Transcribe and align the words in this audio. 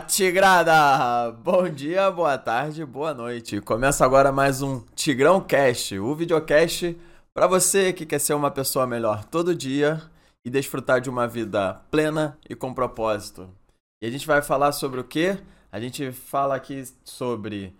Tigrada! 0.00 1.30
Bom 1.42 1.68
dia, 1.68 2.10
boa 2.10 2.36
tarde, 2.36 2.84
boa 2.84 3.14
noite. 3.14 3.60
Começa 3.60 4.04
agora 4.04 4.32
mais 4.32 4.60
um 4.60 4.82
Tigrão 4.94 5.40
Cast, 5.40 5.98
o 5.98 6.14
videocast 6.14 6.96
para 7.32 7.46
você 7.46 7.92
que 7.92 8.04
quer 8.04 8.18
ser 8.18 8.34
uma 8.34 8.50
pessoa 8.50 8.86
melhor 8.86 9.24
todo 9.24 9.54
dia 9.54 10.02
e 10.44 10.50
desfrutar 10.50 11.00
de 11.00 11.08
uma 11.08 11.28
vida 11.28 11.80
plena 11.90 12.38
e 12.48 12.54
com 12.54 12.74
propósito. 12.74 13.48
E 14.02 14.06
a 14.06 14.10
gente 14.10 14.26
vai 14.26 14.42
falar 14.42 14.72
sobre 14.72 15.00
o 15.00 15.04
quê? 15.04 15.38
A 15.70 15.80
gente 15.80 16.12
fala 16.12 16.56
aqui 16.56 16.84
sobre 17.04 17.74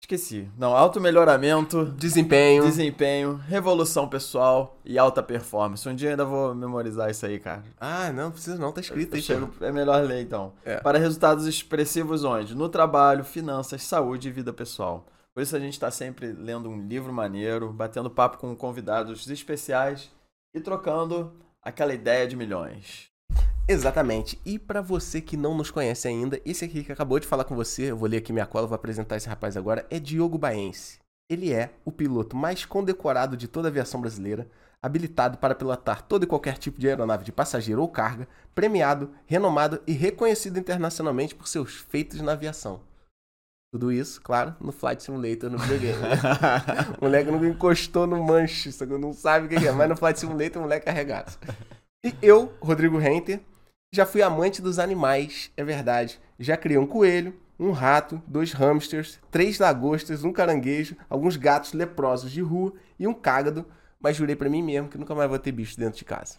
Esqueci. 0.00 0.48
Não, 0.56 0.74
alto 0.74 1.00
melhoramento, 1.00 1.84
Desempenho. 1.84 2.62
desempenho, 2.64 3.34
revolução 3.34 4.08
pessoal 4.08 4.78
e 4.84 4.96
alta 4.98 5.22
performance. 5.22 5.86
Um 5.88 5.94
dia 5.94 6.10
ainda 6.10 6.24
vou 6.24 6.54
memorizar 6.54 7.10
isso 7.10 7.26
aí, 7.26 7.38
cara. 7.38 7.62
Ah, 7.78 8.10
não, 8.12 8.30
precisa 8.30 8.56
não, 8.56 8.72
tá 8.72 8.80
escrito 8.80 9.16
aí. 9.16 9.20
Chego- 9.22 9.52
é 9.60 9.70
melhor 9.72 10.02
ler 10.04 10.22
então. 10.22 10.52
É. 10.64 10.76
Para 10.78 10.98
resultados 10.98 11.46
expressivos 11.46 12.24
onde? 12.24 12.54
No 12.54 12.68
trabalho, 12.68 13.22
finanças, 13.24 13.82
saúde 13.82 14.28
e 14.28 14.32
vida 14.32 14.52
pessoal. 14.52 15.04
Por 15.34 15.42
isso 15.42 15.54
a 15.54 15.60
gente 15.60 15.74
está 15.74 15.90
sempre 15.90 16.32
lendo 16.32 16.68
um 16.70 16.86
livro 16.86 17.12
maneiro, 17.12 17.70
batendo 17.72 18.08
papo 18.08 18.38
com 18.38 18.56
convidados 18.56 19.28
especiais 19.28 20.10
e 20.54 20.60
trocando 20.60 21.32
aquela 21.62 21.92
ideia 21.92 22.26
de 22.26 22.34
milhões. 22.34 23.07
Exatamente. 23.68 24.40
E 24.46 24.58
pra 24.58 24.80
você 24.80 25.20
que 25.20 25.36
não 25.36 25.54
nos 25.54 25.70
conhece 25.70 26.08
ainda, 26.08 26.40
esse 26.42 26.64
aqui 26.64 26.82
que 26.82 26.90
acabou 26.90 27.20
de 27.20 27.26
falar 27.26 27.44
com 27.44 27.54
você, 27.54 27.90
eu 27.90 27.96
vou 27.98 28.08
ler 28.08 28.16
aqui 28.16 28.32
minha 28.32 28.46
cola, 28.46 28.66
vou 28.66 28.74
apresentar 28.74 29.18
esse 29.18 29.28
rapaz 29.28 29.58
agora, 29.58 29.86
é 29.90 30.00
Diogo 30.00 30.38
Baense. 30.38 30.98
Ele 31.30 31.52
é 31.52 31.68
o 31.84 31.92
piloto 31.92 32.34
mais 32.34 32.64
condecorado 32.64 33.36
de 33.36 33.46
toda 33.46 33.68
a 33.68 33.70
aviação 33.70 34.00
brasileira, 34.00 34.48
habilitado 34.82 35.36
para 35.36 35.54
pilotar 35.54 36.00
todo 36.00 36.22
e 36.24 36.26
qualquer 36.26 36.56
tipo 36.56 36.80
de 36.80 36.88
aeronave 36.88 37.24
de 37.24 37.30
passageiro 37.30 37.82
ou 37.82 37.88
carga, 37.88 38.26
premiado, 38.54 39.10
renomado 39.26 39.82
e 39.86 39.92
reconhecido 39.92 40.58
internacionalmente 40.58 41.34
por 41.34 41.46
seus 41.46 41.74
feitos 41.74 42.22
na 42.22 42.32
aviação. 42.32 42.80
Tudo 43.70 43.92
isso, 43.92 44.22
claro, 44.22 44.56
no 44.58 44.72
Flight 44.72 45.02
Simulator 45.02 45.50
no 45.50 45.58
videogame. 45.58 45.98
o 46.98 47.04
moleque 47.04 47.30
nunca 47.30 47.46
encostou 47.46 48.06
no 48.06 48.24
manche, 48.24 48.72
só 48.72 48.86
que 48.86 48.96
não 48.96 49.12
sabe 49.12 49.44
o 49.44 49.48
que 49.50 49.66
é, 49.66 49.72
mas 49.72 49.90
no 49.90 49.96
Flight 49.96 50.18
Simulator 50.18 50.62
o 50.62 50.62
moleque 50.62 50.88
é 50.88 50.92
arregaço. 50.92 51.38
E 52.04 52.14
eu, 52.22 52.54
Rodrigo 52.60 52.96
Renter, 52.96 53.40
já 53.92 54.06
fui 54.06 54.22
amante 54.22 54.62
dos 54.62 54.78
animais, 54.78 55.50
é 55.56 55.64
verdade. 55.64 56.20
Já 56.38 56.56
criei 56.56 56.78
um 56.78 56.86
coelho, 56.86 57.34
um 57.58 57.72
rato, 57.72 58.22
dois 58.26 58.52
hamsters, 58.52 59.18
três 59.30 59.58
lagostas, 59.58 60.22
um 60.22 60.32
caranguejo, 60.32 60.96
alguns 61.10 61.36
gatos 61.36 61.72
leprosos 61.72 62.30
de 62.30 62.40
rua 62.40 62.72
e 62.98 63.06
um 63.06 63.14
cágado, 63.14 63.66
mas 64.00 64.16
jurei 64.16 64.36
pra 64.36 64.48
mim 64.48 64.62
mesmo 64.62 64.88
que 64.88 64.98
nunca 64.98 65.14
mais 65.14 65.28
vou 65.28 65.38
ter 65.38 65.50
bicho 65.50 65.76
dentro 65.76 65.98
de 65.98 66.04
casa. 66.04 66.38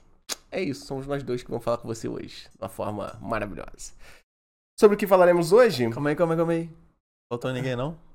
É 0.51 0.61
isso, 0.61 0.85
somos 0.85 1.05
nós 1.05 1.23
dois 1.23 1.43
que 1.43 1.49
vamos 1.49 1.63
falar 1.63 1.77
com 1.77 1.87
você 1.87 2.07
hoje, 2.07 2.47
de 2.49 2.57
uma 2.59 2.69
forma 2.69 3.17
maravilhosa. 3.21 3.93
Sobre 4.79 4.95
o 4.95 4.97
que 4.97 5.05
falaremos 5.05 5.51
hoje? 5.51 5.89
Calma 5.89 6.09
aí, 6.09 6.15
calma 6.15 6.33
aí, 6.33 6.37
calma 6.37 6.53
aí. 6.53 6.69
Faltou 7.29 7.51
ninguém 7.51 7.75
não? 7.75 8.08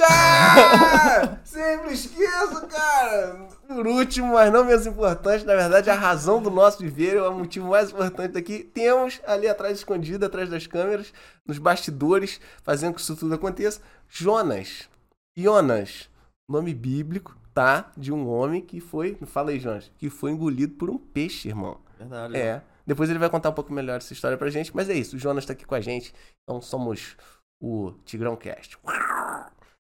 Ah! 0.00 1.38
Sempre 1.44 1.92
esqueço, 1.92 2.66
cara! 2.66 3.48
Por 3.66 3.86
último, 3.86 4.34
mas 4.34 4.52
não 4.52 4.64
menos 4.64 4.86
importante, 4.86 5.44
na 5.44 5.54
verdade, 5.54 5.88
a 5.88 5.94
razão 5.94 6.42
do 6.42 6.50
nosso 6.50 6.78
viver, 6.78 7.20
o 7.20 7.32
motivo 7.32 7.68
mais 7.68 7.90
importante 7.90 8.32
daqui, 8.32 8.62
temos 8.62 9.20
ali 9.26 9.48
atrás, 9.48 9.78
escondido, 9.78 10.26
atrás 10.26 10.48
das 10.48 10.66
câmeras, 10.66 11.12
nos 11.46 11.58
bastidores, 11.58 12.40
fazendo 12.62 12.94
que 12.94 13.00
isso 13.00 13.16
tudo 13.16 13.34
aconteça, 13.34 13.80
Jonas. 14.08 14.88
Jonas, 15.36 16.08
nome 16.48 16.74
bíblico, 16.74 17.36
tá? 17.54 17.90
De 17.96 18.12
um 18.12 18.28
homem 18.28 18.60
que 18.60 18.80
foi, 18.80 19.16
fala 19.26 19.50
aí, 19.50 19.58
Jonas, 19.58 19.90
que 19.98 20.10
foi 20.10 20.30
engolido 20.30 20.74
por 20.74 20.90
um 20.90 20.98
peixe, 20.98 21.48
irmão. 21.48 21.80
Verdade. 21.98 22.36
É. 22.36 22.62
Depois 22.86 23.08
ele 23.08 23.18
vai 23.18 23.30
contar 23.30 23.50
um 23.50 23.54
pouco 23.54 23.72
melhor 23.72 23.96
essa 23.96 24.12
história 24.12 24.36
pra 24.36 24.50
gente, 24.50 24.74
mas 24.76 24.90
é 24.90 24.94
isso, 24.94 25.16
o 25.16 25.18
Jonas 25.18 25.46
tá 25.46 25.54
aqui 25.54 25.64
com 25.64 25.74
a 25.74 25.80
gente, 25.80 26.14
então 26.42 26.60
somos 26.60 27.16
o 27.62 27.92
Tigrão 28.04 28.36
Cast. 28.36 28.78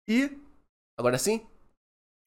E, 0.10 0.36
agora 0.98 1.20
sim, 1.20 1.46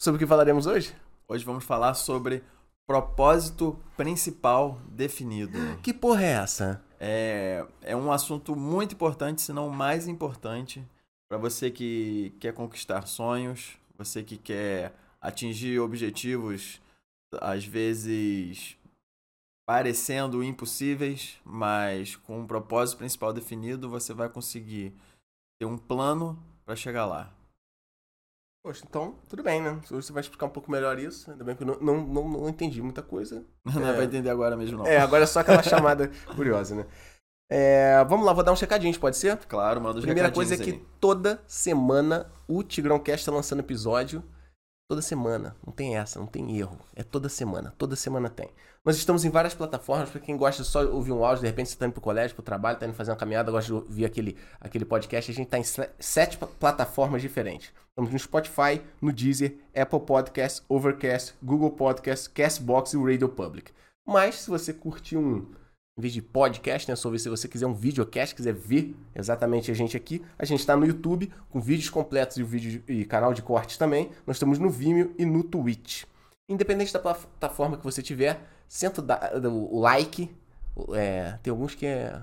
sobre 0.00 0.14
o 0.14 0.18
que 0.20 0.28
falaremos 0.28 0.66
hoje? 0.66 0.94
Hoje 1.26 1.44
vamos 1.44 1.64
falar 1.64 1.94
sobre 1.94 2.44
propósito 2.86 3.76
principal 3.96 4.80
definido. 4.86 5.58
Que 5.82 5.92
porra 5.92 6.22
é 6.22 6.30
essa? 6.30 6.80
É, 7.00 7.66
é 7.80 7.96
um 7.96 8.12
assunto 8.12 8.54
muito 8.54 8.94
importante, 8.94 9.42
se 9.42 9.52
não 9.52 9.66
o 9.66 9.72
mais 9.72 10.06
importante, 10.06 10.80
para 11.28 11.36
você 11.38 11.72
que 11.72 12.32
quer 12.38 12.54
conquistar 12.54 13.04
sonhos, 13.08 13.76
você 13.98 14.22
que 14.22 14.38
quer 14.38 14.94
atingir 15.20 15.80
objetivos, 15.80 16.80
às 17.40 17.64
vezes 17.64 18.76
parecendo 19.66 20.44
impossíveis, 20.44 21.36
mas 21.44 22.14
com 22.14 22.42
um 22.42 22.46
propósito 22.46 22.98
principal 22.98 23.32
definido, 23.32 23.90
você 23.90 24.14
vai 24.14 24.28
conseguir 24.28 24.94
ter 25.58 25.66
um 25.66 25.76
plano 25.76 26.40
para 26.64 26.76
chegar 26.76 27.06
lá. 27.06 27.41
Poxa, 28.62 28.84
então, 28.88 29.16
tudo 29.28 29.42
bem, 29.42 29.60
né? 29.60 29.80
Se 29.84 29.92
você 29.92 30.12
vai 30.12 30.20
explicar 30.20 30.46
um 30.46 30.50
pouco 30.50 30.70
melhor 30.70 30.96
isso, 30.98 31.30
ainda 31.30 31.42
bem 31.42 31.56
que 31.56 31.64
eu 31.64 31.66
não, 31.66 31.80
não, 31.80 32.06
não, 32.06 32.28
não 32.28 32.48
entendi 32.48 32.80
muita 32.80 33.02
coisa. 33.02 33.44
Não 33.64 33.88
É. 33.88 33.92
vai 33.96 34.04
entender 34.04 34.30
agora 34.30 34.56
mesmo, 34.56 34.78
não. 34.78 34.86
É, 34.86 34.98
agora 34.98 35.24
é 35.24 35.26
só 35.26 35.40
aquela 35.40 35.62
chamada 35.62 36.10
curiosa, 36.36 36.74
né? 36.76 36.86
É, 37.50 38.04
vamos 38.08 38.24
lá, 38.24 38.32
vou 38.32 38.42
dar 38.44 38.52
uns 38.52 38.60
recadinhos, 38.60 38.96
pode 38.96 39.16
ser? 39.16 39.36
Claro, 39.48 39.80
manda 39.80 39.98
os 39.98 40.04
Primeira 40.04 40.30
coisa 40.30 40.54
é 40.54 40.58
que 40.58 40.72
toda 41.00 41.42
semana 41.46 42.30
o 42.48 42.62
Tigrão 42.62 42.98
Cast 42.98 43.26
tá 43.26 43.32
lançando 43.32 43.60
episódio. 43.60 44.22
Toda 44.92 45.00
semana. 45.00 45.56
Não 45.66 45.72
tem 45.72 45.96
essa, 45.96 46.18
não 46.18 46.26
tem 46.26 46.58
erro. 46.58 46.78
É 46.94 47.02
toda 47.02 47.26
semana. 47.26 47.72
Toda 47.78 47.96
semana 47.96 48.28
tem. 48.28 48.50
Nós 48.84 48.94
estamos 48.98 49.24
em 49.24 49.30
várias 49.30 49.54
plataformas. 49.54 50.10
Pra 50.10 50.20
quem 50.20 50.36
gosta 50.36 50.62
de 50.62 50.68
só 50.68 50.84
ouvir 50.84 51.12
um 51.12 51.24
áudio, 51.24 51.40
de 51.40 51.46
repente 51.46 51.70
você 51.70 51.76
tá 51.78 51.86
indo 51.86 51.94
pro 51.94 52.02
colégio, 52.02 52.34
pro 52.34 52.42
trabalho, 52.44 52.78
tá 52.78 52.84
indo 52.84 52.92
fazer 52.92 53.10
uma 53.10 53.16
caminhada, 53.16 53.50
gosta 53.50 53.68
de 53.68 53.72
ouvir 53.72 54.04
aquele, 54.04 54.36
aquele 54.60 54.84
podcast. 54.84 55.30
A 55.30 55.34
gente 55.34 55.48
tá 55.48 55.58
em 55.58 55.62
se- 55.62 55.88
sete 55.98 56.36
pla- 56.36 56.46
plataformas 56.60 57.22
diferentes. 57.22 57.72
Estamos 57.88 58.12
no 58.12 58.18
Spotify, 58.18 58.82
no 59.00 59.10
Deezer, 59.10 59.56
Apple 59.74 60.00
Podcasts, 60.00 60.62
Overcast, 60.68 61.32
Google 61.42 61.70
Podcasts, 61.70 62.28
Castbox 62.28 62.92
e 62.92 62.98
o 62.98 63.06
Radio 63.06 63.30
Public. 63.30 63.72
Mas 64.06 64.34
se 64.42 64.50
você 64.50 64.74
curtir 64.74 65.16
um, 65.16 65.46
em 65.96 66.00
vez 66.00 66.14
de 66.14 66.22
podcast, 66.22 66.88
né? 66.90 66.96
Sobre 66.96 67.18
se 67.18 67.28
você 67.28 67.46
quiser 67.46 67.66
um 67.66 67.74
videocast, 67.74 68.34
quiser 68.34 68.54
ver 68.54 68.96
exatamente 69.14 69.70
a 69.70 69.74
gente 69.74 69.96
aqui, 69.96 70.22
a 70.38 70.44
gente 70.44 70.60
está 70.60 70.76
no 70.76 70.86
YouTube 70.86 71.30
com 71.50 71.60
vídeos 71.60 71.90
completos 71.90 72.36
e, 72.38 72.42
o 72.42 72.46
vídeo, 72.46 72.82
e 72.88 73.04
canal 73.04 73.34
de 73.34 73.42
cortes 73.42 73.76
também. 73.76 74.10
Nós 74.26 74.36
estamos 74.36 74.58
no 74.58 74.70
Vimeo 74.70 75.14
e 75.18 75.24
no 75.24 75.44
Twitch. 75.44 76.04
Independente 76.48 76.92
da 76.92 76.98
plataforma 76.98 77.76
que 77.76 77.84
você 77.84 78.02
tiver, 78.02 78.40
senta 78.68 79.02
o, 79.48 79.80
like. 79.80 80.30
é, 80.94 81.38
tem 81.42 81.50
alguns 81.50 81.74
que 81.74 81.86
é 81.86 82.22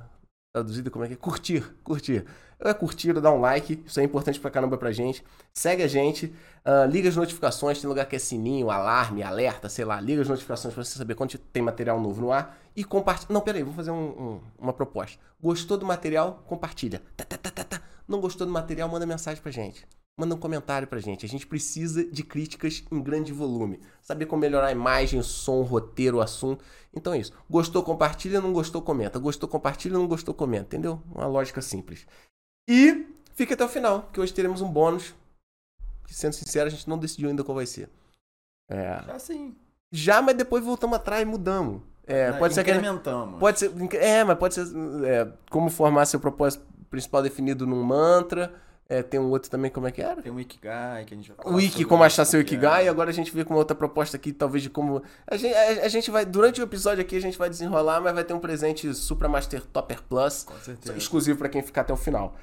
traduzido 0.54 0.90
como 0.90 1.06
é 1.06 1.08
que 1.08 1.14
é? 1.14 1.18
Curtir, 1.18 1.62
curtir. 1.84 2.26
É 2.62 2.74
curtir, 2.74 3.14
dar 3.22 3.32
um 3.32 3.40
like, 3.40 3.82
isso 3.86 4.00
é 4.02 4.04
importante 4.04 4.38
pra 4.40 4.52
caramba 4.52 4.78
pra 4.78 4.92
gente. 4.92 5.24
Segue 5.54 5.82
a 5.82 5.88
gente, 5.88 6.34
ah, 6.66 6.86
liga 6.86 7.08
as 7.08 7.16
notificações, 7.16 7.80
tem 7.80 7.88
lugar 7.88 8.06
que 8.06 8.18
é 8.18 8.20
sininho, 8.20 8.70
alarme, 8.70 9.24
alerta, 9.24 9.70
sei 9.70 9.86
lá. 9.86 10.00
Liga 10.02 10.22
as 10.22 10.28
notificações 10.28 10.74
pra 10.74 10.84
você 10.84 10.98
saber 10.98 11.16
quando 11.16 11.38
tem 11.38 11.64
material 11.64 12.02
novo 12.02 12.20
no 12.20 12.32
ar. 12.34 12.58
E 12.76 12.84
compartilha. 12.84 13.34
Não, 13.34 13.40
peraí, 13.40 13.64
vou 13.64 13.74
fazer 13.74 13.92
um- 13.92 13.96
um- 14.10 14.42
uma 14.60 14.74
proposta. 14.74 15.18
Gostou 15.42 15.78
do 15.78 15.86
material? 15.86 16.44
Compartilha. 16.48 17.02
Tá, 17.16 17.24
tá, 17.24 17.38
tá, 17.38 17.50
tá, 17.50 17.64
tá. 17.64 17.82
Não 18.06 18.20
gostou 18.20 18.46
do 18.46 18.52
material? 18.52 18.90
Manda 18.90 19.06
mensagem 19.06 19.42
pra 19.42 19.52
gente. 19.52 19.88
Manda 20.18 20.36
um 20.36 20.38
comentário 20.38 20.86
pra 20.86 21.00
gente. 21.00 21.26
A 21.26 21.30
gente 21.30 21.48
precisa 21.48 22.04
de 22.04 22.24
críticas 22.24 22.84
em 22.92 23.02
grande 23.02 23.32
volume. 23.32 23.80
Saber 24.02 24.26
como 24.26 24.42
melhorar 24.42 24.68
a 24.68 24.72
imagem, 24.74 25.18
o 25.18 25.24
som, 25.24 25.60
o 25.60 25.64
roteiro, 25.64 26.18
o 26.18 26.22
assunto. 26.22 26.62
Então 26.94 27.14
é 27.14 27.20
isso. 27.20 27.32
Gostou, 27.50 27.82
compartilha. 27.84 28.42
Não 28.42 28.52
gostou, 28.52 28.82
comenta. 28.82 29.18
Gostou, 29.18 29.48
compartilha. 29.48 29.94
Não 29.94 30.06
gostou, 30.10 30.34
comenta. 30.34 30.66
Entendeu? 30.76 31.02
Uma 31.16 31.26
lógica 31.26 31.62
simples. 31.62 32.06
E 32.70 33.08
fica 33.34 33.56
até 33.56 33.66
o 33.66 33.68
final, 33.68 34.08
que 34.14 34.22
hoje 34.22 34.32
teremos 34.32 34.62
um 34.62 34.70
bônus. 34.70 35.16
Que, 36.06 36.14
sendo 36.14 36.34
sincero, 36.34 36.68
a 36.68 36.70
gente 36.70 36.88
não 36.88 37.00
decidiu 37.00 37.30
ainda 37.30 37.44
qual 37.44 37.56
vai 37.56 37.66
ser. 37.66 37.90
É. 38.70 39.02
Já 39.08 39.18
sim. 39.20 39.56
Já, 39.92 40.22
mas 40.22 40.38
depois 40.38 40.64
voltamos 40.64 40.96
atrás 40.96 41.24
e 41.24 41.26
mudamos. 41.26 41.82
É, 42.06 42.32
pode 42.34 42.54
ser 42.54 42.64
que. 42.64 42.72
Incrementamos. 42.72 43.40
Pode 43.40 43.60
ser. 43.60 43.72
É, 43.96 44.24
mas 44.24 44.38
pode 44.38 44.54
ser. 44.54 44.68
é, 45.06 45.28
como 45.50 45.70
formar 45.70 46.06
seu 46.06 46.20
propósito 46.20 46.64
principal 46.90 47.24
definido 47.24 47.66
num 47.66 47.82
mantra. 47.84 48.54
É, 48.92 49.04
tem 49.04 49.20
um 49.20 49.30
outro 49.30 49.52
também, 49.52 49.70
como 49.70 49.86
é 49.86 49.92
que 49.92 50.02
era? 50.02 50.20
Tem 50.20 50.32
um 50.32 50.40
Ikigai 50.40 51.06
que 51.06 51.14
a 51.14 51.18
gente 51.18 51.28
vai 51.28 51.38
falar 51.38 51.56
O 51.56 51.62
sobre 51.62 51.86
como 51.86 52.04
achar 52.04 52.26
seu 52.26 52.40
é. 52.40 52.42
Ikigai, 52.42 52.86
e 52.86 52.90
agora 52.90 53.12
a 53.12 53.14
gente 53.14 53.32
vê 53.32 53.46
com 53.46 53.54
uma 53.54 53.60
outra 53.60 53.76
proposta 53.76 54.18
aqui, 54.18 54.34
talvez 54.34 54.64
de 54.64 54.70
como. 54.72 55.04
A 55.28 55.38
gente, 55.38 55.54
a, 55.54 55.86
a 55.86 55.88
gente 55.88 56.10
vai. 56.10 56.26
Durante 56.26 56.60
o 56.60 56.64
episódio 56.64 57.00
aqui, 57.00 57.16
a 57.16 57.22
gente 57.22 57.38
vai 57.38 57.52
desenrolar, 57.52 58.02
mas 58.02 58.16
vai 58.16 58.24
ter 58.24 58.34
um 58.34 58.40
presente 58.40 58.92
Supra 58.96 59.30
Master 59.30 59.64
Topper 59.64 60.02
Plus, 60.02 60.44
Com 60.44 60.58
certeza. 60.58 60.98
exclusivo 60.98 61.38
pra 61.38 61.50
quem 61.50 61.62
ficar 61.62 61.82
até 61.82 61.94
o 61.94 61.98
final. 61.98 62.36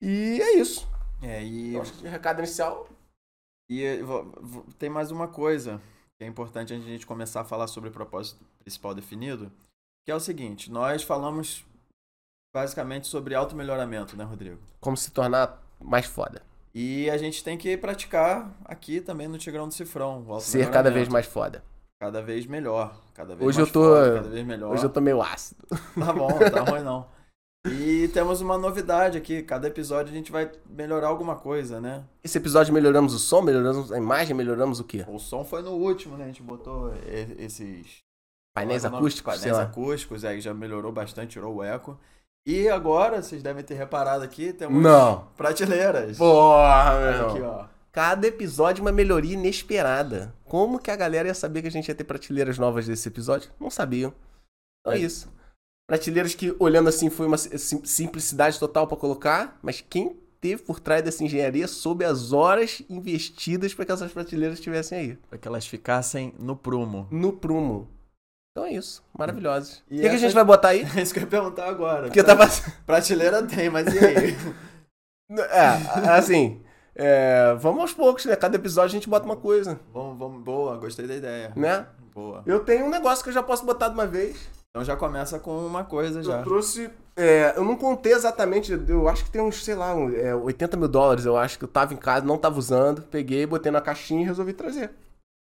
E 0.00 0.40
é 0.40 0.56
isso. 0.56 0.88
É, 1.22 1.42
e, 1.44 1.74
Eu 1.74 1.82
acho 1.82 1.92
que 1.94 2.06
o 2.06 2.10
recado 2.10 2.38
inicial. 2.38 2.88
e 3.68 3.98
vou- 4.02 4.64
tem 4.78 4.88
mais 4.90 5.10
uma 5.10 5.28
coisa 5.28 5.80
que 6.18 6.24
é 6.24 6.26
importante 6.26 6.72
antes 6.72 6.84
de 6.84 6.90
a 6.90 6.94
gente 6.94 7.06
começar 7.06 7.42
a 7.42 7.44
falar 7.44 7.66
sobre 7.66 7.90
o 7.90 7.92
propósito 7.92 8.44
principal 8.58 8.94
definido, 8.94 9.50
que 10.04 10.10
é 10.10 10.14
o 10.14 10.20
seguinte, 10.20 10.70
nós 10.70 11.02
falamos 11.02 11.64
basicamente 12.54 13.06
sobre 13.06 13.34
auto-melhoramento, 13.34 14.16
né, 14.16 14.24
Rodrigo? 14.24 14.58
Como 14.80 14.96
se 14.96 15.10
tornar 15.12 15.62
mais 15.80 16.06
foda. 16.06 16.42
E 16.74 17.08
a 17.10 17.16
gente 17.16 17.44
tem 17.44 17.56
que 17.58 17.76
praticar 17.76 18.52
aqui 18.64 19.00
também 19.00 19.28
no 19.28 19.38
Tigrão 19.38 19.68
do 19.68 19.74
Cifrão. 19.74 20.24
o 20.28 20.40
Ser 20.40 20.70
cada 20.70 20.90
vez 20.90 21.08
mais 21.08 21.26
foda. 21.26 21.62
Cada 22.00 22.22
vez 22.22 22.46
melhor. 22.46 22.96
Cada 23.12 23.34
vez 23.36 23.46
Hoje 23.46 23.58
mais 23.58 23.68
eu 23.68 23.72
tô- 23.72 23.82
foda, 23.82 24.14
cada 24.14 24.28
vez 24.30 24.46
melhor. 24.46 24.72
Hoje 24.72 24.84
eu 24.84 24.90
tô 24.90 25.00
meio 25.00 25.20
ácido. 25.20 25.62
Tá 25.68 26.12
bom, 26.12 26.28
tá 26.38 26.60
ruim 26.70 26.82
não. 26.82 27.06
E 27.66 28.08
temos 28.08 28.40
uma 28.40 28.56
novidade 28.56 29.18
aqui. 29.18 29.42
Cada 29.42 29.68
episódio 29.68 30.10
a 30.12 30.16
gente 30.16 30.32
vai 30.32 30.50
melhorar 30.68 31.08
alguma 31.08 31.36
coisa, 31.36 31.78
né? 31.80 32.04
Esse 32.24 32.38
episódio 32.38 32.72
melhoramos 32.72 33.12
o 33.12 33.18
som, 33.18 33.42
melhoramos 33.42 33.92
a 33.92 33.98
imagem, 33.98 34.34
melhoramos 34.34 34.80
o 34.80 34.84
quê? 34.84 35.04
O 35.06 35.18
som 35.18 35.44
foi 35.44 35.60
no 35.62 35.72
último, 35.72 36.16
né? 36.16 36.24
A 36.24 36.26
gente 36.28 36.42
botou 36.42 36.92
esses 37.38 37.98
Painéis 38.54 38.84
acústicos, 38.84 39.34
Painéis 39.34 39.58
acústicos, 39.58 40.24
aí 40.24 40.40
já 40.40 40.54
melhorou 40.54 40.90
bastante, 40.90 41.32
tirou 41.32 41.56
o 41.56 41.62
eco. 41.62 41.98
E 42.46 42.66
agora, 42.70 43.22
vocês 43.22 43.42
devem 43.42 43.62
ter 43.62 43.74
reparado 43.74 44.24
aqui, 44.24 44.54
temos 44.54 44.82
Não. 44.82 45.26
prateleiras. 45.36 46.16
Porra, 46.16 46.98
meu 46.98 47.28
aqui, 47.28 47.40
ó. 47.42 47.66
Cada 47.92 48.26
episódio 48.26 48.82
uma 48.82 48.92
melhoria 48.92 49.34
inesperada. 49.34 50.34
Como 50.44 50.78
que 50.78 50.90
a 50.90 50.96
galera 50.96 51.28
ia 51.28 51.34
saber 51.34 51.60
que 51.60 51.68
a 51.68 51.70
gente 51.70 51.88
ia 51.88 51.94
ter 51.94 52.04
prateleiras 52.04 52.56
novas 52.56 52.86
desse 52.86 53.06
episódio? 53.08 53.50
Não 53.60 53.68
sabiam. 53.68 54.14
Então 54.80 54.94
é 54.94 54.96
É. 54.96 55.00
isso. 55.00 55.30
Prateleiras 55.90 56.34
que, 56.36 56.54
olhando 56.60 56.88
assim, 56.88 57.10
foi 57.10 57.26
uma 57.26 57.36
sim- 57.36 57.84
simplicidade 57.84 58.60
total 58.60 58.86
pra 58.86 58.96
colocar, 58.96 59.58
mas 59.60 59.80
quem 59.90 60.16
teve 60.40 60.62
por 60.62 60.78
trás 60.78 61.02
dessa 61.02 61.24
engenharia 61.24 61.66
soube 61.66 62.04
as 62.04 62.32
horas 62.32 62.80
investidas 62.88 63.74
para 63.74 63.84
que 63.84 63.90
essas 63.90 64.12
prateleiras 64.12 64.58
estivessem 64.58 64.98
aí. 64.98 65.18
Pra 65.28 65.36
que 65.36 65.48
elas 65.48 65.66
ficassem 65.66 66.32
no 66.38 66.54
prumo. 66.54 67.08
No 67.10 67.32
prumo. 67.32 67.88
Então 68.52 68.64
é 68.68 68.72
isso. 68.74 69.02
Maravilhosos. 69.18 69.82
E 69.90 69.94
O 69.94 69.96
que, 69.96 70.02
que 70.02 70.06
a 70.06 70.10
essa- 70.10 70.18
gente 70.18 70.32
vai 70.34 70.44
botar 70.44 70.68
aí? 70.68 70.86
É 70.96 71.02
isso 71.02 71.12
que 71.12 71.18
eu 71.18 71.24
ia 71.24 71.28
perguntar 71.28 71.68
agora. 71.68 72.04
Porque 72.04 72.22
tava. 72.22 72.46
Prateleira 72.86 73.42
tem, 73.42 73.68
mas 73.68 73.92
e 73.92 73.98
aí? 73.98 74.36
É, 75.30 76.10
assim. 76.16 76.60
é, 76.94 77.54
vamos 77.60 77.80
aos 77.82 77.92
poucos, 77.92 78.24
né? 78.24 78.34
Cada 78.36 78.56
episódio 78.56 78.88
a 78.88 78.98
gente 78.98 79.08
bota 79.08 79.24
uma 79.26 79.36
coisa, 79.36 79.78
vamos, 79.92 80.18
vamos, 80.18 80.42
boa, 80.42 80.76
gostei 80.76 81.06
da 81.06 81.14
ideia. 81.14 81.52
né? 81.56 81.86
Boa. 82.12 82.42
Eu 82.46 82.60
tenho 82.64 82.86
um 82.86 82.90
negócio 82.90 83.22
que 83.22 83.30
eu 83.30 83.34
já 83.34 83.42
posso 83.42 83.64
botar 83.64 83.88
de 83.88 83.94
uma 83.94 84.06
vez. 84.06 84.36
Então 84.70 84.84
já 84.84 84.96
começa 84.96 85.38
com 85.38 85.66
uma 85.66 85.82
coisa 85.84 86.22
já. 86.22 86.38
Eu 86.38 86.44
trouxe. 86.44 86.90
é, 87.16 87.54
eu 87.56 87.64
não 87.64 87.76
contei 87.76 88.12
exatamente, 88.12 88.72
eu 88.88 89.08
acho 89.08 89.24
que 89.24 89.30
tem 89.30 89.40
uns, 89.42 89.64
sei 89.64 89.74
lá, 89.74 89.94
um, 89.94 90.14
é, 90.14 90.34
80 90.34 90.76
mil 90.76 90.86
dólares, 90.88 91.24
eu 91.26 91.36
acho 91.36 91.58
que 91.58 91.64
eu 91.64 91.68
tava 91.68 91.92
em 91.92 91.96
casa, 91.96 92.24
não 92.24 92.38
tava 92.38 92.58
usando. 92.58 93.02
Peguei, 93.02 93.44
botei 93.46 93.72
na 93.72 93.80
caixinha 93.80 94.22
e 94.22 94.24
resolvi 94.26 94.52
trazer. 94.52 94.92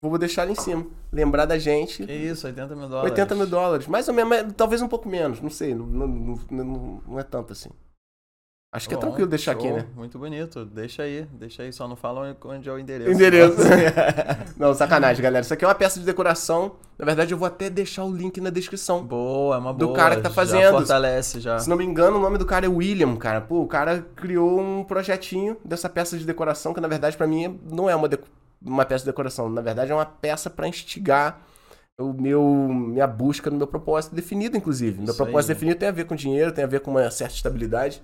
Vou 0.05 0.19
deixar 0.19 0.43
ali 0.43 0.53
em 0.53 0.57
cima. 0.57 0.85
Lembrar 1.13 1.45
da 1.47 1.57
gente. 1.57 2.05
Que 2.05 2.13
isso, 2.13 2.45
80 2.49 2.75
mil 2.75 2.89
dólares. 2.89 3.11
80 3.13 3.35
mil 3.37 3.47
dólares. 3.47 3.87
Mais 3.87 4.09
ou 4.09 4.15
menos, 4.15 4.29
mas 4.29 4.53
talvez 4.55 4.83
um 4.83 4.89
pouco 4.89 5.09
menos, 5.09 5.41
não 5.41 5.49
sei. 5.51 5.73
Não, 5.77 5.87
não, 5.87 6.07
não, 6.09 6.39
não- 6.65 7.03
não 7.07 7.21
é 7.21 7.23
tanto 7.23 7.53
assim. 7.53 7.71
Acho 8.75 8.89
que 8.89 8.95
é 8.95 8.97
Bom, 8.97 9.03
tranquilo 9.03 9.29
deixar 9.29 9.53
aqui, 9.53 9.69
show, 9.69 9.77
né? 9.77 9.87
Muito 9.95 10.19
bonito. 10.19 10.65
Deixa 10.65 11.03
aí, 11.03 11.27
deixa 11.35 11.63
aí. 11.63 11.71
Só 11.75 11.87
não 11.87 11.95
fala 11.95 12.35
onde 12.43 12.67
é 12.71 12.73
o 12.73 12.79
endereço. 12.79 13.11
Endereço. 13.11 13.57
não, 14.57 14.73
sacanagem, 14.73 15.23
galera. 15.23 15.43
Isso 15.45 15.53
aqui 15.53 15.63
é 15.63 15.69
uma 15.69 15.75
peça 15.75 16.01
de 16.01 16.07
decoração. 16.07 16.73
Na 16.99 17.05
verdade, 17.05 17.35
eu 17.35 17.39
vou 17.39 17.47
até 17.47 17.69
deixar 17.69 18.03
o 18.05 18.11
link 18.11 18.41
na 18.41 18.49
descrição. 18.49 19.05
Boa, 19.05 19.57
é 19.57 19.59
uma 19.59 19.75
Do 19.75 19.87
boa. 19.89 19.97
cara 19.97 20.17
que 20.17 20.23
tá 20.23 20.31
Já 20.31 20.35
fazendo. 20.35 20.71
fortalece 20.79 21.39
já. 21.39 21.59
Se 21.59 21.69
não 21.69 21.77
me 21.77 21.85
engano, 21.85 22.17
o 22.17 22.21
nome 22.21 22.39
do 22.39 22.47
cara 22.47 22.65
é 22.65 22.69
William, 22.69 23.15
cara. 23.17 23.43
Pô, 23.43 23.61
o 23.61 23.67
cara 23.67 24.07
criou 24.17 24.59
um 24.59 24.85
projetinho 24.85 25.59
dessa 25.63 25.91
peça 25.91 26.17
de 26.17 26.25
decoração 26.25 26.73
que, 26.73 26.81
na 26.81 26.89
verdade, 26.89 27.15
pra 27.15 27.27
mim 27.27 27.61
não 27.71 27.91
é 27.91 27.95
uma, 27.95 28.09
deco- 28.09 28.27
uma 28.65 28.87
peça 28.87 29.05
de 29.05 29.11
decoração. 29.11 29.51
Na 29.51 29.61
verdade, 29.61 29.93
é 29.93 29.95
uma 29.95 30.07
peça 30.07 30.49
pra 30.49 30.67
instigar 30.67 31.43
o 32.01 32.15
meu 32.15 32.43
minha 32.43 33.07
busca 33.07 33.51
no 33.51 33.59
meu 33.59 33.67
propósito 33.67 34.15
definido, 34.15 34.57
inclusive. 34.57 34.97
Meu 34.97 35.09
Isso 35.11 35.17
propósito 35.17 35.51
aí. 35.51 35.55
definido 35.57 35.79
tem 35.79 35.91
a 35.91 35.93
ver 35.93 36.07
com 36.07 36.15
dinheiro, 36.17 36.51
tem 36.53 36.65
a 36.65 36.67
ver 36.67 36.81
com 36.81 36.91
uma 36.91 37.11
certa 37.11 37.35
estabilidade. 37.35 38.03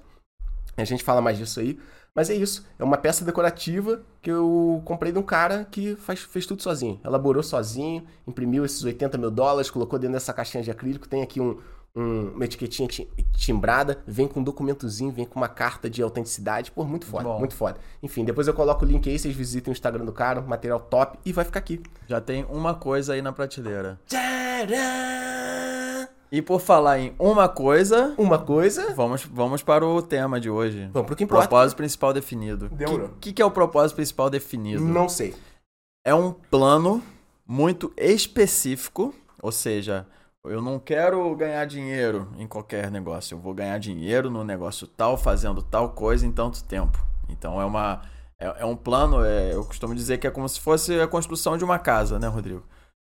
A 0.78 0.84
gente 0.84 1.04
fala 1.04 1.20
mais 1.20 1.36
disso 1.36 1.60
aí. 1.60 1.78
Mas 2.14 2.30
é 2.30 2.34
isso. 2.34 2.66
É 2.78 2.84
uma 2.84 2.96
peça 2.96 3.24
decorativa 3.24 4.00
que 4.22 4.30
eu 4.30 4.80
comprei 4.84 5.12
de 5.12 5.18
um 5.18 5.22
cara 5.22 5.66
que 5.70 5.94
faz, 5.96 6.20
fez 6.20 6.46
tudo 6.46 6.62
sozinho. 6.62 6.98
Elaborou 7.04 7.42
sozinho, 7.42 8.04
imprimiu 8.26 8.64
esses 8.64 8.82
80 8.82 9.18
mil 9.18 9.30
dólares, 9.30 9.70
colocou 9.70 9.98
dentro 9.98 10.14
dessa 10.14 10.32
caixinha 10.32 10.62
de 10.62 10.70
acrílico. 10.70 11.06
Tem 11.08 11.22
aqui 11.22 11.40
um, 11.40 11.58
um- 11.94 12.30
uma 12.34 12.44
etiquetinha 12.44 12.88
ti- 12.88 13.08
timbrada, 13.36 14.02
vem 14.06 14.26
com 14.26 14.40
um 14.40 14.42
documentozinho, 14.42 15.12
vem 15.12 15.24
com 15.26 15.38
uma 15.38 15.48
carta 15.48 15.88
de 15.88 16.02
autenticidade. 16.02 16.72
Pô, 16.72 16.82
muito 16.84 17.06
foda, 17.06 17.24
Bom. 17.24 17.38
muito 17.38 17.54
foda. 17.54 17.76
Enfim, 18.02 18.24
depois 18.24 18.48
eu 18.48 18.54
coloco 18.54 18.84
o 18.84 18.88
link 18.88 19.08
aí, 19.08 19.18
vocês 19.18 19.34
visitem 19.34 19.70
o 19.70 19.74
Instagram 19.74 20.04
do 20.04 20.12
cara, 20.12 20.40
material 20.40 20.80
top, 20.80 21.18
e 21.24 21.32
vai 21.32 21.44
ficar 21.44 21.60
aqui. 21.60 21.80
Já 22.08 22.20
tem 22.20 22.44
uma 22.46 22.74
coisa 22.74 23.12
aí 23.12 23.22
na 23.22 23.32
prateleira. 23.32 24.00
Tcharam! 24.08 26.08
E 26.30 26.42
por 26.42 26.60
falar 26.60 26.98
em 26.98 27.14
uma 27.18 27.48
coisa, 27.48 28.14
Uma 28.18 28.38
coisa. 28.38 28.92
vamos, 28.94 29.24
vamos 29.24 29.62
para 29.62 29.86
o 29.86 30.02
tema 30.02 30.38
de 30.38 30.50
hoje. 30.50 30.88
Vamos 30.92 31.06
pro 31.06 31.16
que 31.16 31.24
importa. 31.24 31.48
Propósito 31.48 31.76
principal 31.78 32.12
definido. 32.12 32.66
O 32.66 32.76
Demorou. 32.76 33.10
que, 33.20 33.32
que 33.32 33.40
é 33.40 33.44
o 33.44 33.50
propósito 33.50 33.96
principal 33.96 34.28
definido? 34.28 34.84
Não 34.84 35.08
sei. 35.08 35.34
É 36.04 36.14
um 36.14 36.32
plano 36.32 37.02
muito 37.46 37.92
específico, 37.96 39.14
ou 39.42 39.50
seja, 39.50 40.06
eu 40.44 40.60
não 40.60 40.78
quero 40.78 41.34
ganhar 41.34 41.64
dinheiro 41.64 42.28
em 42.38 42.46
qualquer 42.46 42.90
negócio. 42.90 43.34
Eu 43.34 43.38
vou 43.40 43.54
ganhar 43.54 43.78
dinheiro 43.78 44.30
no 44.30 44.44
negócio 44.44 44.86
tal, 44.86 45.16
fazendo 45.16 45.62
tal 45.62 45.90
coisa 45.90 46.26
em 46.26 46.32
tanto 46.32 46.62
tempo. 46.64 46.98
Então 47.28 47.60
é 47.60 47.64
uma 47.64 48.02
é, 48.38 48.62
é 48.62 48.64
um 48.64 48.76
plano. 48.76 49.24
é, 49.24 49.54
eu 49.54 49.64
costumo 49.64 49.94
dizer 49.94 50.18
que 50.18 50.26
é 50.26 50.30
como 50.30 50.48
se 50.48 50.60
fosse 50.60 51.00
a 51.00 51.06
construção 51.06 51.56
de 51.56 51.64
uma 51.64 51.78
casa, 51.78 52.18
né, 52.18 52.28
Rodrigo? 52.28 52.62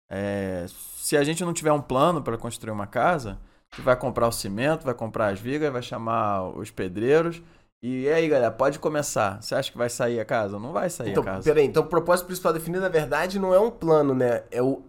É, 0.10 0.66
se 0.70 1.18
a 1.18 1.24
gente 1.24 1.44
não 1.44 1.54
tiver 1.54 1.72
um 1.72 1.82
plano 1.82 2.22
para 2.22 2.38
construir 2.38 2.72
uma 2.72 2.88
casa, 2.88 3.40
vai 3.80 3.96
comprar 3.96 4.28
o 4.28 4.32
cimento, 4.32 4.84
vai 4.86 4.94
comprar 4.94 5.28
as 5.28 5.40
vigas, 5.40 5.72
vai 5.72 5.82
chamar 5.82 6.44
os 6.58 6.72
pedreiros. 6.72 7.42
E 7.84 8.08
aí, 8.10 8.28
galera, 8.28 8.52
pode 8.52 8.80
começar. 8.80 9.42
Você 9.42 9.54
acha 9.54 9.72
que 9.72 9.78
vai 9.78 9.90
sair 9.90 10.20
a 10.20 10.26
casa? 10.26 10.58
Não 10.58 10.72
vai 10.72 10.90
sair 10.90 11.12
Então, 11.12 11.22
a 11.24 11.26
casa. 11.26 11.44
peraí, 11.44 11.66
então 11.66 11.84
o 11.84 11.88
propósito 11.88 12.26
principal 12.26 12.52
definido, 12.54 12.82
na 12.82 12.90
verdade, 12.90 13.38
não 13.38 13.54
é 13.54 13.60
um 13.60 13.70
plano, 13.70 14.16
né? 14.16 14.44
É 14.50 14.62
o. 14.62 14.82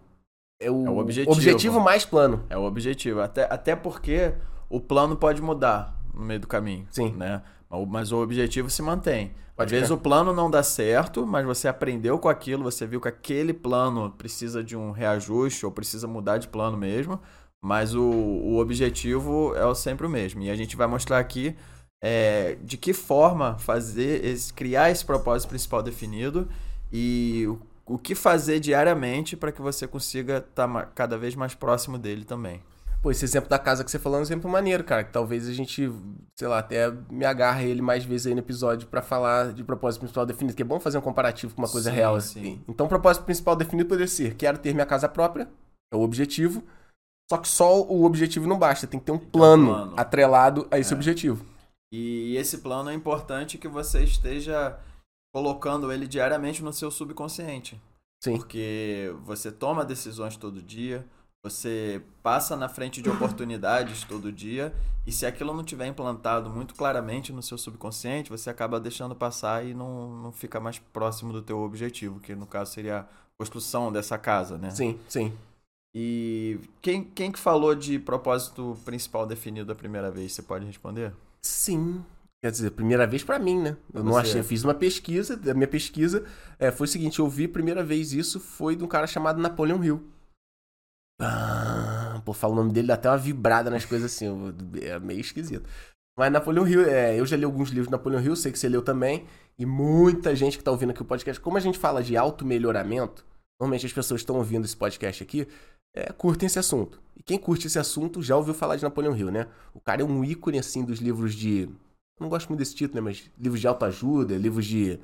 É 0.59 0.71
o, 0.71 0.85
É 0.87 0.89
o 0.89 0.97
objetivo. 0.97 1.79
mais 1.79 2.03
plano. 2.03 2.43
É 2.49 2.57
o 2.57 2.63
objetivo. 2.63 3.21
Até, 3.21 3.43
até 3.43 3.75
porque 3.75 4.33
o 4.67 4.79
plano 4.79 5.15
pode 5.15 5.39
mudar 5.41 5.95
no 6.11 6.21
meio 6.23 6.39
do 6.39 6.47
caminho. 6.47 6.87
Sim. 6.89 7.11
Né? 7.11 7.43
Mas 7.69 8.11
o- 8.11 8.17
objetivo 8.21 8.69
se 8.69 8.81
mantém. 8.81 9.31
Pode 9.55 9.67
Às 9.67 9.71
vezes 9.71 9.91
o 9.91 9.97
plano 9.97 10.33
não 10.33 10.49
dá 10.51 10.61
certo, 10.61 11.25
mas 11.25 11.45
você 11.45 11.67
aprendeu 11.67 12.19
com 12.19 12.29
aquilo, 12.29 12.63
você 12.63 12.85
viu 12.85 13.01
que 13.01 13.07
aquele 13.07 13.53
plano 13.53 14.11
precisa 14.11 14.63
de 14.63 14.75
um 14.77 14.91
reajuste 14.91 15.65
ou 15.65 15.71
precisa 15.71 16.07
mudar 16.07 16.37
de 16.37 16.47
plano 16.47 16.77
mesmo. 16.77 17.19
Mas 17.61 17.95
o, 17.95 18.03
o 18.03 18.59
objetivo 18.59 19.53
é 19.55 19.73
sempre 19.75 20.05
o 20.05 20.09
mesmo. 20.09 20.41
E 20.43 20.49
a 20.49 20.55
gente 20.55 20.75
vai 20.75 20.85
mostrar 20.87 21.17
aqui 21.17 21.55
é, 22.01 22.55
de 22.63 22.77
que 22.77 22.93
forma 22.93 23.57
fazer 23.57 24.23
esse, 24.23 24.53
criar 24.53 24.91
esse 24.91 25.03
propósito 25.03 25.49
principal 25.49 25.81
definido 25.81 26.47
e 26.93 27.45
o, 27.47 27.93
o 27.95 27.97
que 27.97 28.13
fazer 28.13 28.59
diariamente 28.59 29.35
para 29.35 29.51
que 29.51 29.61
você 29.61 29.87
consiga 29.87 30.37
estar 30.37 30.67
cada 30.93 31.17
vez 31.17 31.35
mais 31.35 31.55
próximo 31.55 31.97
dele 31.97 32.23
também. 32.23 32.61
Pô, 33.07 33.11
esse 33.11 33.23
exemplo 33.23 33.49
da 33.49 33.57
casa 33.57 33.85
que 33.85 33.89
você 33.89 33.97
falou 33.97 34.17
é 34.17 34.19
um 34.19 34.23
exemplo 34.23 34.51
maneiro, 34.51 34.83
cara. 34.83 35.01
Que 35.01 35.13
talvez 35.13 35.47
a 35.47 35.53
gente, 35.53 35.89
sei 36.35 36.45
lá, 36.45 36.59
até 36.59 36.91
me 37.09 37.23
agarre 37.23 37.69
ele 37.69 37.81
mais 37.81 38.03
vezes 38.03 38.27
aí 38.27 38.33
no 38.33 38.41
episódio 38.41 38.85
pra 38.89 39.01
falar 39.01 39.53
de 39.53 39.63
propósito 39.63 40.01
principal 40.01 40.25
definido. 40.25 40.53
Que 40.53 40.61
é 40.61 40.65
bom 40.65 40.77
fazer 40.77 40.97
um 40.97 41.01
comparativo 41.01 41.55
com 41.55 41.61
uma 41.61 41.69
coisa 41.69 41.89
Sim, 41.89 41.95
real 41.95 42.19
sim. 42.19 42.39
assim. 42.41 42.61
Então, 42.67 42.85
o 42.85 42.89
propósito 42.89 43.23
principal 43.23 43.55
definido 43.55 43.87
poderia 43.87 44.09
ser: 44.09 44.35
quero 44.35 44.57
ter 44.57 44.73
minha 44.73 44.85
casa 44.85 45.07
própria, 45.07 45.47
é 45.89 45.95
o 45.95 46.01
objetivo. 46.01 46.61
Só 47.31 47.37
que 47.37 47.47
só 47.47 47.81
o 47.81 48.03
objetivo 48.03 48.45
não 48.45 48.59
basta, 48.59 48.85
tem 48.85 48.99
que 48.99 49.05
ter 49.05 49.13
um 49.13 49.17
ter 49.17 49.25
um 49.25 49.29
plano, 49.29 49.65
plano. 49.67 49.93
atrelado 49.95 50.67
a 50.69 50.77
esse 50.77 50.91
É. 50.91 50.95
objetivo. 50.95 51.45
E 51.93 52.35
esse 52.35 52.57
plano 52.57 52.89
é 52.89 52.93
importante 52.93 53.57
que 53.57 53.69
você 53.69 54.03
esteja 54.03 54.77
colocando 55.33 55.93
ele 55.93 56.07
diariamente 56.07 56.61
no 56.61 56.73
seu 56.73 56.91
subconsciente. 56.91 57.81
Sim. 58.21 58.35
Porque 58.35 59.15
você 59.23 59.49
toma 59.49 59.85
decisões 59.85 60.35
todo 60.35 60.61
dia, 60.61 61.05
você 61.43 62.01
passa 62.21 62.55
na 62.55 62.67
frente 62.67 63.01
de 63.01 63.09
oportunidades 63.09 64.03
todo 64.03 64.31
dia, 64.31 64.73
e 65.05 65.11
se 65.11 65.25
aquilo 65.25 65.53
não 65.53 65.63
tiver 65.63 65.87
implantado 65.87 66.49
muito 66.49 66.75
claramente 66.75 67.31
no 67.31 67.41
seu 67.41 67.57
subconsciente, 67.57 68.29
você 68.29 68.49
acaba 68.49 68.79
deixando 68.79 69.15
passar 69.15 69.65
e 69.65 69.73
não, 69.73 70.09
não 70.17 70.31
fica 70.31 70.59
mais 70.59 70.79
próximo 70.79 71.31
do 71.31 71.41
teu 71.41 71.59
objetivo, 71.59 72.19
que 72.19 72.35
no 72.35 72.45
caso 72.45 72.73
seria 72.73 72.99
a 72.99 73.05
construção 73.39 73.91
dessa 73.91 74.17
casa, 74.17 74.57
né? 74.57 74.71
Sim, 74.71 74.99
sim. 75.07 75.33
E 75.95 76.59
quem, 76.81 77.03
quem 77.03 77.31
que 77.31 77.39
falou 77.39 77.73
de 77.73 77.97
propósito 77.97 78.77
principal 78.83 79.25
definido 79.25 79.71
a 79.71 79.75
primeira 79.75 80.11
vez? 80.11 80.33
Você 80.33 80.41
pode 80.41 80.65
responder? 80.65 81.13
Sim. 81.41 82.03
Quer 82.43 82.51
dizer, 82.51 82.71
primeira 82.71 83.07
vez 83.07 83.23
pra 83.23 83.39
mim, 83.39 83.59
né? 83.59 83.75
Eu 83.93 84.03
não 84.03 84.11
Você. 84.11 84.19
achei. 84.29 84.41
Eu 84.41 84.43
fiz 84.43 84.63
uma 84.63 84.75
pesquisa. 84.75 85.39
A 85.49 85.53
minha 85.55 85.67
pesquisa 85.67 86.23
é, 86.59 86.71
foi 86.71 86.85
o 86.85 86.87
seguinte: 86.87 87.17
eu 87.17 87.27
vi 87.27 87.45
a 87.45 87.49
primeira 87.49 87.83
vez 87.83 88.13
isso 88.13 88.39
foi 88.39 88.75
de 88.75 88.83
um 88.83 88.87
cara 88.87 89.07
chamado 89.07 89.41
Napoleon 89.41 89.83
Hill. 89.83 90.03
Pô, 92.23 92.33
fala 92.33 92.53
o 92.53 92.55
nome 92.55 92.73
dele, 92.73 92.87
dá 92.87 92.93
até 92.95 93.09
uma 93.09 93.17
vibrada 93.17 93.69
nas 93.69 93.85
coisas 93.85 94.11
assim. 94.11 94.27
É 94.81 94.99
meio 94.99 95.19
esquisito. 95.19 95.67
Mas 96.17 96.31
Napoleon 96.31 96.67
Hill, 96.67 96.81
é, 96.89 97.19
eu 97.19 97.25
já 97.25 97.37
li 97.37 97.45
alguns 97.45 97.69
livros 97.69 97.87
de 97.87 97.91
Napoleon 97.91 98.19
Hill, 98.19 98.35
sei 98.35 98.51
que 98.51 98.57
você 98.57 98.67
leu 98.67 98.81
também. 98.81 99.25
E 99.57 99.65
muita 99.65 100.35
gente 100.35 100.57
que 100.57 100.63
tá 100.63 100.71
ouvindo 100.71 100.89
aqui 100.89 101.01
o 101.01 101.05
podcast, 101.05 101.39
como 101.39 101.57
a 101.57 101.59
gente 101.59 101.77
fala 101.77 102.03
de 102.03 102.17
auto-melhoramento, 102.17 103.23
normalmente 103.59 103.85
as 103.85 103.93
pessoas 103.93 104.21
estão 104.21 104.35
ouvindo 104.35 104.65
esse 104.65 104.75
podcast 104.75 105.23
aqui, 105.23 105.47
é, 105.95 106.11
curtem 106.11 106.47
esse 106.47 106.59
assunto. 106.59 106.99
E 107.15 107.23
quem 107.23 107.37
curte 107.37 107.67
esse 107.67 107.79
assunto 107.79 108.21
já 108.21 108.35
ouviu 108.35 108.53
falar 108.53 108.75
de 108.75 108.83
Napoleon 108.83 109.15
Hill, 109.15 109.31
né? 109.31 109.47
O 109.73 109.79
cara 109.79 110.01
é 110.01 110.05
um 110.05 110.23
ícone, 110.23 110.59
assim, 110.59 110.83
dos 110.83 110.99
livros 110.99 111.33
de. 111.33 111.69
Não 112.19 112.29
gosto 112.29 112.49
muito 112.49 112.59
desse 112.59 112.75
título, 112.75 112.95
né? 112.95 113.01
Mas 113.01 113.29
livros 113.37 113.61
de 113.61 113.67
autoajuda, 113.67 114.35
livros 114.35 114.65
de 114.65 114.99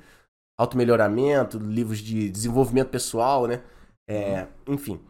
auto-melhoramento, 0.58 1.58
livros 1.58 1.98
de 1.98 2.28
desenvolvimento 2.28 2.90
pessoal, 2.90 3.46
né? 3.46 3.62
É, 4.08 4.46
enfim. 4.68 5.00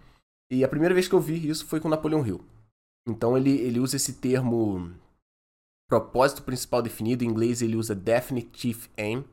E 0.51 0.65
a 0.65 0.69
primeira 0.69 0.95
vez 0.95 1.09
que 1.09 1.15
eu 1.15 1.21
vi 1.21 1.49
isso 1.49 1.67
foi 1.67 1.81
com 1.81 1.89
Napoleon 1.89 2.25
Hill. 2.25 2.45
Então 3.09 3.37
ele, 3.37 3.51
ele 3.59 3.81
usa 3.81 3.97
esse 3.97 4.15
termo 4.21 4.93
propósito 5.89 6.43
principal 6.43 6.83
definido. 6.83 7.25
Em 7.25 7.29
inglês 7.29 7.63
ele 7.63 7.77
usa 7.77 7.95
Definitive 7.95 8.89
Aim. 8.97 9.25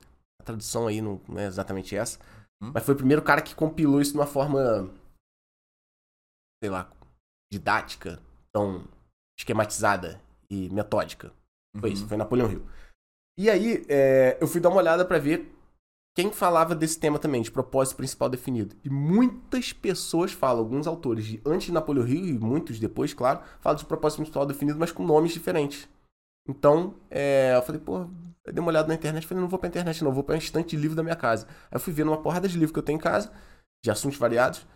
A 0.41 0.43
tradução 0.43 0.87
aí 0.87 1.01
não, 1.01 1.21
não 1.27 1.39
é 1.39 1.45
exatamente 1.45 1.95
essa. 1.95 2.19
Hum. 2.61 2.71
Mas 2.73 2.83
foi 2.83 2.93
o 2.93 2.97
primeiro 2.97 3.21
cara 3.21 3.41
que 3.41 3.55
compilou 3.55 4.01
isso 4.01 4.11
de 4.13 4.17
uma 4.17 4.27
forma, 4.27 4.89
sei 6.63 6.69
lá, 6.69 6.91
didática, 7.51 8.21
tão 8.53 8.87
esquematizada 9.37 10.21
e 10.49 10.69
metódica. 10.69 11.31
Foi 11.79 11.89
Uhum. 11.89 11.93
isso, 11.95 12.07
foi 12.07 12.17
Napoleão 12.17 12.51
Hill. 12.51 12.65
E 13.39 13.49
aí, 13.49 13.85
é, 13.87 14.37
eu 14.41 14.47
fui 14.47 14.59
dar 14.59 14.69
uma 14.69 14.77
olhada 14.79 15.05
pra 15.05 15.17
ver 15.17 15.49
quem 16.13 16.31
falava 16.31 16.75
desse 16.75 16.99
tema 16.99 17.17
também, 17.17 17.41
de 17.41 17.51
propósito 17.51 17.95
principal 17.95 18.27
definido. 18.27 18.75
E 18.83 18.89
muitas 18.89 19.71
pessoas 19.71 20.33
falam, 20.33 20.59
alguns 20.59 20.85
autores 20.85 21.25
de 21.25 21.41
antes 21.45 21.67
de 21.67 21.71
Napoleão 21.71 22.05
Hill 22.05 22.35
e 22.35 22.39
muitos 22.39 22.79
depois, 22.79 23.13
claro, 23.13 23.41
falam 23.61 23.77
de 23.77 23.85
propósito 23.85 24.17
principal 24.17 24.45
definido, 24.45 24.77
mas 24.77 24.91
com 24.91 25.05
nomes 25.05 25.31
diferentes. 25.31 25.87
Então, 26.47 26.95
é, 27.09 27.55
eu 27.55 27.61
falei, 27.61 27.79
pô, 27.79 28.09
eu 28.45 28.53
dei 28.53 28.59
uma 28.59 28.69
olhada 28.69 28.89
na 28.89 28.95
internet, 28.95 29.25
falei, 29.25 29.41
não 29.41 29.49
vou 29.49 29.59
pra 29.59 29.69
internet 29.69 30.03
não, 30.03 30.11
vou 30.11 30.23
pra 30.23 30.35
estante 30.35 30.75
de 30.75 30.81
livro 30.81 30.97
da 30.97 31.03
minha 31.03 31.15
casa. 31.15 31.47
Aí 31.47 31.75
eu 31.75 31.79
fui 31.79 31.93
vendo 31.93 32.09
uma 32.09 32.21
porrada 32.21 32.47
de 32.47 32.55
livros 32.55 32.73
que 32.73 32.79
eu 32.79 32.83
tenho 32.83 32.97
em 32.97 33.01
casa, 33.01 33.31
de 33.83 33.89
assuntos 33.89 34.17
variados. 34.17 34.67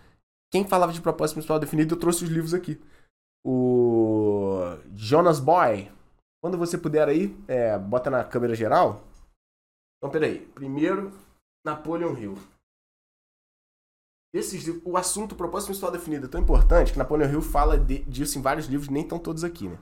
Quem 0.53 0.65
falava 0.65 0.93
de 0.93 1.01
propósito 1.01 1.35
principal 1.35 1.59
definido, 1.59 1.95
eu 1.95 1.99
trouxe 1.99 2.23
os 2.23 2.29
livros 2.29 2.53
aqui. 2.53 2.79
O 3.45 4.61
Jonas 4.93 5.39
Boy, 5.39 5.91
quando 6.41 6.57
você 6.57 6.77
puder 6.77 7.09
aí, 7.09 7.35
é, 7.47 7.77
bota 7.77 8.09
na 8.09 8.23
câmera 8.23 8.55
geral. 8.55 9.03
Então, 9.97 10.09
peraí. 10.09 10.39
Primeiro, 10.53 11.11
Napoleon 11.65 12.15
Hill. 12.15 12.37
Esses, 14.33 14.67
o 14.83 14.97
assunto, 14.97 15.31
o 15.31 15.35
propósito 15.35 15.67
principal 15.69 15.91
definido 15.91 16.27
é 16.27 16.29
tão 16.29 16.41
importante 16.41 16.91
que 16.91 16.99
Napoleon 16.99 17.31
Hill 17.31 17.41
fala 17.41 17.77
de- 17.77 18.03
disso 18.03 18.37
em 18.37 18.41
vários 18.41 18.67
livros, 18.67 18.89
nem 18.89 19.01
estão 19.01 19.17
todos 19.17 19.43
aqui, 19.43 19.67
né? 19.67 19.79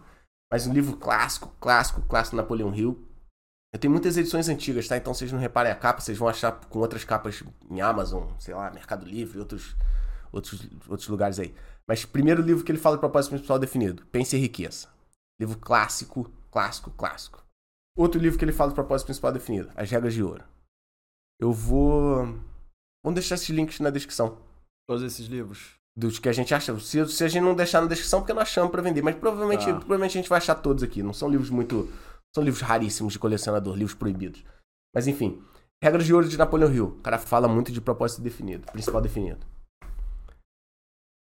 Mas 0.52 0.66
um 0.66 0.74
livro 0.74 0.96
clássico, 0.96 1.54
clássico, 1.60 2.02
clássico 2.04 2.38
Napoleon 2.38 2.74
Hill. 2.74 3.08
Eu 3.74 3.80
tenho 3.80 3.92
muitas 3.92 4.16
edições 4.16 4.48
antigas, 4.48 4.88
tá? 4.88 4.96
Então 4.96 5.14
vocês 5.14 5.32
não 5.32 5.40
reparem 5.40 5.72
a 5.72 5.76
capa, 5.76 6.00
vocês 6.00 6.18
vão 6.18 6.28
achar 6.28 6.52
com 6.70 6.80
outras 6.80 7.04
capas 7.04 7.44
em 7.70 7.82
Amazon, 7.82 8.30
sei 8.40 8.54
lá, 8.54 8.70
Mercado 8.72 9.04
Livre, 9.06 9.40
outros, 9.40 9.76
outros, 10.32 10.62
outros 10.88 11.08
lugares 11.10 11.40
aí. 11.40 11.54
Mas 11.88 12.06
primeiro 12.06 12.42
livro 12.44 12.64
que 12.64 12.72
ele 12.72 12.80
fala 12.80 12.96
de 12.96 13.02
propósito 13.02 13.32
principal 13.32 13.58
definido, 13.60 14.06
Pense 14.06 14.38
em 14.38 14.40
Riqueza. 14.40 14.88
Livro 15.42 15.58
clássico, 15.58 16.32
clássico, 16.52 16.92
clássico. 16.92 17.44
Outro 17.98 18.22
livro 18.22 18.38
que 18.38 18.46
ele 18.46 18.54
fala 18.54 18.70
de 18.70 18.76
propósito 18.76 19.08
principal 19.08 19.32
definido, 19.32 19.72
As 19.76 19.90
Regras 19.90 20.14
de 20.14 20.22
Ouro. 20.24 20.44
Eu 21.40 21.52
vou. 21.52 22.26
Vamos 23.04 23.16
deixar 23.16 23.36
esses 23.36 23.50
links 23.50 23.80
na 23.80 23.90
descrição. 23.90 24.38
Todos 24.88 25.04
esses 25.04 25.28
livros. 25.28 25.76
Dos 25.96 26.18
que 26.20 26.30
a 26.30 26.34
gente 26.34 26.54
acha. 26.54 26.78
Se, 26.80 27.06
se 27.08 27.24
a 27.24 27.28
gente 27.28 27.44
não 27.44 27.56
deixar 27.56 27.82
na 27.82 27.88
descrição, 27.88 28.20
porque 28.22 28.34
não 28.34 28.42
achamos 28.42 28.72
pra 28.72 28.82
vender. 28.82 29.02
Mas 29.02 29.16
provavelmente, 29.16 29.66
Tá. 29.66 29.74
provavelmente 29.74 30.18
a 30.18 30.22
gente 30.22 30.30
vai 30.30 30.38
achar 30.38 30.56
todos 30.56 30.84
aqui. 30.84 31.04
Não 31.04 31.14
são 31.14 31.30
livros 31.30 31.50
muito. 31.50 31.90
São 32.34 32.44
livros 32.44 32.62
raríssimos 32.64 33.14
de 33.14 33.20
colecionador, 33.20 33.76
livros 33.76 33.96
proibidos. 33.96 34.44
Mas 34.96 35.08
enfim. 35.08 35.44
Regras 35.84 36.06
de 36.06 36.14
Ouro 36.14 36.28
de 36.28 36.38
Napoleão 36.38 36.74
Hill. 36.74 36.88
O 36.88 37.02
cara 37.02 37.20
fala 37.20 37.48
muito 37.48 37.72
de 37.72 37.82
propósito 37.82 38.22
definido, 38.22 38.72
principal 38.72 39.02
definido. 39.02 39.46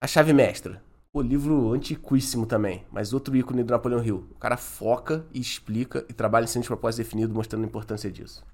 A 0.02 0.06
Chave 0.06 0.32
Mestra. 0.32 0.82
O 1.12 1.20
livro 1.20 1.72
antiquíssimo 1.72 2.44
também, 2.44 2.84
mas 2.90 3.12
outro 3.12 3.36
ícone 3.36 3.62
do 3.62 3.70
Napoleão 3.70 4.02
Hill. 4.04 4.26
O 4.32 4.34
cara 4.38 4.56
foca 4.56 5.24
e 5.32 5.40
explica 5.40 6.04
e 6.08 6.12
trabalha 6.12 6.44
em 6.44 6.48
cima 6.48 6.62
de 6.62 6.68
propósito 6.68 6.98
definido, 7.04 7.32
mostrando 7.34 7.62
a 7.62 7.66
importância 7.66 8.10
disso. 8.10 8.44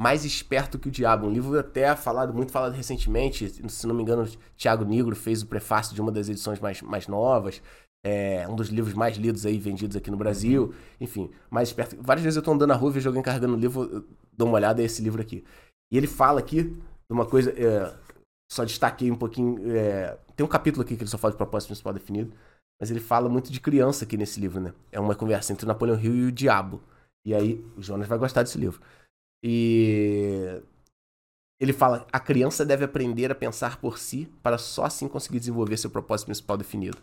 Mais 0.00 0.24
Esperto 0.24 0.78
que 0.78 0.88
o 0.88 0.90
Diabo, 0.90 1.26
um 1.26 1.32
livro 1.32 1.58
até 1.58 1.94
falado, 1.94 2.34
muito 2.34 2.50
falado 2.50 2.72
recentemente, 2.72 3.48
se 3.68 3.86
não 3.86 3.94
me 3.94 4.02
engano, 4.02 4.28
Tiago 4.56 4.84
Negro 4.84 5.14
fez 5.14 5.42
o 5.42 5.46
prefácio 5.46 5.94
de 5.94 6.00
uma 6.00 6.10
das 6.10 6.28
edições 6.28 6.58
mais, 6.58 6.82
mais 6.82 7.06
novas, 7.06 7.62
é 8.04 8.46
um 8.48 8.54
dos 8.54 8.68
livros 8.68 8.92
mais 8.92 9.16
lidos 9.16 9.46
aí, 9.46 9.58
vendidos 9.58 9.96
aqui 9.96 10.10
no 10.10 10.16
Brasil, 10.16 10.74
enfim, 11.00 11.30
Mais 11.48 11.68
Esperto. 11.68 11.96
Várias 12.00 12.22
vezes 12.22 12.36
eu 12.36 12.42
tô 12.42 12.52
andando 12.52 12.68
na 12.68 12.74
rua, 12.74 12.90
vejo 12.90 13.08
alguém 13.08 13.22
carregando 13.22 13.54
um 13.54 13.58
livro, 13.58 14.06
dou 14.32 14.48
uma 14.48 14.56
olhada, 14.56 14.82
é 14.82 14.84
esse 14.84 15.00
livro 15.00 15.22
aqui. 15.22 15.44
E 15.90 15.96
ele 15.96 16.06
fala 16.06 16.40
aqui 16.40 16.64
de 16.64 16.78
uma 17.10 17.24
coisa, 17.24 17.50
é, 17.52 17.94
só 18.50 18.64
destaquei 18.64 19.10
um 19.10 19.16
pouquinho, 19.16 19.70
é, 19.74 20.18
tem 20.36 20.44
um 20.44 20.48
capítulo 20.48 20.82
aqui 20.84 20.96
que 20.96 21.02
ele 21.02 21.10
só 21.10 21.16
fala 21.16 21.32
de 21.32 21.38
propósito 21.38 21.68
principal 21.68 21.92
definido, 21.92 22.32
mas 22.80 22.90
ele 22.90 23.00
fala 23.00 23.28
muito 23.28 23.50
de 23.50 23.60
criança 23.60 24.04
aqui 24.04 24.16
nesse 24.16 24.40
livro, 24.40 24.60
né? 24.60 24.74
É 24.92 25.00
uma 25.00 25.14
conversa 25.14 25.52
entre 25.52 25.64
Napoleão 25.64 25.98
Hill 25.98 26.14
e 26.14 26.24
o 26.26 26.32
Diabo. 26.32 26.82
E 27.26 27.34
aí, 27.34 27.64
o 27.76 27.82
Jonas 27.82 28.06
vai 28.06 28.18
gostar 28.18 28.42
desse 28.42 28.58
livro. 28.58 28.80
E 29.46 30.62
ele 31.60 31.74
fala: 31.74 32.06
a 32.10 32.18
criança 32.18 32.64
deve 32.64 32.86
aprender 32.86 33.30
a 33.30 33.34
pensar 33.34 33.76
por 33.78 33.98
si 33.98 34.26
para 34.42 34.56
só 34.56 34.84
assim 34.84 35.06
conseguir 35.06 35.38
desenvolver 35.38 35.76
seu 35.76 35.90
propósito 35.90 36.26
principal 36.26 36.56
definido. 36.56 36.96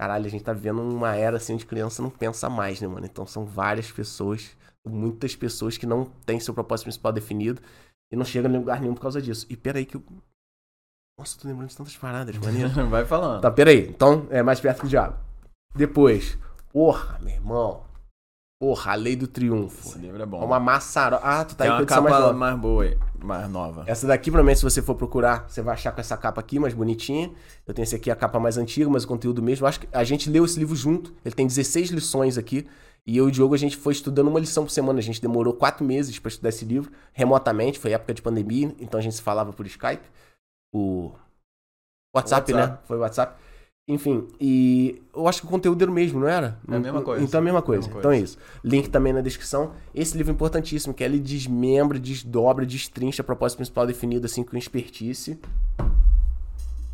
Caralho, 0.00 0.24
a 0.24 0.28
gente 0.30 0.42
tá 0.42 0.52
vivendo 0.52 0.80
uma 0.80 1.14
era 1.14 1.36
assim 1.36 1.52
onde 1.52 1.66
criança 1.66 2.02
não 2.02 2.10
pensa 2.10 2.48
mais, 2.48 2.80
né, 2.80 2.88
mano? 2.88 3.04
Então 3.04 3.26
são 3.26 3.44
várias 3.44 3.92
pessoas, 3.92 4.56
muitas 4.84 5.36
pessoas 5.36 5.76
que 5.76 5.86
não 5.86 6.06
têm 6.26 6.40
seu 6.40 6.54
propósito 6.54 6.86
principal 6.86 7.12
definido 7.12 7.60
e 8.10 8.16
não 8.16 8.24
chegam 8.24 8.50
em 8.50 8.58
lugar 8.58 8.80
nenhum 8.80 8.94
por 8.94 9.02
causa 9.02 9.20
disso. 9.20 9.46
E 9.50 9.56
peraí 9.56 9.84
que 9.84 9.96
eu. 9.96 10.02
Nossa, 11.18 11.38
tô 11.38 11.46
lembrando 11.46 11.68
de 11.68 11.76
tantas 11.76 11.96
paradas, 11.96 12.36
maneiro. 12.38 12.70
Vai 12.88 13.04
falando. 13.04 13.42
Tá, 13.42 13.50
peraí. 13.50 13.88
Então, 13.88 14.26
é 14.30 14.42
mais 14.42 14.58
perto 14.58 14.80
que 14.80 14.86
o 14.86 14.88
diabo. 14.88 15.16
Depois, 15.74 16.38
porra, 16.72 17.18
meu 17.20 17.34
irmão. 17.34 17.84
Porra, 18.64 18.92
a 18.92 18.94
lei 18.94 19.14
do 19.14 19.26
triunfo. 19.26 19.90
Esse 19.90 19.98
livro 19.98 20.22
é 20.22 20.24
bom. 20.24 20.40
É 20.40 20.44
uma 20.46 20.58
maçaroca. 20.58 21.22
Ah, 21.22 21.44
tu 21.44 21.54
tá 21.54 21.64
Tem 21.64 21.70
aí 21.70 21.76
com 21.76 21.82
edição 21.82 22.02
capa 22.02 22.18
mais 22.18 22.34
mais, 22.34 22.58
boa 22.58 22.84
aí, 22.84 22.98
mais 23.22 23.50
nova. 23.50 23.84
Essa 23.86 24.06
daqui, 24.06 24.30
provavelmente, 24.30 24.60
se 24.60 24.64
você 24.64 24.80
for 24.80 24.94
procurar, 24.94 25.44
você 25.46 25.60
vai 25.60 25.74
achar 25.74 25.92
com 25.92 26.00
essa 26.00 26.16
capa 26.16 26.40
aqui, 26.40 26.58
mais 26.58 26.72
bonitinha. 26.72 27.30
Eu 27.66 27.74
tenho 27.74 27.84
esse 27.84 27.94
aqui, 27.94 28.10
a 28.10 28.16
capa 28.16 28.40
mais 28.40 28.56
antiga, 28.56 28.88
mas 28.88 29.04
o 29.04 29.08
conteúdo 29.08 29.42
mesmo. 29.42 29.66
Eu 29.66 29.68
acho 29.68 29.80
que 29.80 29.88
a 29.92 30.02
gente 30.02 30.30
leu 30.30 30.46
esse 30.46 30.58
livro 30.58 30.74
junto. 30.74 31.12
Ele 31.22 31.34
tem 31.34 31.46
16 31.46 31.90
lições 31.90 32.38
aqui. 32.38 32.66
E 33.06 33.18
eu 33.18 33.26
e 33.26 33.28
o 33.28 33.30
Diogo, 33.30 33.54
a 33.54 33.58
gente 33.58 33.76
foi 33.76 33.92
estudando 33.92 34.28
uma 34.28 34.40
lição 34.40 34.64
por 34.64 34.70
semana. 34.70 34.98
A 34.98 35.02
gente 35.02 35.20
demorou 35.20 35.52
quatro 35.52 35.84
meses 35.84 36.18
pra 36.18 36.30
estudar 36.30 36.48
esse 36.48 36.64
livro, 36.64 36.90
remotamente. 37.12 37.78
Foi 37.78 37.90
época 37.92 38.14
de 38.14 38.22
pandemia, 38.22 38.74
então 38.80 38.98
a 38.98 39.02
gente 39.02 39.14
se 39.14 39.20
falava 39.20 39.52
por 39.52 39.66
Skype. 39.66 40.08
O 40.72 41.12
WhatsApp, 42.16 42.50
WhatsApp. 42.50 42.72
né? 42.72 42.78
Foi 42.86 42.96
WhatsApp. 42.96 43.36
Enfim, 43.86 44.26
e 44.40 45.02
eu 45.14 45.28
acho 45.28 45.42
que 45.42 45.46
o 45.46 45.50
conteúdo 45.50 45.82
era 45.82 45.90
o 45.90 45.94
mesmo, 45.94 46.18
não 46.20 46.26
era? 46.28 46.58
É 46.66 46.76
a 46.76 46.78
mesma 46.80 47.02
coisa. 47.02 47.22
Então 47.22 47.38
é 47.38 47.42
a 47.42 47.44
mesma 47.44 47.60
coisa. 47.60 47.82
Mesma 47.86 47.98
Então 48.00 48.10
é 48.10 48.16
coisa. 48.16 48.24
isso. 48.24 48.38
Link 48.64 48.88
também 48.88 49.12
na 49.12 49.20
descrição. 49.20 49.74
Esse 49.94 50.16
livro 50.16 50.32
é 50.32 50.34
importantíssimo, 50.34 50.94
que 50.94 51.04
ele 51.04 51.18
desmembra, 51.18 51.98
desdobra, 51.98 52.64
destrincha 52.64 53.20
a 53.20 53.24
propósito 53.24 53.58
principal 53.58 53.86
definido 53.86 54.24
assim 54.24 54.42
com 54.42 54.56
expertise. 54.56 55.38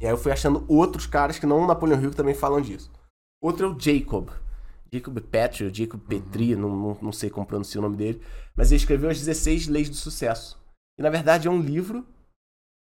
E 0.01 0.05
aí 0.07 0.11
eu 0.13 0.17
fui 0.19 0.33
achando 0.33 0.65
outros 0.67 1.07
caras 1.07 1.39
que 1.39 1.47
não 1.47 1.61
o 1.63 1.67
Napoleão 1.67 2.01
Hill 2.03 2.11
que 2.11 2.17
também 2.17 2.35
falam 2.35 2.61
disso. 2.61 2.91
Outro 3.41 3.67
é 3.67 3.69
o 3.71 3.79
Jacob. 3.79 4.29
Jacob 4.93 5.21
Petri, 5.21 5.67
ou 5.67 5.73
Jacob 5.73 6.01
Petri, 6.01 6.57
não, 6.57 6.75
não, 6.75 6.99
não 7.01 7.13
sei 7.13 7.31
como 7.31 7.47
pronunciar 7.47 7.79
o 7.79 7.87
nome 7.87 7.97
dele. 7.97 8.21
Mas 8.57 8.73
ele 8.73 8.79
escreveu 8.81 9.09
as 9.11 9.19
16 9.19 9.69
Leis 9.69 9.89
do 9.89 9.95
Sucesso. 9.95 10.59
E 10.99 11.03
na 11.03 11.09
verdade 11.11 11.47
é 11.47 11.51
um 11.51 11.61
livro 11.61 12.05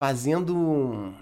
fazendo 0.03 0.57
um- 0.57 1.15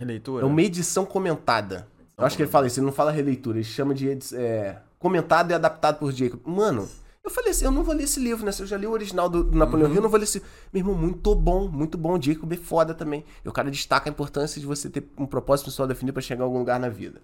Releitura? 0.00 0.44
é 0.44 0.46
uma 0.46 0.62
edição 0.62 1.04
comentada. 1.04 1.88
Eu 2.16 2.24
acho 2.24 2.36
que 2.36 2.42
ele 2.42 2.50
fala 2.50 2.66
isso, 2.66 2.78
ele 2.78 2.86
não 2.86 2.92
fala 2.92 3.10
releitura, 3.10 3.58
ele 3.58 3.64
chama 3.64 3.92
de 3.92 4.08
é, 4.34 4.78
comentado 4.98 5.50
e 5.50 5.54
adaptado 5.54 5.98
por 5.98 6.12
Jacob. 6.12 6.40
Mano, 6.44 6.88
eu 7.24 7.30
falei 7.30 7.50
assim, 7.50 7.64
eu 7.64 7.72
não 7.72 7.82
vou 7.82 7.94
ler 7.94 8.04
esse 8.04 8.20
livro, 8.20 8.44
né? 8.44 8.52
Se 8.52 8.62
eu 8.62 8.66
já 8.66 8.76
li 8.76 8.86
o 8.86 8.92
original 8.92 9.28
do, 9.28 9.42
do 9.42 9.58
Napoleão 9.58 9.88
Hill, 9.88 9.96
eu 9.96 10.02
não 10.02 10.08
vou 10.08 10.18
ler 10.18 10.24
esse. 10.24 10.40
Meu 10.72 10.82
irmão, 10.82 10.94
muito 10.94 11.34
bom, 11.34 11.68
muito 11.68 11.98
bom. 11.98 12.20
Jacob 12.20 12.52
é 12.52 12.56
foda 12.56 12.94
também. 12.94 13.24
E 13.44 13.48
o 13.48 13.52
cara 13.52 13.70
destaca 13.70 14.08
a 14.08 14.12
importância 14.12 14.60
de 14.60 14.66
você 14.66 14.88
ter 14.88 15.08
um 15.18 15.26
propósito 15.26 15.66
pessoal 15.66 15.88
definido 15.88 16.12
pra 16.12 16.22
chegar 16.22 16.44
a 16.44 16.46
algum 16.46 16.58
lugar 16.58 16.78
na 16.78 16.88
vida. 16.88 17.20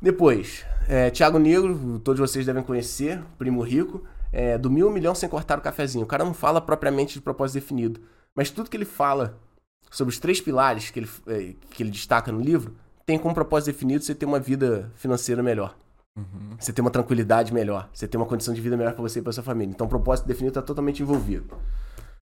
Depois, 0.00 0.64
é, 0.88 1.10
Tiago 1.10 1.38
Negro, 1.38 1.98
todos 1.98 2.20
vocês 2.20 2.46
devem 2.46 2.62
conhecer, 2.62 3.22
primo 3.36 3.60
rico, 3.60 4.02
é, 4.32 4.56
do 4.56 4.70
mil 4.70 4.88
milhão 4.90 5.14
sem 5.14 5.28
cortar 5.28 5.58
o 5.58 5.62
cafezinho. 5.62 6.04
O 6.04 6.08
cara 6.08 6.24
não 6.24 6.32
fala 6.32 6.60
propriamente 6.60 7.14
de 7.14 7.20
propósito 7.20 7.54
definido, 7.54 8.00
mas 8.34 8.50
tudo 8.50 8.70
que 8.70 8.76
ele 8.76 8.84
fala 8.84 9.38
sobre 9.90 10.12
os 10.12 10.18
três 10.18 10.40
pilares 10.40 10.90
que 10.90 11.00
ele, 11.00 11.10
é, 11.26 11.54
que 11.70 11.82
ele 11.82 11.90
destaca 11.90 12.30
no 12.30 12.40
livro 12.40 12.74
tem 13.10 13.18
como 13.18 13.34
propósito 13.34 13.74
definido 13.74 14.04
você 14.04 14.14
ter 14.14 14.24
uma 14.24 14.38
vida 14.38 14.92
financeira 14.94 15.42
melhor. 15.42 15.76
Uhum. 16.16 16.56
Você 16.58 16.72
ter 16.72 16.80
uma 16.80 16.90
tranquilidade 16.90 17.52
melhor. 17.52 17.90
Você 17.92 18.06
ter 18.06 18.16
uma 18.16 18.26
condição 18.26 18.54
de 18.54 18.60
vida 18.60 18.76
melhor 18.76 18.92
pra 18.92 19.02
você 19.02 19.18
e 19.18 19.22
pra 19.22 19.32
sua 19.32 19.42
família. 19.42 19.72
Então 19.72 19.86
o 19.86 19.90
propósito 19.90 20.26
definido 20.26 20.54
tá 20.54 20.62
totalmente 20.62 21.02
envolvido. 21.02 21.56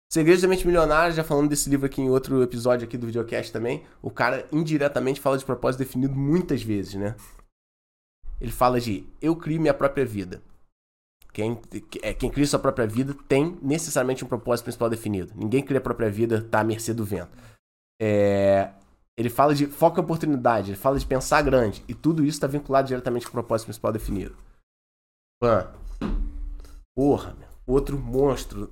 Segredos 0.10 0.42
da 0.42 0.48
Mente 0.48 0.66
Milionária, 0.66 1.14
já 1.14 1.24
falando 1.24 1.50
desse 1.50 1.70
livro 1.70 1.86
aqui 1.86 2.02
em 2.02 2.10
outro 2.10 2.42
episódio 2.42 2.86
aqui 2.86 2.98
do 2.98 3.06
videocast 3.06 3.52
também, 3.52 3.84
o 4.02 4.10
cara 4.10 4.46
indiretamente 4.52 5.22
fala 5.22 5.38
de 5.38 5.46
propósito 5.46 5.80
definido 5.80 6.16
muitas 6.16 6.62
vezes, 6.62 6.96
né? 6.96 7.16
Ele 8.40 8.52
fala 8.52 8.80
de 8.80 9.06
eu 9.22 9.36
crio 9.36 9.60
minha 9.60 9.74
própria 9.74 10.06
vida. 10.06 10.42
Quem, 11.34 11.60
é, 12.02 12.14
quem 12.14 12.30
cria 12.30 12.46
sua 12.46 12.60
própria 12.60 12.86
vida 12.86 13.16
tem 13.28 13.58
necessariamente 13.62 14.24
um 14.24 14.28
propósito 14.28 14.66
principal 14.66 14.90
definido. 14.90 15.32
Ninguém 15.36 15.64
cria 15.64 15.80
a 15.80 15.84
própria 15.84 16.10
vida, 16.10 16.42
tá 16.42 16.60
à 16.60 16.64
mercê 16.64 16.94
do 16.94 17.06
vento. 17.06 17.32
É, 18.02 18.70
ele 19.18 19.30
fala 19.30 19.56
de 19.56 19.68
foco 19.68 20.00
e 20.00 20.02
oportunidade, 20.02 20.72
ele 20.72 20.78
fala 20.78 21.00
de 21.00 21.06
pensar 21.06 21.42
grande. 21.42 21.84
E 21.88 21.94
tudo 21.94 22.24
isso 22.24 22.38
está 22.38 22.48
vinculado 22.48 22.88
diretamente 22.88 23.26
com 23.26 23.30
o 23.30 23.34
propósito 23.34 23.68
principal 23.68 23.92
definido. 23.92 24.36
Pan. 25.40 25.68
Porra, 26.96 27.36
meu. 27.40 27.48
Outro 27.66 27.98
monstro. 27.98 28.70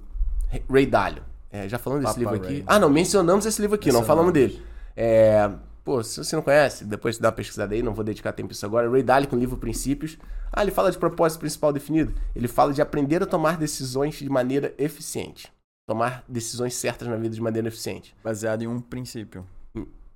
Ray 0.70 0.86
Dalio. 0.86 1.24
É, 1.52 1.68
já 1.68 1.80
falando 1.80 2.02
desse 2.02 2.14
Papa 2.14 2.20
livro 2.20 2.36
aqui. 2.36 2.54
Ray. 2.56 2.64
Ah, 2.68 2.78
não, 2.78 2.90
mencionamos 2.90 3.46
esse 3.46 3.62
livro 3.62 3.76
aqui, 3.76 3.92
não 3.92 4.04
falamos 4.04 4.34
dele. 4.34 4.62
É, 4.96 5.50
pô, 5.90 6.04
se 6.04 6.24
você 6.24 6.36
não 6.36 6.44
conhece, 6.44 6.86
depois 6.86 7.18
dá 7.18 7.30
uma 7.30 7.32
pesquisada 7.32 7.74
aí, 7.74 7.82
não 7.82 7.96
vou 7.96 8.04
dedicar 8.04 8.32
tempo 8.32 8.50
a 8.50 8.52
isso 8.52 8.64
agora. 8.64 8.88
Ray 8.88 9.02
Dalio 9.02 9.28
com 9.28 9.36
o 9.36 9.40
livro 9.40 9.58
Princípios. 9.58 10.20
Ah, 10.54 10.62
ele 10.62 10.70
fala 10.70 10.92
de 10.92 11.00
propósito 11.00 11.40
principal 11.40 11.74
definido. 11.74 12.14
Ele 12.36 12.48
fala 12.48 12.72
de 12.72 12.80
aprender 12.80 13.24
a 13.24 13.26
tomar 13.26 13.58
decisões 13.58 14.14
de 14.14 14.30
maneira 14.30 14.72
eficiente. 14.78 15.52
Tomar 15.88 16.24
decisões 16.28 16.76
certas 16.76 17.08
na 17.08 17.16
vida 17.16 17.34
de 17.34 17.42
maneira 17.42 17.70
eficiente. 17.70 18.16
Baseado 18.24 18.62
em 18.62 18.68
um 18.68 18.80
princípio. 18.80 19.44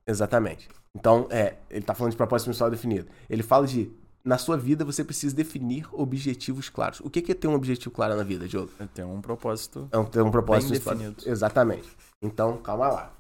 Exatamente. 0.06 0.70
Então, 0.96 1.25
é, 1.32 1.56
ele 1.72 1.84
tá 1.84 1.96
falando 1.96 2.12
de 2.12 2.18
propósito 2.18 2.50
principal 2.50 2.70
definido. 2.70 3.08
Ele 3.27 3.42
fala 3.42 3.65
de, 3.65 3.92
na 4.24 4.38
sua 4.38 4.56
vida, 4.56 4.86
você 4.86 5.03
precisa 5.03 5.36
definir 5.36 5.88
objetivos 5.92 6.70
claros. 6.70 7.00
O 7.00 7.10
que 7.10 7.32
é 7.32 7.34
ter 7.34 7.48
um 7.48 7.56
objetivo 7.56 7.89
claro 7.89 8.15
na 8.15 8.22
vida, 8.22 8.48
Diogo? 8.48 8.70
É 8.80 8.86
ter 8.86 9.03
um 9.03 9.20
propósito. 9.22 9.89
É 9.92 9.98
um, 9.98 10.06
ter 10.06 10.22
um 10.22 10.30
propósito 10.30 10.70
Bem 10.70 10.80
definido. 10.80 11.15
Exatamente. 11.25 11.89
Então, 12.22 12.58
calma 12.58 12.89
lá. 12.89 13.13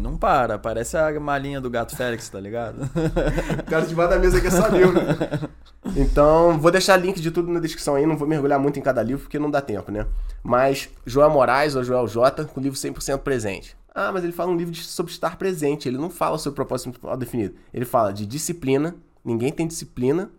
E 0.00 0.02
não 0.02 0.16
para, 0.16 0.58
parece 0.58 0.96
a 0.96 1.20
malinha 1.20 1.60
do 1.60 1.68
gato 1.68 1.94
Félix, 1.94 2.30
tá 2.30 2.40
ligado? 2.40 2.78
O 3.60 3.70
cara 3.70 3.84
debaixo 3.84 4.10
da 4.14 4.18
mesa 4.18 4.38
aqui 4.38 4.46
é 4.46 4.50
só 4.50 4.66
livro. 4.68 4.98
Então, 5.94 6.58
vou 6.58 6.70
deixar 6.70 6.96
link 6.96 7.20
de 7.20 7.30
tudo 7.30 7.52
na 7.52 7.60
descrição 7.60 7.94
aí, 7.96 8.06
não 8.06 8.16
vou 8.16 8.26
mergulhar 8.26 8.58
muito 8.58 8.78
em 8.78 8.82
cada 8.82 9.02
livro 9.02 9.22
porque 9.24 9.38
não 9.38 9.50
dá 9.50 9.60
tempo, 9.60 9.92
né? 9.92 10.06
Mas 10.42 10.88
Joel 11.04 11.28
Moraes 11.28 11.74
ou 11.76 11.84
Joel 11.84 12.08
J, 12.08 12.46
com 12.46 12.60
o 12.60 12.62
livro 12.62 12.78
100% 12.78 13.18
presente. 13.18 13.76
Ah, 13.94 14.10
mas 14.10 14.24
ele 14.24 14.32
fala 14.32 14.50
um 14.50 14.56
livro 14.56 14.72
de- 14.72 14.82
sobre 14.82 15.12
estar 15.12 15.36
presente, 15.36 15.86
ele 15.86 15.98
não 15.98 16.08
fala 16.08 16.38
sobre 16.38 16.56
propósito 16.56 16.90
principal 16.92 17.16
definido. 17.18 17.54
Ele 17.74 17.84
fala 17.84 18.10
de 18.10 18.24
disciplina, 18.24 18.96
ninguém 19.22 19.52
tem 19.52 19.66
disciplina. 19.66 20.30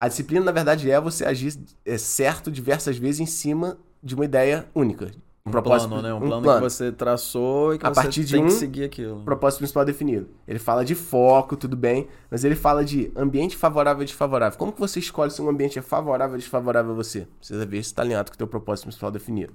A 0.00 0.06
disciplina, 0.06 0.44
na 0.44 0.52
verdade, 0.52 0.88
é 0.88 1.00
você 1.00 1.24
agir 1.24 1.58
é, 1.84 1.98
certo 1.98 2.48
diversas 2.50 2.96
vezes 2.96 3.20
em 3.20 3.26
cima 3.26 3.76
de 4.00 4.14
uma 4.14 4.24
ideia 4.24 4.66
única. 4.72 5.10
Um 5.46 5.62
plano, 5.62 6.02
né? 6.02 6.12
Um, 6.12 6.20
plano, 6.20 6.42
que 6.54 6.60
você 6.60 6.90
traçou 6.90 7.74
e 7.74 7.78
que 7.78 7.86
A 7.86 7.90
você 7.90 7.94
partir 8.02 8.24
de 8.24 8.32
tem 8.32 8.42
um 8.42 8.46
que 8.46 8.52
seguir 8.52 8.84
aquilo. 8.84 9.22
propósito 9.22 9.58
principal 9.60 9.84
definido. 9.84 10.28
Ele 10.46 10.58
fala 10.58 10.84
de 10.84 10.94
foco, 10.94 11.56
tudo 11.56 11.76
bem, 11.76 12.08
mas 12.30 12.42
ele 12.44 12.56
fala 12.56 12.84
de 12.84 13.12
ambiente 13.14 13.56
favorável 13.56 14.02
e 14.02 14.06
desfavorável. 14.06 14.58
Como 14.58 14.72
que 14.72 14.80
você 14.80 14.98
escolhe 14.98 15.30
se 15.30 15.40
um 15.40 15.48
ambiente 15.48 15.78
é 15.78 15.82
favorável 15.82 16.32
ou 16.34 16.38
desfavorável 16.38 16.90
a 16.92 16.94
você? 16.94 17.28
Precisa 17.38 17.64
ver 17.64 17.76
se 17.76 17.90
está 17.90 18.02
alinhado 18.02 18.30
com 18.30 18.34
o 18.34 18.38
teu 18.38 18.46
propósito 18.48 18.86
principal 18.86 19.10
definido. 19.10 19.52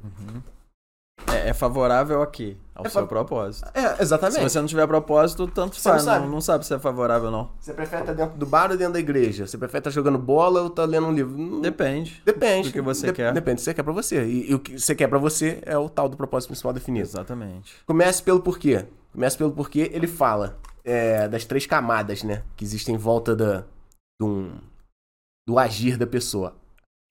É, 1.27 1.49
é 1.49 1.53
favorável 1.53 2.21
a 2.21 2.27
quê? 2.27 2.57
Ao 2.73 2.85
É 2.85 2.89
seu 2.89 3.01
fa- 3.01 3.07
propósito. 3.07 3.69
É, 3.73 3.95
Se 3.95 4.01
exatamente. 4.03 4.41
você 4.41 4.59
não 4.59 4.67
tiver 4.67 4.87
propósito, 4.87 5.47
tanto 5.47 5.75
Você 5.75 5.87
não 5.87 5.95
faz. 5.95 6.05
Não, 6.05 6.13
sabe. 6.13 6.27
não 6.27 6.41
sabe 6.41 6.65
se 6.65 6.73
é 6.73 6.79
favorável 6.79 7.25
ou 7.27 7.31
não. 7.31 7.49
Você 7.59 7.73
prefere 7.73 8.01
estar 8.01 8.13
dentro 8.13 8.37
do 8.37 8.45
bar 8.45 8.71
ou 8.71 8.77
dentro 8.77 8.93
da 8.93 8.99
igreja? 8.99 9.45
Você 9.45 9.57
prefere 9.57 9.79
estar 9.81 9.89
jogando 9.91 10.17
bola 10.17 10.61
ou 10.61 10.67
estar 10.67 10.85
lendo 10.85 11.07
um 11.07 11.13
livro? 11.13 11.37
Hum, 11.37 11.61
Depende. 11.61 12.21
Depende. 12.25 12.69
do 12.69 12.73
que 12.73 12.81
você 12.81 13.07
Dep- 13.07 13.15
quer. 13.15 13.33
Depende 13.33 13.55
do 13.55 13.59
que 13.59 13.63
você 13.65 13.73
quer 13.73 13.83
pra 13.83 13.93
você. 13.93 14.25
E, 14.25 14.51
e 14.51 14.55
o 14.55 14.59
que 14.59 14.79
você 14.79 14.95
quer 14.95 15.07
pra 15.07 15.19
você 15.19 15.61
é 15.65 15.77
o 15.77 15.87
tal 15.89 16.09
do 16.09 16.17
propósito 16.17 16.49
principal 16.49 16.73
definido. 16.73 17.07
Exatamente. 17.07 17.75
Comece 17.85 18.23
pelo 18.23 18.41
porquê. 18.41 18.85
Comece 19.13 19.37
pelo 19.37 19.51
porquê. 19.51 19.89
Ele 19.93 20.07
fala 20.07 20.57
é, 20.83 21.27
das 21.27 21.45
três 21.45 21.65
camadas, 21.65 22.23
né? 22.23 22.43
Que 22.57 22.63
existem 22.65 22.95
em 22.95 22.97
volta 22.97 23.35
da, 23.35 23.63
do, 24.19 24.49
do 25.47 25.59
agir 25.59 25.97
da 25.97 26.07
pessoa. 26.07 26.55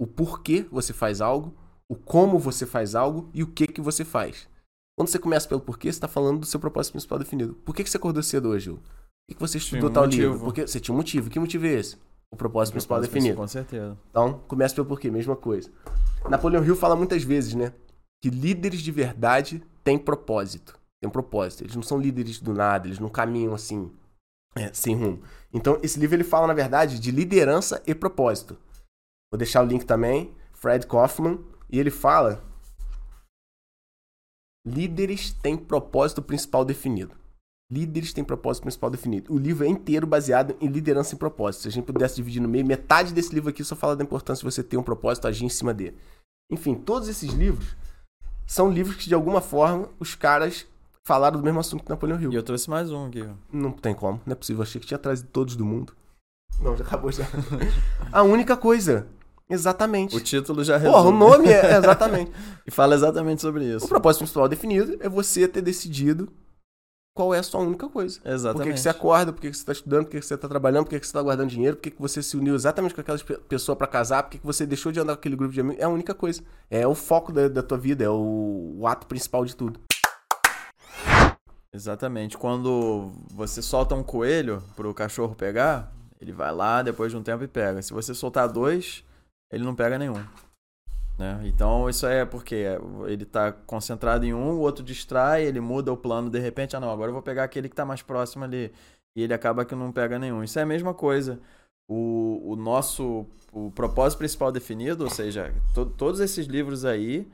O 0.00 0.07
porquê 0.07 0.67
você 0.73 0.93
faz 0.93 1.21
algo, 1.21 1.55
o 1.90 1.97
como 1.97 2.38
você 2.38 2.64
faz 2.64 2.94
algo 2.94 3.28
e 3.35 3.42
o 3.42 3.49
que 3.49 3.66
que 3.66 3.80
você 3.80 4.04
faz. 4.04 4.49
Quando 4.97 5.09
você 5.09 5.18
começa 5.18 5.49
pelo 5.49 5.61
porquê, 5.61 5.88
você 5.88 5.97
está 5.97 6.06
falando 6.06 6.38
do 6.38 6.47
seu 6.47 6.61
propósito 6.61 6.92
principal 6.92 7.18
definido. 7.18 7.54
Por 7.64 7.75
que, 7.75 7.82
que 7.82 7.90
você 7.90 7.97
acordou 7.97 8.23
cedo 8.23 8.50
hoje, 8.50 8.66
Ju? 8.66 8.76
Por 8.76 8.82
que, 9.28 9.35
que 9.35 9.40
você 9.40 9.59
estudou 9.59 9.90
um 9.90 9.92
tal 9.92 10.04
motivo. 10.04 10.23
livro? 10.23 10.44
Porque 10.44 10.68
você 10.68 10.78
tinha 10.78 10.94
um 10.94 10.99
motivo. 10.99 11.28
Que 11.28 11.40
motivo 11.40 11.66
é 11.66 11.70
esse? 11.70 11.97
O 12.32 12.37
propósito 12.37 12.75
principal 12.75 12.99
Propósito, 12.99 13.14
definido. 13.14 13.37
Com 13.37 13.49
certeza. 13.49 13.98
Então, 14.09 14.40
começa 14.46 14.72
pelo 14.72 14.87
porquê, 14.87 15.11
mesma 15.11 15.35
coisa. 15.35 15.68
Napoleão 16.29 16.64
Hill 16.64 16.76
fala 16.76 16.94
muitas 16.94 17.24
vezes, 17.24 17.55
né? 17.55 17.72
Que 18.22 18.31
líderes 18.31 18.83
de 18.83 18.92
verdade 18.92 19.61
têm 19.83 19.98
propósito. 19.98 20.79
Têm 21.03 21.11
propósito. 21.11 21.64
Eles 21.64 21.74
não 21.74 21.83
são 21.83 21.98
líderes 21.98 22.38
do 22.38 22.55
nada, 22.55 22.87
eles 22.87 23.00
não 23.00 23.09
caminham 23.09 23.53
assim, 23.53 23.90
é, 24.55 24.72
sem 24.72 24.94
rumo. 24.94 25.22
Então, 25.53 25.76
esse 25.83 25.98
livro 25.98 26.14
ele 26.14 26.24
fala, 26.24 26.46
na 26.46 26.55
verdade, 26.55 27.00
de 27.00 27.11
liderança 27.11 27.83
e 27.85 27.96
propósito. 27.96 28.57
Vou 29.33 29.38
deixar 29.38 29.64
o 29.64 29.66
link 29.66 29.85
também, 29.85 30.33
Fred 30.53 30.87
Kaufman, 30.87 31.38
e 31.70 31.78
ele 31.78 31.90
fala: 31.90 32.42
líderes 34.66 35.33
têm 35.33 35.56
propósito 35.56 36.22
principal 36.22 36.64
definido. 36.64 37.14
Líderes 37.70 38.12
têm 38.12 38.24
propósito 38.24 38.64
principal 38.64 38.90
definido. 38.90 39.33
O 39.33 39.38
livro 39.38 39.64
é 39.64 39.68
inteiro 39.68 40.04
baseado 40.06 40.56
em 40.61 40.66
liderança 40.66 41.14
e 41.14 41.18
propósito. 41.18 41.62
Se 41.62 41.68
a 41.68 41.70
gente 41.70 41.85
pudesse 41.85 42.16
dividir 42.16 42.42
no 42.42 42.48
meio, 42.48 42.66
metade 42.66 43.14
desse 43.14 43.33
livro 43.33 43.48
aqui 43.48 43.62
só 43.62 43.76
fala 43.76 43.94
da 43.94 44.02
importância 44.02 44.40
de 44.42 44.52
você 44.52 44.62
ter 44.62 44.76
um 44.76 44.83
propósito, 44.83 45.28
agir 45.28 45.44
em 45.44 45.48
cima 45.48 45.72
dele. 45.72 45.96
Enfim, 46.50 46.74
todos 46.74 47.09
esses 47.09 47.33
livros 47.33 47.76
são 48.44 48.68
livros 48.68 48.96
que, 48.96 49.09
de 49.09 49.14
alguma 49.14 49.40
forma, 49.40 49.88
os 50.00 50.16
caras 50.16 50.66
falaram 51.06 51.38
do 51.38 51.44
mesmo 51.44 51.61
assunto 51.61 51.85
que 51.85 51.90
Napoleão 51.90 52.20
Hill. 52.20 52.33
E 52.33 52.35
eu 52.35 52.42
trouxe 52.42 52.68
mais 52.68 52.90
um 52.90 53.06
aqui. 53.06 53.22
ó. 53.22 53.35
Não 53.52 53.70
tem 53.70 53.94
como, 53.94 54.20
não 54.26 54.33
é 54.33 54.35
possível. 54.35 54.62
Achei 54.64 54.80
que 54.80 54.87
tinha 54.88 54.98
trazido 54.98 55.28
todos 55.28 55.54
do 55.54 55.64
mundo. 55.64 55.94
Não, 56.61 56.76
já 56.76 56.85
acabou 56.85 57.12
já. 57.12 57.24
A 58.11 58.24
única 58.24 58.56
coisa. 58.56 59.06
Exatamente. 59.50 60.16
O 60.16 60.20
título 60.20 60.62
já 60.64 60.78
Porra, 60.78 60.90
o 60.92 61.02
resume. 61.10 61.18
nome 61.18 61.48
é 61.48 61.74
exatamente. 61.76 62.32
E 62.66 62.70
fala 62.70 62.94
exatamente 62.94 63.42
sobre 63.42 63.64
o 63.64 63.76
isso. 63.76 63.88
propósito 63.88 64.20
principal 64.20 64.48
definido 64.48 64.96
é 65.00 65.08
você 65.08 65.48
ter 65.48 65.60
decidido 65.60 66.28
qual 67.12 67.34
é 67.34 67.38
a 67.40 67.42
sua 67.42 67.60
única 67.60 67.88
coisa. 67.88 68.18
Por 68.20 68.22
que, 68.22 68.30
Exatamente. 68.34 68.72
que 68.74 68.80
você 68.80 68.88
acorda, 68.88 69.32
por 69.32 69.40
que, 69.40 69.50
que 69.50 69.56
você 69.56 69.62
está 69.62 69.72
estudando, 69.72 70.04
por 70.04 70.10
que, 70.12 70.20
que 70.20 70.26
você 70.26 70.34
está 70.34 70.48
trabalhando, 70.48 70.84
por 70.84 70.90
que, 70.90 71.00
que 71.00 71.04
você 71.06 71.10
está 71.10 71.20
guardando 71.20 71.50
dinheiro, 71.50 71.76
por 71.76 71.82
que, 71.82 71.90
que 71.90 72.00
você 72.00 72.22
se 72.22 72.36
uniu 72.36 72.54
exatamente 72.54 72.94
com 72.94 73.00
aquelas 73.00 73.22
pe- 73.22 73.36
pessoas 73.36 73.76
para 73.76 73.86
casar, 73.88 74.22
por 74.22 74.30
que, 74.30 74.38
que 74.38 74.46
você 74.46 74.64
deixou 74.64 74.92
de 74.92 75.00
andar 75.00 75.14
com 75.14 75.18
aquele 75.18 75.34
grupo 75.36 75.52
de 75.52 75.60
amigos. 75.60 75.82
É 75.82 75.84
a 75.84 75.88
única 75.88 76.14
coisa. 76.14 76.40
É 76.70 76.86
o 76.86 76.94
foco 76.94 77.32
da, 77.32 77.48
da 77.48 77.62
tua 77.62 77.76
vida, 77.76 78.04
é 78.04 78.08
o, 78.08 78.76
o 78.78 78.86
ato 78.86 79.06
principal 79.06 79.44
de 79.44 79.54
tudo. 79.56 79.80
Exatamente. 81.72 82.36
Quando 82.38 83.12
você 83.32 83.60
solta 83.62 83.94
um 83.94 84.02
coelho 84.02 84.62
pro 84.74 84.92
cachorro 84.94 85.34
pegar, 85.34 85.92
ele 86.20 86.32
vai 86.32 86.52
lá 86.54 86.82
depois 86.82 87.10
de 87.12 87.18
um 87.18 87.22
tempo 87.22 87.44
e 87.44 87.48
pega. 87.48 87.80
Se 87.82 87.92
você 87.92 88.14
soltar 88.14 88.48
dois, 88.48 89.04
ele 89.50 89.64
não 89.64 89.74
pega 89.74 89.98
nenhum. 89.98 90.22
Né? 91.18 91.40
Então 91.44 91.88
isso 91.88 92.06
é 92.06 92.24
porque 92.24 92.64
ele 93.06 93.26
tá 93.26 93.52
concentrado 93.52 94.24
em 94.24 94.32
um, 94.32 94.52
o 94.52 94.60
outro 94.60 94.82
distrai, 94.82 95.44
ele 95.44 95.60
muda 95.60 95.92
o 95.92 95.96
plano 95.96 96.30
de 96.30 96.38
repente, 96.38 96.74
ah 96.74 96.80
não, 96.80 96.90
agora 96.90 97.10
eu 97.10 97.14
vou 97.14 97.22
pegar 97.22 97.44
aquele 97.44 97.68
que 97.68 97.74
tá 97.74 97.84
mais 97.84 98.00
próximo 98.00 98.44
ali. 98.44 98.72
E 99.16 99.22
ele 99.22 99.34
acaba 99.34 99.64
que 99.64 99.74
não 99.74 99.92
pega 99.92 100.18
nenhum. 100.18 100.42
Isso 100.42 100.58
é 100.58 100.62
a 100.62 100.66
mesma 100.66 100.94
coisa. 100.94 101.40
O, 101.90 102.52
o 102.52 102.56
nosso 102.56 103.26
o 103.52 103.70
propósito 103.72 104.18
principal 104.20 104.52
definido, 104.52 105.02
ou 105.02 105.10
seja, 105.10 105.52
to- 105.74 105.86
todos 105.86 106.20
esses 106.20 106.46
livros 106.46 106.84
aí 106.84 107.24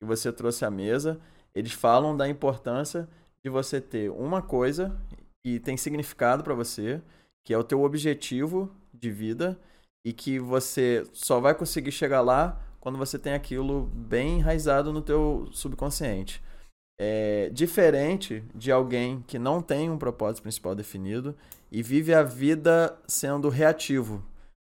que 0.00 0.06
você 0.06 0.32
trouxe 0.32 0.64
à 0.64 0.70
mesa, 0.70 1.20
eles 1.52 1.72
falam 1.72 2.16
da 2.16 2.28
importância 2.28 3.08
de 3.44 3.50
você 3.50 3.80
ter 3.80 4.10
uma 4.10 4.40
coisa 4.40 4.96
que 5.44 5.58
tem 5.58 5.76
significado 5.76 6.44
para 6.44 6.54
você, 6.54 7.02
que 7.44 7.52
é 7.52 7.58
o 7.58 7.64
teu 7.64 7.82
objetivo 7.82 8.72
de 8.92 9.10
vida 9.10 9.58
e 10.04 10.12
que 10.12 10.38
você 10.38 11.04
só 11.12 11.40
vai 11.40 11.54
conseguir 11.54 11.92
chegar 11.92 12.20
lá 12.20 12.60
quando 12.80 12.98
você 12.98 13.18
tem 13.18 13.32
aquilo 13.32 13.90
bem 13.94 14.38
enraizado 14.38 14.92
no 14.92 15.00
teu 15.00 15.48
subconsciente. 15.52 16.42
É 17.00 17.48
diferente 17.50 18.44
de 18.54 18.70
alguém 18.70 19.24
que 19.26 19.38
não 19.38 19.62
tem 19.62 19.90
um 19.90 19.98
propósito 19.98 20.42
principal 20.42 20.74
definido 20.74 21.34
e 21.72 21.82
vive 21.82 22.14
a 22.14 22.22
vida 22.22 22.96
sendo 23.08 23.48
reativo. 23.48 24.22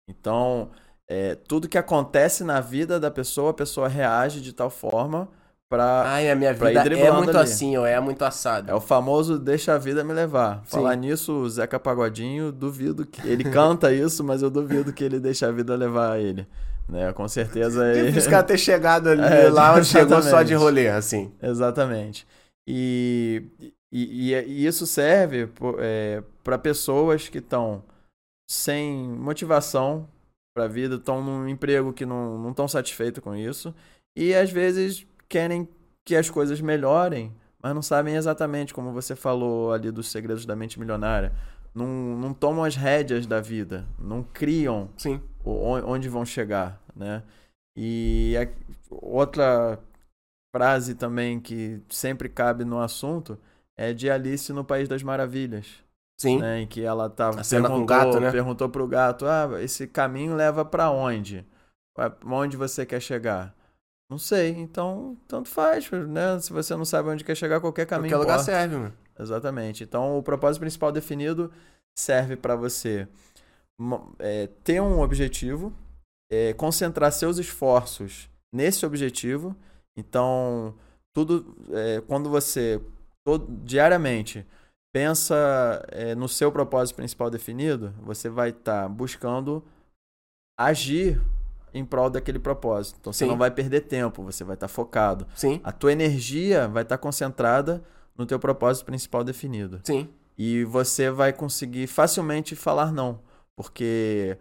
Então, 0.09 0.71
é, 1.09 1.35
tudo 1.35 1.69
que 1.69 1.77
acontece 1.77 2.43
na 2.45 2.61
vida 2.61 2.99
da 2.99 3.11
pessoa, 3.11 3.51
a 3.51 3.55
pessoa 3.55 3.89
reage 3.89 4.41
de 4.41 4.53
tal 4.53 4.71
forma 4.71 5.29
para 5.69 6.05
Ai, 6.07 6.31
a 6.31 6.37
minha 6.37 6.55
pra 6.55 6.69
vida 6.69 6.81
é 6.97 7.11
muito 7.11 7.31
ali. 7.31 7.39
assim, 7.39 7.77
ou 7.77 7.85
é 7.85 7.99
muito 8.01 8.23
assado. 8.23 8.71
é 8.71 8.75
o 8.75 8.81
famoso 8.81 9.39
deixa 9.39 9.75
a 9.75 9.79
vida 9.79 10.05
me 10.05 10.13
levar. 10.13 10.63
Sim. 10.65 10.77
Falar 10.77 10.95
nisso, 10.97 11.33
o 11.33 11.51
Zeca 11.51 11.79
Pagodinho, 11.81 12.53
duvido 12.53 13.05
que 13.05 13.27
ele 13.27 13.45
canta 13.51 13.93
isso, 13.93 14.23
mas 14.23 14.43
eu 14.43 14.51
duvido 14.51 14.93
que 14.93 15.03
ele 15.03 15.19
deixe 15.19 15.45
a 15.45 15.51
vida 15.51 15.75
levar 15.75 16.21
ele. 16.21 16.47
Né? 16.89 17.13
Com 17.13 17.27
certeza 17.27 17.85
ele... 17.93 18.09
Difícil 18.15 18.31
cara 18.31 18.45
ter 18.45 18.59
chegado 18.59 19.09
ali 19.09 19.23
É, 19.27 19.49
lá 19.49 19.75
onde 19.75 19.87
chegou 19.87 20.23
só 20.23 20.43
de 20.43 20.55
rolê, 20.55 20.89
assim. 20.89 21.33
Exatamente. 21.43 22.27
E, 22.69 23.43
e, 23.93 24.33
e- 24.35 24.67
isso 24.67 24.87
serve 24.87 25.49
para 26.45 26.59
pessoas 26.59 27.29
que 27.29 27.39
estão 27.39 27.83
sem 28.49 28.95
motivação 29.09 30.09
para 30.57 30.65
a 30.65 30.69
vida, 30.69 30.95
estão 30.95 31.23
num 31.23 31.49
emprego 31.49 31.93
que 31.93 32.07
não 32.07 32.49
estão 32.51 32.69
satisfeitos 32.69 33.23
com 33.23 33.35
isso 33.35 33.75
e 34.17 34.33
às 34.35 34.51
vezes 34.51 35.05
querem 35.29 35.69
que 36.05 36.15
as 36.17 36.31
coisas 36.31 36.61
melhorem, 36.61 37.35
mas 37.63 37.75
não 37.75 37.83
sabem 37.83 38.15
exatamente, 38.15 38.73
como 38.73 38.93
você 38.93 39.17
falou 39.17 39.73
ali 39.73 39.91
dos 39.91 40.11
segredos 40.11 40.47
da 40.47 40.55
mente 40.57 40.79
milionária. 40.79 41.33
Não, 41.75 41.87
não 41.87 42.33
tomam 42.33 42.65
as 42.65 42.75
rédeas 42.77 43.27
da 43.27 43.41
vida, 43.41 43.87
não 43.99 44.23
criam 44.23 44.89
Sim. 44.97 45.21
onde 45.45 46.09
vão 46.09 46.25
chegar, 46.25 46.81
né? 46.95 47.23
E 47.77 48.35
a- 48.39 48.49
outra 48.91 49.79
frase 50.55 50.95
também 50.95 51.39
que 51.39 51.81
sempre 51.91 52.29
cabe 52.29 52.65
no 52.65 52.81
assunto 52.81 53.39
é 53.77 53.93
de 53.93 54.09
Alice 54.11 54.51
no 54.53 54.65
País 54.65 54.89
das 54.89 55.03
Maravilhas, 55.03 55.67
Sim. 56.19 56.39
né? 56.39 56.61
Em 56.63 56.67
que 56.67 56.83
ela 56.83 57.11
tava 57.11 57.43
o 57.43 57.45
perguntou, 57.47 57.85
gato, 57.85 58.21
né? 58.21 58.31
perguntou 58.31 58.69
pro 58.71 58.87
gato: 58.89 59.27
"Ah, 59.27 59.51
esse 59.61 59.87
caminho 59.87 60.35
leva 60.35 60.65
pra 60.65 60.91
onde? 60.91 61.45
Pra 61.95 62.17
Onde 62.25 62.57
você 62.57 62.87
quer 62.87 63.01
chegar?" 63.01 63.55
Não 64.09 64.19
sei, 64.19 64.51
então 64.51 65.17
tanto 65.27 65.49
faz, 65.49 65.91
né? 65.91 66.39
Se 66.39 66.53
você 66.53 66.77
não 66.77 66.85
sabe 66.85 67.09
onde 67.09 67.25
quer 67.25 67.35
chegar, 67.35 67.61
qualquer 67.61 67.87
caminho 67.87 68.15
Qualquer 68.15 68.23
lugar 68.23 68.41
importa. 68.41 68.53
serve, 68.53 68.77
mano. 68.77 68.95
Exatamente. 69.19 69.83
Então, 69.83 70.17
o 70.17 70.23
propósito 70.23 70.61
principal 70.61 70.93
definido 70.93 71.51
serve 71.99 72.37
para 72.37 72.55
você 72.55 73.09
é, 74.19 74.47
ter 74.63 74.81
um 74.81 75.01
objetivo, 75.01 75.73
é, 76.31 76.53
concentrar 76.53 77.11
seus 77.13 77.39
esforços 77.39 78.31
nesse 78.55 78.87
objetivo. 78.87 79.57
Então, 79.97 80.75
tudo 81.15 81.57
é, 81.73 82.01
quando 82.03 82.31
você 82.31 82.81
todo, 83.27 83.47
diariamente 83.65 84.47
pensa 84.95 85.85
é, 85.89 86.15
no 86.15 86.29
seu 86.29 86.53
propósito 86.53 86.97
principal 86.97 87.29
definido, 87.29 87.93
você 88.03 88.29
vai 88.29 88.51
estar 88.51 88.83
tá 88.83 88.89
buscando 88.89 89.65
agir 90.59 91.21
em 91.79 91.85
prol 91.85 92.11
daquele 92.11 92.39
propósito. 92.39 92.99
Então, 93.01 93.13
você 93.13 93.25
Sim. 93.25 93.31
não 93.31 93.39
vai 93.39 93.51
perder 93.51 93.83
tempo, 93.83 94.23
você 94.23 94.45
vai 94.45 94.55
estar 94.55 94.69
tá 94.69 94.73
focado. 94.73 95.27
Sim. 95.35 95.61
A 95.63 95.73
tua 95.73 95.93
energia 95.93 96.69
vai 96.69 96.83
estar 96.83 96.97
tá 96.97 97.03
concentrada 97.03 97.83
no 98.17 98.27
teu 98.27 98.39
propósito 98.39 98.87
principal 98.87 99.23
definido. 99.23 99.81
Sim. 99.85 100.09
E 100.39 100.65
você 100.65 101.11
vai 101.11 101.33
conseguir 101.33 101.87
facilmente 101.87 102.55
falar 102.55 102.93
não, 102.93 103.21
porque 103.55 104.37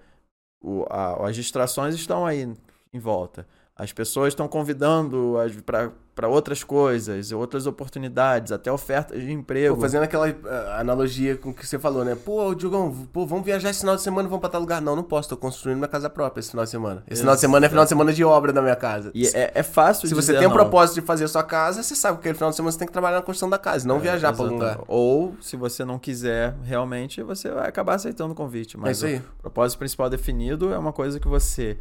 o, 0.62 0.86
a, 0.89 1.28
as 1.28 1.36
distrações 1.36 1.95
estão 1.95 2.26
aí 2.26 2.52
em 2.93 3.00
volta. 3.00 3.48
As 3.76 3.91
pessoas 3.91 4.30
estão 4.30 4.48
convidando 4.48 5.36
para 5.65 5.91
outras 6.23 6.63
coisas, 6.63 7.32
outras 7.32 7.67
oportunidades, 7.67 8.51
até 8.51 8.71
ofertas 8.71 9.21
de 9.21 9.32
emprego. 9.32 9.75
Pô, 9.75 9.82
fazendo 9.82 10.04
aquela 10.04 10.30
uh, 10.30 10.80
analogia 10.80 11.36
com 11.36 11.49
o 11.49 11.54
que 11.54 11.67
você 11.67 11.78
falou, 11.78 12.06
né? 12.06 12.15
Pô, 12.15 12.56
Diogão, 12.56 13.08
pô, 13.12 13.25
vamos 13.25 13.43
viajar 13.43 13.69
esse 13.69 13.82
final 13.82 13.95
de 13.95 14.01
semana 14.01 14.28
e 14.28 14.30
vamos 14.30 14.39
para 14.39 14.49
tal 14.49 14.62
lugar. 14.62 14.82
Não, 14.82 14.95
não 14.95 15.04
posso, 15.04 15.28
tô 15.28 15.36
construindo 15.38 15.78
minha 15.78 15.89
casa 15.89 16.10
própria 16.10 16.39
esse 16.39 16.51
final 16.51 16.63
de 16.63 16.71
semana. 16.71 17.04
Esse 17.08 17.13
Exato. 17.13 17.21
final 17.21 17.36
de 17.36 17.41
semana 17.41 17.65
é 17.65 17.69
final 17.69 17.84
de 17.84 17.89
semana 17.89 18.13
de 18.13 18.23
obra 18.23 18.54
da 18.54 18.62
minha 18.62 18.75
casa. 18.75 19.12
E 19.13 19.28
é, 19.28 19.51
é 19.56 19.63
fácil 19.63 20.08
Se 20.08 20.15
você 20.15 20.34
tem 20.38 20.47
o 20.47 20.51
propósito 20.51 20.95
de 20.95 21.01
fazer 21.01 21.25
a 21.25 21.28
sua 21.28 21.43
casa, 21.43 21.84
você 21.84 21.95
sabe 21.95 22.17
que 22.17 22.21
aquele 22.21 22.36
final 22.36 22.49
de 22.49 22.56
semana 22.56 22.71
você 22.71 22.80
tem 22.80 22.88
que 22.88 22.93
trabalhar 22.93 23.17
na 23.17 23.21
construção 23.21 23.49
da 23.49 23.58
casa, 23.58 23.86
não 23.86 23.97
é, 23.97 23.99
viajar 23.99 24.32
para 24.32 24.43
algum 24.43 24.56
lugar. 24.56 24.80
Ou, 24.88 25.36
se 25.41 25.58
você 25.58 25.84
não 25.84 25.99
quiser 25.99 26.56
realmente, 26.63 27.21
você 27.21 27.51
vai 27.51 27.67
acabar 27.67 27.95
aceitando 27.95 28.32
o 28.32 28.36
convite. 28.36 28.78
Mas 28.78 29.04
é 29.04 29.08
isso 29.12 29.17
aí. 29.17 29.30
o 29.39 29.41
propósito 29.41 29.80
principal 29.80 30.10
definido 30.10 30.73
é 30.73 30.78
uma 30.78 30.93
coisa 30.93 31.19
que 31.19 31.28
você 31.28 31.78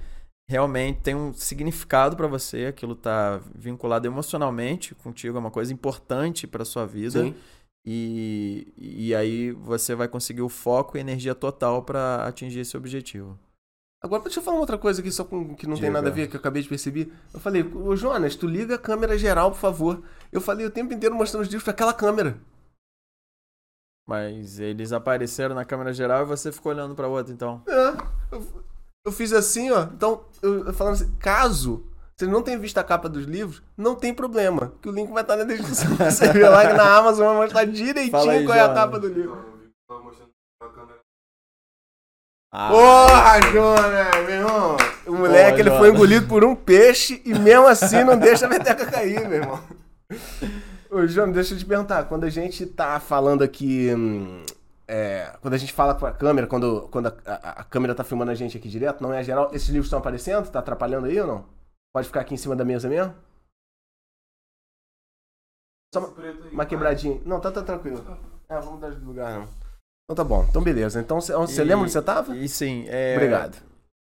realmente 0.48 1.00
tem 1.00 1.14
um 1.14 1.32
significado 1.32 2.16
para 2.16 2.26
você, 2.26 2.66
aquilo 2.66 2.94
tá 2.94 3.40
vinculado 3.54 4.06
emocionalmente 4.06 4.94
contigo, 4.94 5.36
é 5.36 5.40
uma 5.40 5.50
coisa 5.50 5.72
importante 5.72 6.46
para 6.46 6.64
sua 6.64 6.86
vida. 6.86 7.22
Sim. 7.22 7.34
E, 7.86 8.72
e 8.78 9.14
aí 9.14 9.52
você 9.52 9.94
vai 9.94 10.08
conseguir 10.08 10.40
o 10.42 10.48
foco 10.48 10.96
e 10.96 11.00
energia 11.00 11.34
total 11.34 11.82
para 11.82 12.26
atingir 12.26 12.60
esse 12.60 12.76
objetivo. 12.76 13.38
Agora, 14.02 14.22
deixa 14.22 14.38
eu 14.38 14.44
falar 14.44 14.56
uma 14.56 14.60
outra 14.60 14.76
coisa 14.78 15.00
aqui, 15.00 15.10
só 15.10 15.24
com, 15.24 15.54
que 15.54 15.66
não 15.66 15.74
Diga. 15.74 15.86
tem 15.86 15.92
nada 15.92 16.08
a 16.08 16.12
ver, 16.12 16.28
que 16.28 16.36
eu 16.36 16.40
acabei 16.40 16.62
de 16.62 16.68
perceber. 16.68 17.10
Eu 17.32 17.40
falei, 17.40 17.62
ô 17.62 17.96
Jonas, 17.96 18.36
tu 18.36 18.46
liga 18.46 18.74
a 18.74 18.78
câmera 18.78 19.16
geral, 19.16 19.50
por 19.50 19.58
favor. 19.58 20.02
Eu 20.30 20.42
falei 20.42 20.66
o 20.66 20.70
tempo 20.70 20.92
inteiro 20.92 21.14
mostrando 21.14 21.42
os 21.42 21.48
livros 21.48 21.64
para 21.64 21.72
aquela 21.72 21.94
câmera. 21.94 22.38
Mas 24.06 24.60
eles 24.60 24.92
apareceram 24.92 25.54
na 25.54 25.64
câmera 25.64 25.92
geral 25.92 26.22
e 26.22 26.26
você 26.26 26.52
ficou 26.52 26.72
olhando 26.72 26.94
para 26.94 27.08
outra, 27.08 27.32
então. 27.32 27.62
É. 27.66 28.34
Eu, 28.34 28.63
eu 29.04 29.12
fiz 29.12 29.32
assim, 29.32 29.70
ó. 29.70 29.82
Então, 29.82 30.24
eu, 30.42 30.72
falando 30.72 30.94
assim, 30.94 31.14
caso 31.18 31.84
você 32.16 32.26
não 32.28 32.42
tenha 32.42 32.58
visto 32.58 32.78
a 32.78 32.84
capa 32.84 33.08
dos 33.08 33.24
livros, 33.24 33.60
não 33.76 33.96
tem 33.96 34.14
problema. 34.14 34.72
Que 34.80 34.88
o 34.88 34.92
link 34.92 35.10
vai 35.10 35.22
estar 35.22 35.36
na 35.36 35.42
descrição. 35.42 35.96
Você 35.98 36.32
vê 36.32 36.48
lá 36.48 36.72
na 36.72 36.96
Amazon, 36.96 37.26
vai 37.26 37.36
mostrar 37.38 37.64
direitinho 37.64 38.30
aí, 38.30 38.44
qual 38.44 38.56
é 38.56 38.60
a 38.60 38.72
capa 38.72 39.00
do 39.00 39.08
livro. 39.08 39.52
Ah, 42.56 42.68
Porra, 42.70 43.50
Jonas, 43.50 44.26
meu 44.26 44.36
irmão. 44.36 44.76
O 45.08 45.12
moleque, 45.12 45.58
ele 45.60 45.70
foi 45.70 45.90
engolido 45.90 46.28
por 46.28 46.44
um 46.44 46.54
peixe 46.54 47.20
e 47.24 47.36
mesmo 47.36 47.66
assim 47.66 48.04
não 48.04 48.16
deixa 48.16 48.46
a 48.46 48.48
meteca 48.48 48.86
cair, 48.86 49.28
meu 49.28 49.40
irmão. 49.40 49.60
Ô, 50.88 51.04
Jonas, 51.08 51.34
deixa 51.34 51.54
eu 51.54 51.58
te 51.58 51.64
perguntar. 51.64 52.04
Quando 52.04 52.22
a 52.22 52.30
gente 52.30 52.64
tá 52.64 53.00
falando 53.00 53.42
aqui 53.42 53.92
hum, 53.92 54.44
é, 54.86 55.36
quando 55.40 55.54
a 55.54 55.58
gente 55.58 55.72
fala 55.72 55.94
com 55.94 56.06
a 56.06 56.12
câmera, 56.12 56.46
quando, 56.46 56.88
quando 56.90 57.06
a, 57.06 57.16
a, 57.24 57.50
a, 57.60 57.64
câmera 57.64 57.94
tá 57.94 58.04
filmando 58.04 58.30
a 58.30 58.34
gente 58.34 58.56
aqui 58.56 58.68
direto, 58.68 59.02
não 59.02 59.12
é 59.12 59.22
geral, 59.22 59.50
esses 59.52 59.68
livros 59.68 59.86
estão 59.86 59.98
aparecendo? 59.98 60.50
Tá 60.50 60.58
atrapalhando 60.58 61.06
aí 61.06 61.18
ou 61.20 61.26
não? 61.26 61.46
Pode 61.94 62.06
ficar 62.06 62.20
aqui 62.20 62.34
em 62.34 62.38
cima 62.38 62.54
da 62.54 62.64
mesa 62.64 62.88
mesmo? 62.88 63.14
Só 65.94 66.00
uma, 66.00 66.08
uma 66.50 66.66
quebradinha. 66.66 67.20
Não, 67.24 67.40
tá, 67.40 67.50
tá 67.50 67.62
tranquilo. 67.62 68.04
É, 68.48 68.60
vamos 68.60 68.80
dar 68.80 68.90
de 68.90 69.04
lugar 69.04 69.38
não. 69.38 69.48
Então 70.04 70.16
tá 70.16 70.24
bom. 70.24 70.44
Então 70.48 70.62
beleza. 70.62 71.00
Então 71.00 71.20
você 71.20 71.64
lembra 71.64 71.84
onde 71.84 71.92
você 71.92 72.02
tava? 72.02 72.36
E 72.36 72.48
sim, 72.48 72.84
é, 72.88 73.14
Obrigado. 73.14 73.62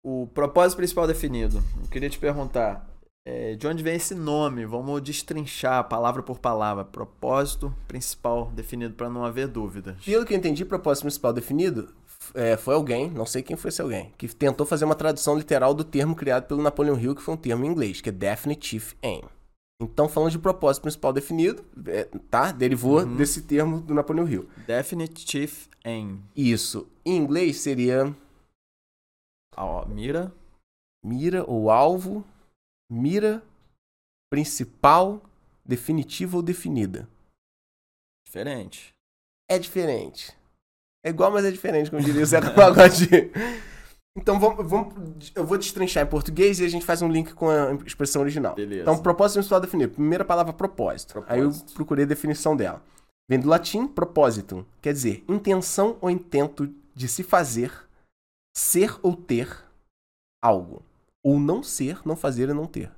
O 0.02 0.28
propósito 0.28 0.78
principal 0.78 1.06
definido. 1.06 1.62
Eu 1.82 1.88
queria 1.90 2.08
te 2.08 2.18
perguntar, 2.18 2.86
é, 3.26 3.54
de 3.54 3.66
onde 3.66 3.82
vem 3.82 3.96
esse 3.96 4.14
nome? 4.14 4.66
Vamos 4.66 5.00
destrinchar 5.00 5.88
palavra 5.88 6.22
por 6.22 6.38
palavra. 6.38 6.84
Propósito 6.84 7.74
principal 7.88 8.50
definido 8.54 8.94
para 8.94 9.08
não 9.08 9.24
haver 9.24 9.48
dúvidas. 9.48 10.04
Pelo 10.04 10.26
que 10.26 10.34
eu 10.34 10.38
entendi, 10.38 10.64
propósito 10.64 11.04
principal 11.04 11.32
definido 11.32 11.94
é, 12.34 12.56
foi 12.56 12.74
alguém, 12.74 13.10
não 13.10 13.24
sei 13.24 13.42
quem 13.42 13.56
foi 13.56 13.70
esse 13.70 13.80
alguém, 13.80 14.12
que 14.18 14.28
tentou 14.28 14.66
fazer 14.66 14.84
uma 14.84 14.94
tradução 14.94 15.36
literal 15.36 15.72
do 15.72 15.84
termo 15.84 16.14
criado 16.14 16.46
pelo 16.46 16.62
Napoleon 16.62 16.98
Hill, 16.98 17.14
que 17.14 17.22
foi 17.22 17.34
um 17.34 17.38
termo 17.38 17.64
em 17.64 17.68
inglês, 17.68 18.00
que 18.00 18.10
é 18.10 18.12
Definitive 18.12 18.94
Aim. 19.02 19.22
Então, 19.80 20.08
falando 20.08 20.30
de 20.30 20.38
propósito 20.38 20.82
principal 20.82 21.12
definido, 21.12 21.64
é, 21.86 22.04
tá? 22.30 22.52
Derivou 22.52 23.00
uhum. 23.00 23.16
desse 23.16 23.42
termo 23.42 23.80
do 23.80 23.94
Napoleon 23.94 24.28
Hill. 24.28 24.48
Definitive 24.66 25.68
Aim. 25.84 26.22
Isso. 26.36 26.86
Em 27.04 27.16
inglês 27.16 27.56
seria. 27.56 28.14
A 29.56 29.84
mira. 29.86 30.32
Mira 31.04 31.44
ou 31.46 31.70
alvo 31.70 32.24
mira 32.94 33.42
principal, 34.30 35.20
definitiva 35.64 36.36
ou 36.36 36.42
definida? 36.42 37.08
Diferente. 38.26 38.94
É 39.50 39.58
diferente. 39.58 40.32
É 41.04 41.10
igual, 41.10 41.30
mas 41.30 41.44
é 41.44 41.50
diferente, 41.50 41.90
como 41.90 42.02
diria 42.02 42.22
o 42.22 42.26
Zé 42.26 42.40
Pagode. 42.40 43.08
Então 44.16 44.38
vamos, 44.38 44.70
vamos, 44.70 45.32
eu 45.34 45.44
vou 45.44 45.58
destrinchar 45.58 46.04
em 46.04 46.08
português 46.08 46.60
e 46.60 46.64
a 46.64 46.68
gente 46.68 46.86
faz 46.86 47.02
um 47.02 47.08
link 47.08 47.34
com 47.34 47.50
a 47.50 47.72
expressão 47.84 48.22
original. 48.22 48.54
Beleza. 48.54 48.82
Então, 48.82 49.02
propósito 49.02 49.38
principal 49.38 49.60
definido. 49.60 49.94
Primeira 49.94 50.24
palavra, 50.24 50.52
propósito. 50.52 51.14
propósito. 51.14 51.32
Aí 51.32 51.40
eu 51.40 51.50
procurei 51.74 52.04
a 52.04 52.06
definição 52.06 52.56
dela. 52.56 52.80
Vem 53.28 53.40
do 53.40 53.48
latim 53.48 53.88
propositum, 53.88 54.64
quer 54.80 54.92
dizer 54.92 55.24
intenção 55.28 55.98
ou 56.00 56.08
intento 56.08 56.72
de 56.94 57.08
se 57.08 57.24
fazer, 57.24 57.72
ser 58.56 58.96
ou 59.02 59.16
ter 59.16 59.48
algo. 60.40 60.80
Ou 61.24 61.40
não 61.40 61.62
ser, 61.62 62.06
não 62.06 62.14
fazer 62.14 62.48
e 62.48 62.52
não 62.52 62.66
ter. 62.66 62.88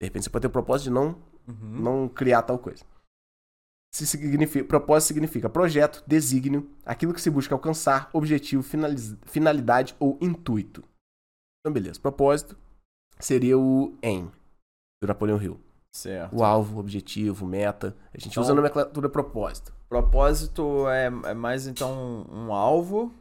De 0.00 0.06
repente 0.06 0.24
você 0.24 0.30
pode 0.30 0.42
ter 0.42 0.48
o 0.48 0.50
propósito 0.50 0.84
de 0.84 0.90
não, 0.90 1.20
uhum. 1.46 1.80
não 1.80 2.08
criar 2.08 2.42
tal 2.42 2.58
coisa. 2.58 2.84
Se 3.92 4.06
significa, 4.06 4.64
propósito 4.64 5.08
significa 5.08 5.48
projeto, 5.48 6.04
desígnio, 6.06 6.70
aquilo 6.84 7.14
que 7.14 7.20
se 7.20 7.30
busca 7.30 7.54
alcançar, 7.54 8.10
objetivo, 8.12 8.62
finalidade 9.24 9.96
ou 9.98 10.18
intuito. 10.20 10.84
Então, 11.60 11.72
beleza. 11.72 11.98
Propósito 11.98 12.56
seria 13.18 13.58
o 13.58 13.96
aim, 14.02 14.30
do 15.02 15.08
Napoleão 15.08 15.42
Hill. 15.42 15.58
Certo. 15.92 16.36
O 16.36 16.44
alvo, 16.44 16.78
objetivo, 16.78 17.46
meta. 17.46 17.96
A 18.12 18.18
gente 18.18 18.32
então, 18.32 18.42
usa 18.42 18.52
a 18.52 18.54
nomenclatura 18.54 19.08
propósito. 19.08 19.72
Propósito 19.88 20.88
é, 20.88 21.06
é 21.06 21.34
mais, 21.34 21.66
então, 21.66 22.26
um 22.30 22.52
alvo 22.52 23.12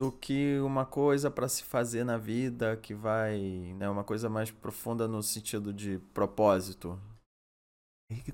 do 0.00 0.10
que 0.10 0.58
uma 0.60 0.86
coisa 0.86 1.30
para 1.30 1.46
se 1.46 1.62
fazer 1.62 2.04
na 2.04 2.16
vida 2.16 2.76
que 2.78 2.94
vai, 2.94 3.38
né, 3.76 3.88
uma 3.88 4.02
coisa 4.02 4.30
mais 4.30 4.50
profunda 4.50 5.06
no 5.06 5.22
sentido 5.22 5.74
de 5.74 5.98
propósito. 6.14 6.98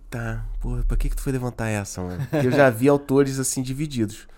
Tá. 0.08 0.48
Porra, 0.60 0.84
pra 0.84 0.96
que 0.96 1.10
que 1.10 1.16
tu 1.16 1.22
foi 1.22 1.32
levantar 1.32 1.68
essa, 1.68 2.00
mano? 2.00 2.24
Porque 2.30 2.46
eu 2.46 2.52
já 2.52 2.70
vi 2.70 2.88
autores 2.88 3.38
assim 3.40 3.62
divididos. 3.62 4.28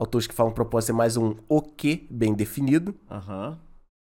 Autores 0.00 0.28
que 0.28 0.34
falam 0.34 0.52
propósito 0.52 0.90
é 0.90 0.94
mais 0.94 1.16
um 1.16 1.36
o 1.48 1.60
que 1.60 2.06
bem 2.08 2.32
definido. 2.32 2.94
Uhum. 3.10 3.58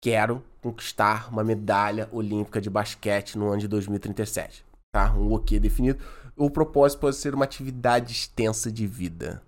Quero 0.03 0.43
conquistar 0.61 1.31
uma 1.31 1.43
medalha 1.43 2.09
olímpica 2.11 2.59
de 2.59 2.69
basquete 2.69 3.37
no 3.37 3.47
ano 3.47 3.59
de 3.59 3.67
2037. 3.67 4.65
Tá? 4.93 5.13
Um 5.13 5.33
o 5.33 5.39
que 5.39 5.57
definido. 5.57 6.03
O 6.35 6.51
propósito 6.51 6.99
pode 6.99 7.15
ser 7.15 7.33
uma 7.33 7.45
atividade 7.45 8.11
extensa 8.11 8.69
de 8.71 8.85
vida. 8.85 9.41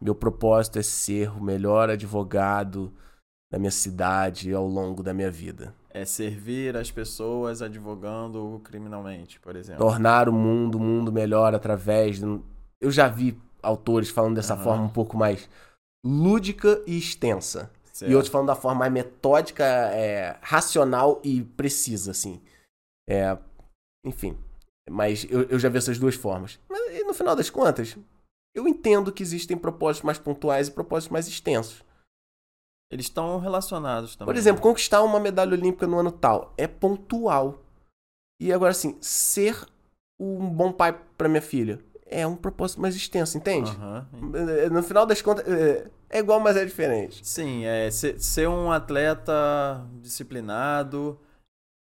Meu 0.00 0.14
propósito 0.14 0.78
é 0.78 0.82
ser 0.82 1.30
o 1.30 1.42
melhor 1.42 1.90
advogado 1.90 2.92
da 3.50 3.58
minha 3.58 3.70
cidade 3.70 4.52
ao 4.52 4.66
longo 4.66 5.02
da 5.02 5.12
minha 5.12 5.30
vida. 5.30 5.74
É 5.90 6.04
servir 6.04 6.76
as 6.76 6.90
pessoas 6.90 7.62
advogando 7.62 8.60
criminalmente, 8.64 9.40
por 9.40 9.56
exemplo. 9.56 9.84
Tornar 9.84 10.28
o 10.28 10.32
mundo 10.32 10.78
um 10.78 10.82
mundo 10.82 11.10
melhor 11.10 11.54
através. 11.54 12.20
De... 12.20 12.40
Eu 12.80 12.90
já 12.90 13.08
vi 13.08 13.40
autores 13.62 14.10
falando 14.10 14.36
dessa 14.36 14.54
uhum. 14.54 14.62
forma 14.62 14.84
um 14.84 14.88
pouco 14.88 15.16
mais 15.16 15.48
lúdica 16.04 16.82
e 16.86 16.96
extensa. 16.96 17.70
Certo. 17.92 18.12
E 18.12 18.14
outros 18.14 18.30
falando 18.30 18.48
da 18.48 18.54
forma 18.54 18.80
mais 18.80 18.92
metódica, 18.92 19.64
é, 19.64 20.36
racional 20.40 21.20
e 21.24 21.42
precisa, 21.42 22.12
assim. 22.12 22.40
É, 23.08 23.36
enfim. 24.04 24.38
Mas 24.88 25.26
eu, 25.28 25.42
eu 25.44 25.58
já 25.58 25.68
vi 25.68 25.78
essas 25.78 25.98
duas 25.98 26.14
formas. 26.14 26.60
Mas 26.68 27.04
no 27.04 27.12
final 27.12 27.34
das 27.34 27.50
contas, 27.50 27.96
eu 28.58 28.68
entendo 28.68 29.12
que 29.12 29.22
existem 29.22 29.56
propósitos 29.56 30.04
mais 30.04 30.18
pontuais 30.18 30.68
e 30.68 30.72
propósitos 30.72 31.12
mais 31.12 31.28
extensos. 31.28 31.84
Eles 32.90 33.06
estão 33.06 33.38
relacionados 33.38 34.16
também. 34.16 34.32
Por 34.32 34.38
exemplo, 34.38 34.62
conquistar 34.62 35.02
uma 35.02 35.20
medalha 35.20 35.52
olímpica 35.52 35.86
no 35.86 35.98
ano 35.98 36.10
tal 36.10 36.54
é 36.56 36.66
pontual. 36.66 37.62
E 38.40 38.52
agora, 38.52 38.70
assim, 38.70 38.96
ser 39.00 39.66
um 40.18 40.48
bom 40.48 40.72
pai 40.72 40.98
para 41.16 41.28
minha 41.28 41.42
filha 41.42 41.78
é 42.06 42.26
um 42.26 42.34
propósito 42.34 42.80
mais 42.80 42.96
extenso, 42.96 43.36
entende? 43.36 43.70
É, 44.64 44.70
No 44.70 44.82
final 44.82 45.04
das 45.04 45.20
contas, 45.20 45.46
é, 45.46 45.90
é 46.08 46.18
igual, 46.18 46.40
mas 46.40 46.56
é 46.56 46.64
diferente. 46.64 47.26
Sim, 47.26 47.64
é 47.64 47.90
ser, 47.90 48.18
ser 48.18 48.48
um 48.48 48.72
atleta 48.72 49.86
disciplinado 50.00 51.20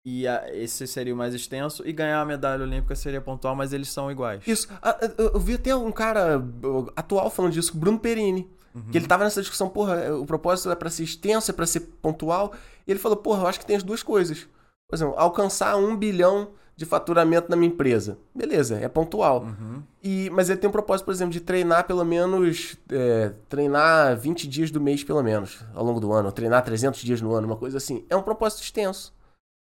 e 0.04 0.26
a- 0.28 0.44
esse 0.54 0.86
seria 0.86 1.14
o 1.14 1.16
mais 1.16 1.34
extenso 1.34 1.82
e 1.86 1.92
ganhar 1.92 2.20
a 2.20 2.24
medalha 2.24 2.62
olímpica 2.62 2.94
seria 2.94 3.20
pontual, 3.20 3.56
mas 3.56 3.72
eles 3.72 3.88
são 3.88 4.10
iguais. 4.10 4.42
Isso. 4.46 4.68
Ah, 4.82 4.98
Eu 5.16 5.40
vi 5.40 5.54
até 5.54 5.74
um 5.74 5.90
cara 5.90 6.38
uh, 6.38 6.90
atual 6.94 7.30
falando 7.30 7.52
disso, 7.52 7.76
Bruno 7.76 7.98
Perini. 7.98 8.48
Uhum. 8.74 8.82
Que 8.90 8.98
ele 8.98 9.06
tava 9.06 9.24
nessa 9.24 9.40
discussão, 9.40 9.68
porra, 9.68 10.14
o 10.16 10.26
propósito 10.26 10.70
é 10.70 10.74
pra 10.74 10.90
ser 10.90 11.04
extenso, 11.04 11.50
é 11.50 11.54
pra 11.54 11.64
ser 11.64 11.80
pontual. 12.02 12.52
E 12.86 12.90
ele 12.90 12.98
falou, 12.98 13.16
porra, 13.16 13.42
eu 13.44 13.46
acho 13.46 13.60
que 13.60 13.66
tem 13.66 13.76
as 13.76 13.82
duas 13.84 14.02
coisas. 14.02 14.48
Por 14.88 14.96
exemplo, 14.96 15.14
alcançar 15.16 15.76
um 15.76 15.96
bilhão 15.96 16.48
de 16.76 16.84
faturamento 16.84 17.48
na 17.48 17.54
minha 17.56 17.68
empresa. 17.72 18.18
Beleza, 18.34 18.76
é 18.76 18.88
pontual. 18.88 19.42
Uhum. 19.44 19.80
E, 20.02 20.28
mas 20.30 20.50
ele 20.50 20.58
tem 20.58 20.68
um 20.68 20.72
propósito, 20.72 21.04
por 21.06 21.12
exemplo, 21.14 21.32
de 21.32 21.40
treinar 21.40 21.86
pelo 21.86 22.04
menos. 22.04 22.76
é, 22.90 23.32
treinar 23.48 24.16
20 24.18 24.46
dias 24.48 24.72
do 24.72 24.80
mês, 24.80 25.04
pelo 25.04 25.22
menos, 25.22 25.64
ao 25.72 25.84
longo 25.84 26.00
do 26.00 26.12
ano. 26.12 26.26
Ou 26.26 26.32
treinar 26.32 26.62
300 26.64 27.00
dias 27.00 27.20
no 27.20 27.32
ano, 27.32 27.46
uma 27.46 27.56
coisa 27.56 27.76
assim. 27.78 28.04
É 28.10 28.16
um 28.16 28.22
propósito 28.22 28.62
extenso. 28.64 29.14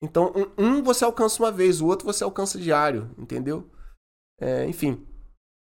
Então, 0.02 0.32
um, 0.58 0.64
um 0.64 0.82
você 0.82 1.04
alcança 1.04 1.42
uma 1.42 1.52
vez, 1.52 1.80
o 1.80 1.86
outro 1.86 2.06
você 2.06 2.24
alcança 2.24 2.58
diário, 2.58 3.10
entendeu? 3.18 3.70
É, 4.40 4.66
enfim. 4.66 5.06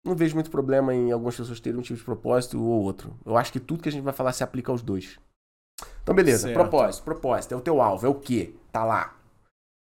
Não 0.06 0.16
vejo 0.16 0.34
muito 0.34 0.50
problema 0.50 0.96
em 0.96 1.12
algumas 1.12 1.36
pessoas 1.36 1.60
terem 1.60 1.78
um 1.78 1.84
tipo 1.84 2.00
de 2.00 2.06
propósito 2.06 2.62
ou 2.62 2.82
outro. 2.84 3.14
Eu 3.26 3.36
acho 3.36 3.52
que 3.52 3.60
tudo 3.60 3.84
que 3.84 3.90
a 3.90 3.92
gente 3.92 4.04
vai 4.04 4.14
falar 4.14 4.32
se 4.32 4.44
aplica 4.44 4.72
aos 4.72 4.82
dois. 4.82 5.20
Então, 6.02 6.16
beleza. 6.16 6.48
Certo. 6.48 6.54
Propósito, 6.54 7.04
propósito. 7.04 7.54
É 7.54 7.58
o 7.58 7.62
teu 7.62 7.82
alvo. 7.82 8.06
É 8.06 8.10
o 8.10 8.16
quê? 8.16 8.56
Tá 8.72 8.86
lá. 8.86 9.20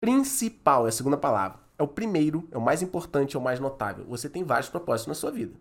Principal 0.00 0.86
é 0.86 0.90
a 0.90 0.92
segunda 0.92 1.16
palavra. 1.16 1.58
É 1.76 1.82
o 1.82 1.88
primeiro, 1.88 2.48
é 2.52 2.58
o 2.58 2.60
mais 2.60 2.82
importante, 2.82 3.34
é 3.34 3.38
o 3.38 3.42
mais 3.42 3.58
notável. 3.58 4.04
Você 4.06 4.28
tem 4.28 4.44
vários 4.44 4.68
propósitos 4.68 5.08
na 5.08 5.14
sua 5.14 5.32
vida. 5.32 5.54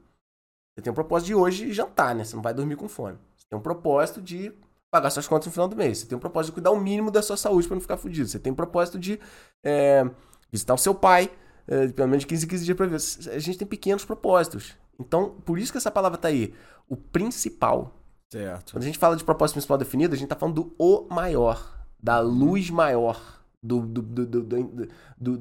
Você 0.76 0.84
tem 0.84 0.92
um 0.92 0.96
propósito 0.96 1.28
de 1.28 1.36
hoje 1.36 1.74
jantar, 1.74 2.14
né? 2.14 2.24
Você 2.24 2.36
não 2.36 2.44
vai 2.44 2.54
dormir 2.54 2.76
com 2.76 2.88
fome. 2.88 3.18
Você 3.36 3.46
tem 3.50 3.58
um 3.58 3.62
propósito 3.62 4.22
de 4.22 4.54
pagar 4.94 5.10
suas 5.10 5.28
contas 5.28 5.48
no 5.48 5.52
final 5.52 5.68
do 5.68 5.76
mês. 5.76 5.98
Você 5.98 6.06
tem 6.06 6.16
um 6.16 6.22
propósito 6.22 6.52
de 6.52 6.54
cuidar 6.54 6.70
o 6.70 6.80
mínimo 6.80 7.10
da 7.10 7.24
sua 7.24 7.36
saúde 7.36 7.68
para 7.68 7.74
não 7.74 7.82
ficar 7.82 7.98
fudido. 7.98 8.28
Você 8.28 8.38
tem 8.38 8.54
um 8.54 8.56
propósito 8.56 9.00
de 9.00 9.20
é, 9.64 10.08
visitar 10.52 10.76
o 10.76 10.78
seu 10.78 10.94
pai, 10.94 11.32
é, 11.68 11.88
pelo 11.88 12.08
menos 12.08 12.22
de 12.22 12.28
15 12.28 12.46
em 12.46 12.48
15 12.48 12.66
dias 12.66 12.78
pra 12.78 12.86
ver. 12.86 12.98
A 13.36 13.40
gente 13.40 13.58
tem 13.58 13.68
pequenos 13.68 14.06
propósitos. 14.06 14.76
Então, 15.00 15.32
por 15.44 15.58
isso 15.58 15.72
que 15.72 15.80
essa 15.80 15.90
palavra 15.90 16.16
tá 16.20 16.28
aí. 16.28 16.54
O 16.88 16.96
principal. 16.96 18.00
Certo. 18.32 18.74
Quando 18.74 18.84
a 18.84 18.86
gente 18.86 19.00
fala 19.00 19.16
de 19.16 19.24
propósito 19.24 19.56
principal 19.56 19.80
definido, 19.80 20.14
a 20.14 20.18
gente 20.18 20.30
tá 20.30 20.36
falando 20.36 20.56
do 20.56 20.76
o 20.78 21.08
maior, 21.12 21.76
da 22.02 22.20
luz 22.20 22.70
maior, 22.70 23.20
do, 23.64 23.80
do, 23.82 24.02
do, 24.02 24.26
do, 24.26 25.38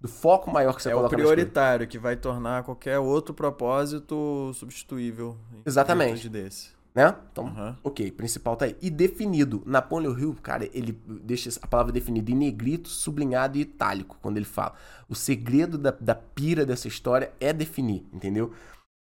do, 0.00 0.08
foco 0.08 0.52
maior 0.52 0.76
que 0.76 0.82
você 0.82 0.90
É 0.90 0.94
o 0.94 0.98
coloca 0.98 1.16
nas 1.16 1.24
coisas. 1.24 1.34
prioritário 1.34 1.88
que 1.88 1.98
vai 1.98 2.14
tornar 2.14 2.62
qualquer 2.62 2.98
outro 3.00 3.34
propósito 3.34 4.52
substituível. 4.54 5.36
Exatamente. 5.66 6.28
desse. 6.28 6.73
Né? 6.94 7.12
Então, 7.32 7.48
Aham. 7.48 7.76
ok, 7.82 8.12
principal 8.12 8.56
tá 8.56 8.66
aí. 8.66 8.76
E 8.80 8.88
definido. 8.88 9.62
Napoleon 9.66 10.16
Hill, 10.16 10.36
cara, 10.40 10.70
ele 10.72 10.92
deixa 11.22 11.50
a 11.60 11.66
palavra 11.66 11.92
definida 11.92 12.30
em 12.30 12.36
negrito, 12.36 12.88
sublinhado 12.88 13.58
e 13.58 13.62
itálico, 13.62 14.16
quando 14.22 14.36
ele 14.36 14.46
fala. 14.46 14.74
O 15.08 15.14
segredo 15.14 15.76
da, 15.76 15.90
da 15.90 16.14
pira 16.14 16.64
dessa 16.64 16.86
história 16.86 17.32
é 17.40 17.52
definir, 17.52 18.06
entendeu? 18.12 18.52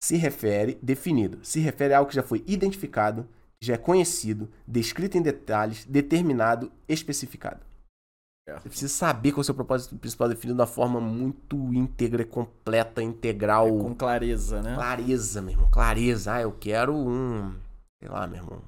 Se 0.03 0.17
refere, 0.17 0.79
definido, 0.81 1.39
se 1.43 1.61
refere 1.61 1.95
a 1.95 1.99
algo 1.99 2.09
que 2.11 2.17
já 2.17 2.23
foi 2.23 2.43
identificado, 2.47 3.27
já 3.61 3.75
é 3.75 3.79
conhecido, 3.79 4.49
descrito 4.67 5.17
em 5.19 5.23
detalhes, 5.23 5.85
determinado, 5.85 6.71
especificado. 6.89 7.61
Você 8.49 8.69
precisa 8.69 8.93
saber 8.93 9.31
qual 9.31 9.39
é 9.39 9.43
o 9.43 9.45
seu 9.45 9.55
propósito 9.55 9.97
principal 9.97 10.29
definido 10.29 10.57
de 10.57 10.61
uma 10.61 10.67
forma 10.67 11.01
muito 11.01 11.57
íntegra, 11.73 12.25
completa, 12.25 13.01
integral. 13.01 13.69
Com 13.79 13.95
clareza, 13.95 14.61
né? 14.61 14.75
Clareza, 14.75 15.41
meu 15.41 15.53
irmão. 15.53 15.71
Clareza. 15.71 16.35
Ah, 16.35 16.43
eu 16.43 16.51
quero 16.51 16.93
um. 16.93 17.55
Sei 18.03 18.09
lá, 18.11 18.27
meu 18.27 18.39
irmão. 18.43 18.61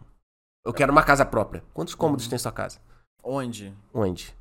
Eu 0.65 0.73
quero 0.73 0.93
uma 0.93 1.03
casa 1.03 1.27
própria. 1.27 1.65
Quantos 1.75 1.93
cômodos 1.97 2.27
Uhum. 2.27 2.31
tem 2.31 2.39
sua 2.39 2.53
casa? 2.53 2.79
Onde? 3.21 3.75
Onde? 3.93 4.33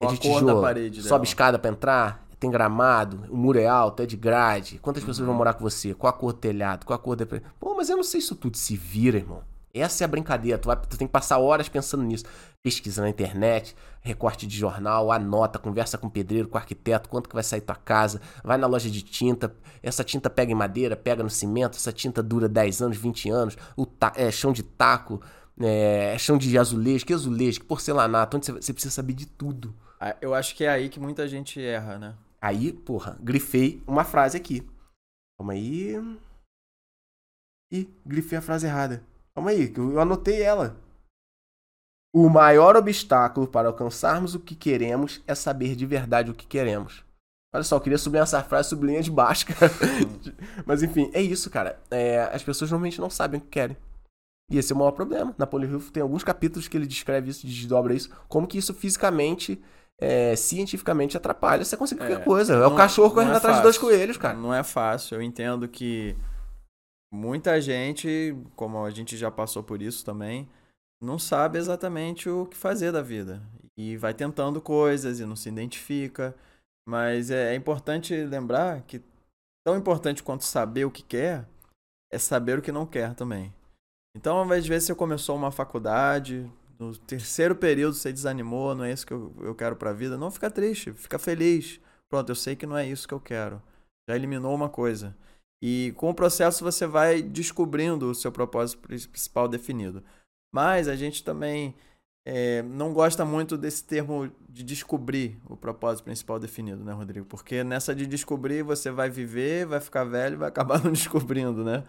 Qual 0.00 0.10
é 0.10 0.14
a 0.14 0.16
de 0.16 0.20
cor 0.20 0.32
da 0.32 0.46
tijolo? 0.46 0.62
parede 0.62 0.96
dela? 0.96 1.08
Sobe 1.08 1.26
escada 1.28 1.58
pra 1.60 1.70
entrar? 1.70 2.26
Tem 2.40 2.50
gramado? 2.50 3.24
O 3.32 3.36
muro 3.36 3.56
é 3.60 3.68
alto? 3.68 4.02
É 4.02 4.06
de 4.06 4.16
grade? 4.16 4.80
Quantas 4.80 5.04
pessoas 5.04 5.20
Uhum. 5.20 5.26
vão 5.26 5.34
morar 5.36 5.54
com 5.54 5.60
você? 5.62 5.94
Qual 5.94 6.10
a 6.12 6.12
cor 6.12 6.32
do 6.32 6.40
telhado? 6.40 6.84
Qual 6.84 6.96
a 6.96 6.98
cor 7.00 7.14
da. 7.14 7.24
Pô, 7.60 7.76
mas 7.76 7.88
eu 7.88 7.96
não 7.96 8.02
sei 8.02 8.18
isso 8.18 8.34
tudo. 8.34 8.56
Se 8.56 8.76
vira, 8.76 9.16
irmão. 9.16 9.44
Essa 9.78 10.02
é 10.02 10.06
a 10.06 10.08
brincadeira. 10.08 10.58
Tu, 10.58 10.66
vai, 10.66 10.76
tu 10.76 10.96
tem 10.96 11.06
que 11.06 11.12
passar 11.12 11.38
horas 11.38 11.68
pensando 11.68 12.02
nisso. 12.02 12.24
Pesquisa 12.62 13.02
na 13.02 13.08
internet, 13.08 13.76
recorte 14.00 14.46
de 14.46 14.56
jornal, 14.56 15.12
anota, 15.12 15.58
conversa 15.58 15.96
com 15.96 16.06
o 16.08 16.10
pedreiro, 16.10 16.48
com 16.48 16.56
o 16.56 16.58
arquiteto, 16.60 17.08
quanto 17.08 17.28
que 17.28 17.34
vai 17.34 17.44
sair 17.44 17.60
tua 17.60 17.76
casa, 17.76 18.20
vai 18.42 18.56
na 18.56 18.66
loja 18.66 18.90
de 18.90 19.02
tinta, 19.02 19.54
essa 19.82 20.02
tinta 20.02 20.28
pega 20.28 20.50
em 20.50 20.54
madeira, 20.54 20.96
pega 20.96 21.22
no 21.22 21.30
cimento, 21.30 21.76
essa 21.76 21.92
tinta 21.92 22.22
dura 22.22 22.48
10 22.48 22.82
anos, 22.82 22.96
20 22.96 23.30
anos, 23.30 23.56
o 23.76 23.86
ta- 23.86 24.12
é 24.16 24.30
chão 24.32 24.52
de 24.52 24.64
taco, 24.64 25.20
é, 25.60 26.16
chão 26.18 26.36
de 26.36 26.58
azulejo, 26.58 27.06
que 27.06 27.14
azulejo, 27.14 27.60
que 27.60 27.66
porcelanato, 27.66 28.36
onde 28.36 28.46
você, 28.46 28.52
você 28.52 28.72
precisa 28.72 28.92
saber 28.92 29.12
de 29.12 29.26
tudo. 29.26 29.72
Ah, 30.00 30.16
Eu 30.20 30.34
acho 30.34 30.56
que 30.56 30.64
é 30.64 30.68
aí 30.68 30.88
que 30.88 30.98
muita 30.98 31.28
gente 31.28 31.60
erra, 31.62 31.98
né? 31.98 32.14
Aí, 32.40 32.72
porra, 32.72 33.16
grifei 33.20 33.80
uma 33.86 34.02
frase 34.04 34.36
aqui. 34.36 34.66
Calma 35.38 35.52
aí. 35.52 35.94
Ih, 37.72 37.88
grifei 38.04 38.38
a 38.38 38.42
frase 38.42 38.66
errada. 38.66 39.02
Calma 39.36 39.50
aí, 39.50 39.68
que 39.68 39.78
eu 39.78 40.00
anotei 40.00 40.40
ela. 40.42 40.74
O 42.14 42.30
maior 42.30 42.74
obstáculo 42.76 43.46
para 43.46 43.68
alcançarmos 43.68 44.34
o 44.34 44.40
que 44.40 44.54
queremos 44.54 45.22
é 45.26 45.34
saber 45.34 45.76
de 45.76 45.84
verdade 45.84 46.30
o 46.30 46.34
que 46.34 46.46
queremos. 46.46 47.04
Olha 47.54 47.62
só, 47.62 47.76
eu 47.76 47.80
queria 47.80 47.98
sublinhar 47.98 48.22
essa 48.24 48.42
frase, 48.42 48.70
sublinha 48.70 49.02
de 49.02 49.10
baixo, 49.10 49.46
cara. 49.46 49.70
Mas 50.64 50.82
enfim, 50.82 51.10
é 51.12 51.20
isso, 51.20 51.50
cara. 51.50 51.78
É, 51.90 52.22
as 52.32 52.42
pessoas 52.42 52.70
normalmente 52.70 53.00
não 53.00 53.10
sabem 53.10 53.38
o 53.38 53.42
que 53.42 53.48
querem. 53.50 53.76
E 54.50 54.56
esse 54.56 54.72
é 54.72 54.74
o 54.74 54.78
maior 54.78 54.92
problema. 54.92 55.34
Napoleon 55.36 55.70
Hill 55.70 55.90
tem 55.92 56.02
alguns 56.02 56.24
capítulos 56.24 56.66
que 56.68 56.76
ele 56.76 56.86
descreve 56.86 57.30
isso, 57.30 57.46
desdobra 57.46 57.92
isso, 57.92 58.08
como 58.28 58.46
que 58.46 58.56
isso 58.56 58.72
fisicamente, 58.72 59.62
é, 60.00 60.34
cientificamente 60.36 61.16
atrapalha 61.16 61.64
você 61.64 61.76
conseguir 61.76 62.02
É, 62.04 62.06
qualquer 62.06 62.24
coisa. 62.24 62.54
É 62.54 62.66
o 62.66 62.70
não- 62.70 62.76
cachorro 62.76 63.12
correndo 63.12 63.34
é 63.34 63.36
atrás 63.36 63.58
de 63.58 63.62
dois 63.62 63.76
coelhos, 63.76 64.16
cara. 64.16 64.36
Não 64.38 64.54
é 64.54 64.62
fácil. 64.62 65.16
Eu 65.16 65.22
entendo 65.22 65.68
que 65.68 66.16
muita 67.12 67.60
gente, 67.60 68.36
como 68.54 68.84
a 68.84 68.90
gente 68.90 69.16
já 69.16 69.30
passou 69.30 69.62
por 69.62 69.82
isso 69.82 70.04
também, 70.04 70.48
não 71.00 71.18
sabe 71.18 71.58
exatamente 71.58 72.28
o 72.28 72.46
que 72.46 72.56
fazer 72.56 72.92
da 72.92 73.02
vida. 73.02 73.42
E 73.76 73.96
vai 73.96 74.14
tentando 74.14 74.60
coisas 74.60 75.20
e 75.20 75.26
não 75.26 75.36
se 75.36 75.48
identifica. 75.48 76.34
Mas 76.88 77.30
é, 77.30 77.52
é 77.52 77.54
importante 77.54 78.14
lembrar 78.24 78.82
que 78.82 79.02
tão 79.66 79.76
importante 79.76 80.22
quanto 80.22 80.44
saber 80.44 80.84
o 80.84 80.90
que 80.90 81.02
quer 81.02 81.46
é 82.10 82.18
saber 82.18 82.58
o 82.58 82.62
que 82.62 82.72
não 82.72 82.86
quer 82.86 83.14
também. 83.14 83.52
Então, 84.16 84.50
às 84.50 84.66
vezes 84.66 84.86
você 84.86 84.94
começou 84.94 85.36
uma 85.36 85.50
faculdade, 85.50 86.50
no 86.78 86.96
terceiro 86.96 87.54
período 87.54 87.94
você 87.94 88.12
desanimou, 88.12 88.74
não 88.74 88.84
é 88.84 88.92
isso 88.92 89.06
que 89.06 89.12
eu, 89.12 89.34
eu 89.40 89.54
quero 89.54 89.76
pra 89.76 89.92
vida, 89.92 90.16
não 90.16 90.30
fica 90.30 90.50
triste, 90.50 90.92
fica 90.94 91.18
feliz. 91.18 91.80
Pronto, 92.08 92.30
eu 92.30 92.34
sei 92.34 92.54
que 92.54 92.66
não 92.66 92.76
é 92.76 92.86
isso 92.86 93.06
que 93.06 93.12
eu 93.14 93.20
quero. 93.20 93.60
Já 94.08 94.14
eliminou 94.14 94.54
uma 94.54 94.68
coisa. 94.68 95.14
E 95.62 95.92
com 95.96 96.10
o 96.10 96.14
processo 96.14 96.62
você 96.62 96.86
vai 96.86 97.22
descobrindo 97.22 98.10
o 98.10 98.14
seu 98.14 98.30
propósito 98.30 98.80
pri- 98.80 99.06
principal 99.08 99.48
definido. 99.48 100.02
Mas 100.54 100.86
a 100.88 100.94
gente 100.96 101.24
também 101.24 101.74
é, 102.26 102.62
não 102.62 102.92
gosta 102.92 103.24
muito 103.24 103.56
desse 103.56 103.84
termo 103.84 104.30
de 104.48 104.62
descobrir 104.62 105.38
o 105.48 105.56
propósito 105.56 106.04
principal 106.04 106.38
definido, 106.38 106.84
né, 106.84 106.92
Rodrigo? 106.92 107.26
Porque 107.26 107.62
nessa 107.64 107.94
de 107.94 108.06
descobrir 108.06 108.62
você 108.62 108.90
vai 108.90 109.08
viver, 109.08 109.66
vai 109.66 109.80
ficar 109.80 110.04
velho 110.04 110.34
e 110.34 110.38
vai 110.38 110.48
acabar 110.48 110.82
não 110.84 110.92
descobrindo, 110.92 111.64
né? 111.64 111.84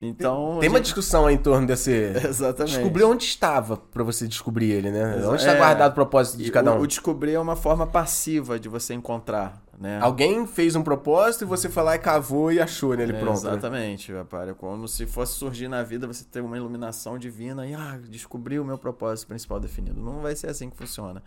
Então. 0.00 0.58
Tem 0.60 0.68
a 0.68 0.70
uma 0.72 0.78
gente- 0.78 0.84
discussão 0.86 1.26
aí 1.26 1.34
em 1.34 1.38
torno 1.38 1.66
desse. 1.66 1.90
Exatamente. 2.28 2.74
Descobrir 2.76 3.04
onde 3.04 3.24
estava 3.24 3.76
pra 3.76 4.04
você 4.04 4.28
descobrir 4.28 4.70
ele, 4.70 4.90
né? 4.92 5.16
Onde 5.26 5.36
está 5.40 5.54
é. 5.54 5.58
guardado 5.58 5.90
o 5.90 5.94
propósito 5.94 6.38
de 6.38 6.50
cada 6.52 6.72
o, 6.72 6.76
um. 6.78 6.80
o 6.82 6.86
descobrir 6.86 7.32
é 7.32 7.40
uma 7.40 7.56
forma 7.56 7.86
passiva 7.86 8.60
de 8.60 8.68
você 8.68 8.94
encontrar, 8.94 9.60
né? 9.78 10.00
Alguém 10.00 10.46
fez 10.46 10.74
um 10.74 10.82
propósito 10.82 11.44
e 11.44 11.46
você 11.46 11.68
foi 11.68 11.82
lá 11.84 11.94
e 11.94 11.98
cavou 11.98 12.50
e 12.50 12.60
achou 12.60 12.96
nele 12.96 13.12
É, 13.12 13.20
pronto. 13.20 13.42
né? 13.42 13.50
Exatamente, 13.52 14.12
rapaz. 14.12 14.48
É 14.48 14.54
como 14.54 14.88
se 14.88 15.06
fosse 15.06 15.34
surgir 15.34 15.68
na 15.68 15.82
vida, 15.82 16.06
você 16.06 16.24
ter 16.24 16.40
uma 16.40 16.56
iluminação 16.56 17.16
divina 17.16 17.66
e 17.66 17.74
ah, 17.74 17.98
descobri 18.08 18.58
o 18.58 18.64
meu 18.64 18.76
propósito 18.76 19.28
principal 19.28 19.60
definido. 19.60 20.00
Não 20.00 20.20
vai 20.20 20.34
ser 20.34 20.48
assim 20.48 20.68
que 20.68 20.76
funciona. 20.76 21.22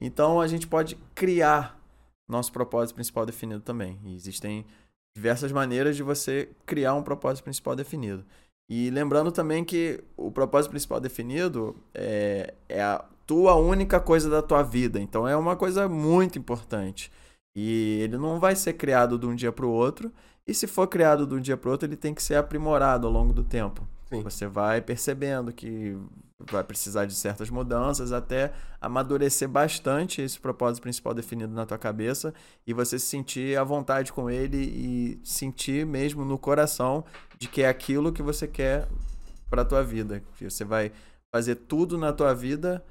Então 0.00 0.40
a 0.40 0.46
gente 0.46 0.66
pode 0.66 0.96
criar 1.14 1.78
nosso 2.26 2.50
propósito 2.52 2.94
principal 2.94 3.26
definido 3.26 3.60
também. 3.60 3.98
E 4.04 4.14
existem 4.14 4.64
diversas 5.14 5.52
maneiras 5.52 5.94
de 5.96 6.02
você 6.02 6.48
criar 6.64 6.94
um 6.94 7.02
propósito 7.02 7.44
principal 7.44 7.76
definido. 7.76 8.24
E 8.70 8.88
lembrando 8.88 9.30
também 9.32 9.64
que 9.64 10.02
o 10.16 10.30
propósito 10.30 10.70
principal 10.70 11.00
definido 11.00 11.76
é, 11.92 12.54
é 12.68 12.80
a 12.80 13.04
tua 13.26 13.56
única 13.56 14.00
coisa 14.00 14.30
da 14.30 14.40
tua 14.40 14.62
vida. 14.62 14.98
Então 15.00 15.26
é 15.28 15.36
uma 15.36 15.56
coisa 15.56 15.88
muito 15.88 16.38
importante. 16.38 17.12
E 17.62 18.00
ele 18.00 18.16
não 18.16 18.40
vai 18.40 18.56
ser 18.56 18.72
criado 18.72 19.18
de 19.18 19.26
um 19.26 19.34
dia 19.34 19.52
para 19.52 19.66
o 19.66 19.70
outro. 19.70 20.10
E 20.46 20.54
se 20.54 20.66
for 20.66 20.86
criado 20.86 21.26
de 21.26 21.34
um 21.34 21.40
dia 21.40 21.58
para 21.58 21.68
o 21.68 21.72
outro, 21.72 21.86
ele 21.86 21.96
tem 21.96 22.14
que 22.14 22.22
ser 22.22 22.36
aprimorado 22.36 23.06
ao 23.06 23.12
longo 23.12 23.34
do 23.34 23.44
tempo. 23.44 23.86
Sim. 24.08 24.22
Você 24.22 24.46
vai 24.46 24.80
percebendo 24.80 25.52
que 25.52 25.94
vai 26.50 26.64
precisar 26.64 27.04
de 27.04 27.14
certas 27.14 27.50
mudanças 27.50 28.12
até 28.12 28.50
amadurecer 28.80 29.46
bastante 29.46 30.22
esse 30.22 30.40
propósito 30.40 30.82
principal 30.82 31.12
definido 31.12 31.52
na 31.52 31.66
tua 31.66 31.76
cabeça 31.76 32.32
e 32.66 32.72
você 32.72 32.98
se 32.98 33.04
sentir 33.04 33.58
à 33.58 33.62
vontade 33.62 34.10
com 34.10 34.30
ele 34.30 34.56
e 34.56 35.20
sentir 35.22 35.84
mesmo 35.84 36.24
no 36.24 36.38
coração 36.38 37.04
de 37.38 37.46
que 37.46 37.60
é 37.60 37.68
aquilo 37.68 38.10
que 38.10 38.22
você 38.22 38.48
quer 38.48 38.88
para 39.50 39.66
tua 39.66 39.84
vida. 39.84 40.22
Você 40.40 40.64
vai 40.64 40.92
fazer 41.30 41.56
tudo 41.56 41.98
na 41.98 42.10
tua 42.10 42.32
vida 42.32 42.82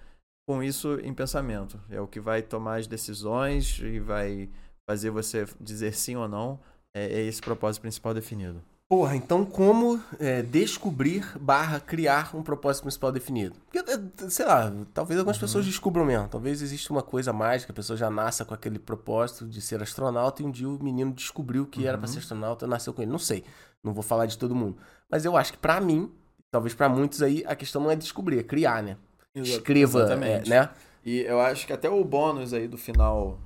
com 0.50 0.64
isso 0.64 1.00
em 1.04 1.14
pensamento. 1.14 1.80
É 1.92 2.02
o 2.02 2.08
que 2.08 2.20
vai 2.20 2.42
tomar 2.42 2.80
as 2.80 2.88
decisões 2.88 3.80
e 3.84 4.00
vai 4.00 4.50
fazer 4.90 5.12
você 5.12 5.46
dizer 5.62 5.94
sim 5.94 6.16
ou 6.16 6.28
não. 6.28 6.60
É, 6.92 7.06
é 7.06 7.22
esse 7.22 7.40
propósito 7.40 7.84
principal 7.84 8.16
definido. 8.16 8.60
Porra, 8.90 9.16
então 9.16 9.46
como 9.46 10.04
é, 10.20 10.42
descobrir 10.42 11.38
barra 11.40 11.80
criar 11.80 12.36
um 12.36 12.42
propósito 12.42 12.82
principal 12.82 13.12
definido? 13.12 13.58
Porque, 13.70 13.78
é, 13.78 14.28
sei 14.28 14.44
lá, 14.44 14.74
talvez 14.92 15.20
algumas 15.20 15.38
uhum. 15.38 15.42
pessoas 15.42 15.68
descubram 15.68 16.04
mesmo. 16.04 16.28
Talvez 16.28 16.64
exista 16.64 16.92
uma 16.92 17.04
coisa 17.04 17.32
mágica, 17.32 17.72
a 17.72 17.76
pessoa 17.76 17.96
já 17.96 18.10
nasça 18.10 18.44
com 18.44 18.56
aquele 18.56 18.80
propósito 18.80 19.46
de 19.46 19.62
ser 19.62 19.84
astronauta 19.84 20.42
e 20.42 20.46
um 20.48 20.50
dia 20.50 20.68
o 20.68 20.84
menino 20.84 21.14
descobriu 21.14 21.68
que 21.68 21.82
uhum. 21.82 21.90
era 21.90 21.98
para 22.00 22.08
ser 22.08 22.18
astronauta 22.18 22.66
e 22.66 22.68
nasceu 22.68 22.92
com 22.92 23.04
ele. 23.04 23.12
Não 23.12 23.20
sei, 23.20 23.44
não 23.84 23.94
vou 23.94 24.02
falar 24.02 24.26
de 24.26 24.36
todo 24.36 24.56
mundo. 24.56 24.78
Mas 25.12 25.26
eu 25.26 25.38
acho 25.38 25.54
que 25.54 25.60
para 25.60 25.80
mim, 25.80 26.12
talvez 26.50 26.74
para 26.74 26.90
muitos 26.90 27.22
aí, 27.22 27.44
a 27.46 27.56
questão 27.56 27.84
não 27.84 27.92
é 27.92 27.96
descobrir, 27.96 28.40
é 28.40 28.44
criar, 28.44 28.82
né? 28.82 28.98
Escreva, 29.36 30.14
é, 30.14 30.44
né? 30.48 30.74
E 31.06 31.22
eu 31.22 31.40
acho 31.40 31.66
que 31.66 31.74
até 31.74 31.90
o 31.90 32.04
bônus 32.04 32.54
aí 32.54 32.68
do 32.68 32.78
final 32.78 33.40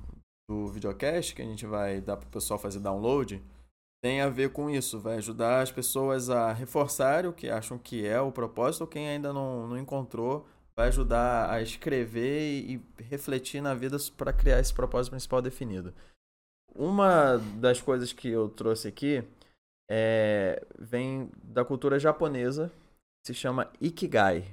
do 0.48 0.68
videocast, 0.68 1.34
que 1.34 1.42
a 1.42 1.44
gente 1.44 1.66
vai 1.66 2.00
dar 2.00 2.16
pro 2.16 2.28
pessoal 2.28 2.58
fazer 2.58 2.80
download 2.80 3.42
tem 4.04 4.20
a 4.20 4.28
ver 4.28 4.52
com 4.52 4.68
isso, 4.68 5.00
vai 5.00 5.16
ajudar 5.16 5.62
as 5.62 5.72
pessoas 5.72 6.28
a 6.28 6.52
reforçar 6.52 7.24
o 7.24 7.32
que 7.32 7.48
acham 7.48 7.78
que 7.78 8.06
é 8.06 8.20
o 8.20 8.30
propósito, 8.30 8.82
ou 8.82 8.86
quem 8.86 9.08
ainda 9.08 9.32
não, 9.32 9.66
não 9.66 9.78
encontrou, 9.78 10.46
vai 10.76 10.88
ajudar 10.88 11.48
a 11.50 11.62
escrever 11.62 12.42
e, 12.42 12.74
e 12.74 13.02
refletir 13.02 13.62
na 13.62 13.72
vida 13.72 13.96
para 14.14 14.30
criar 14.30 14.60
esse 14.60 14.74
propósito 14.74 15.12
principal 15.12 15.40
definido. 15.40 15.94
Uma 16.74 17.38
das 17.56 17.80
coisas 17.80 18.12
que 18.12 18.28
eu 18.28 18.50
trouxe 18.50 18.88
aqui 18.88 19.24
é, 19.90 20.62
vem 20.78 21.30
da 21.42 21.64
cultura 21.64 21.98
japonesa, 21.98 22.70
se 23.26 23.32
chama 23.32 23.72
Ikigai. 23.80 24.44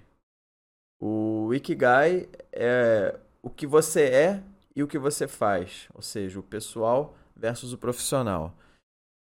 O 1.02 1.52
Ikigai 1.54 2.30
é 2.52 3.20
o 3.42 3.50
que 3.50 3.66
você 3.66 4.04
é 4.04 4.44
e 4.76 4.84
o 4.84 4.88
que 4.88 5.00
você 5.00 5.28
faz, 5.28 5.90
ou 5.96 6.02
seja, 6.02 6.40
o 6.40 6.44
pessoal 6.44 7.16
versus 7.36 7.74
o 7.74 7.78
profissional. 7.78 8.54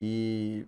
E 0.03 0.67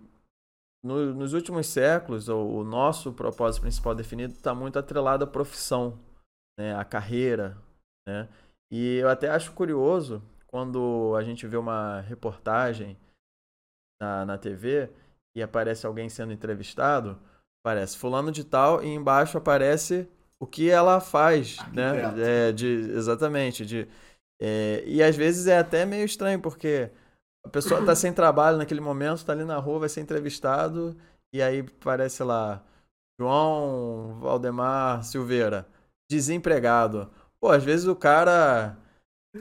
no, 0.83 1.13
nos 1.13 1.33
últimos 1.33 1.67
séculos, 1.67 2.27
o, 2.29 2.35
o, 2.35 2.63
nosso 2.63 3.13
propósito 3.13 3.61
principal 3.61 3.93
definido 3.93 4.33
está 4.33 4.55
muito 4.55 4.79
atrelado 4.79 5.23
à 5.23 5.27
profissão, 5.27 5.99
né, 6.59 6.75
à 6.75 6.83
carreira. 6.83 7.55
Né? 8.07 8.27
E 8.71 8.97
eu 8.97 9.07
até 9.07 9.29
acho 9.29 9.53
curioso 9.53 10.21
quando 10.47 11.15
a 11.15 11.23
gente 11.23 11.47
vê 11.47 11.57
uma 11.57 12.01
reportagem 12.01 12.97
na, 14.01 14.25
na 14.25 14.37
TV 14.37 14.91
e 15.35 15.41
aparece 15.41 15.85
alguém 15.85 16.09
sendo 16.09 16.33
entrevistado, 16.33 17.19
aparece 17.63 17.97
fulano 17.97 18.31
de 18.31 18.43
tal 18.43 18.83
e 18.83 18.87
embaixo 18.87 19.37
aparece 19.37 20.07
o 20.39 20.47
que 20.47 20.69
ela 20.69 20.99
faz, 20.99 21.57
né? 21.73 22.49
É, 22.49 22.51
de, 22.51 22.67
exatamente. 22.95 23.65
De, 23.65 23.87
é, 24.41 24.83
e 24.85 25.01
às 25.01 25.15
vezes 25.15 25.47
é 25.47 25.57
até 25.57 25.85
meio 25.85 26.05
estranho, 26.05 26.39
porque 26.39 26.91
a 27.45 27.49
pessoa 27.49 27.79
está 27.79 27.95
sem 27.95 28.13
trabalho 28.13 28.57
naquele 28.57 28.81
momento, 28.81 29.17
está 29.17 29.33
ali 29.33 29.43
na 29.43 29.57
rua, 29.57 29.79
vai 29.79 29.89
ser 29.89 30.01
entrevistado, 30.01 30.97
e 31.33 31.41
aí 31.41 31.63
parece 31.63 32.23
lá, 32.23 32.63
João 33.19 34.19
Valdemar 34.19 35.03
Silveira, 35.03 35.67
desempregado. 36.09 37.11
Pô, 37.39 37.49
às 37.49 37.63
vezes 37.63 37.87
o 37.87 37.95
cara 37.95 38.77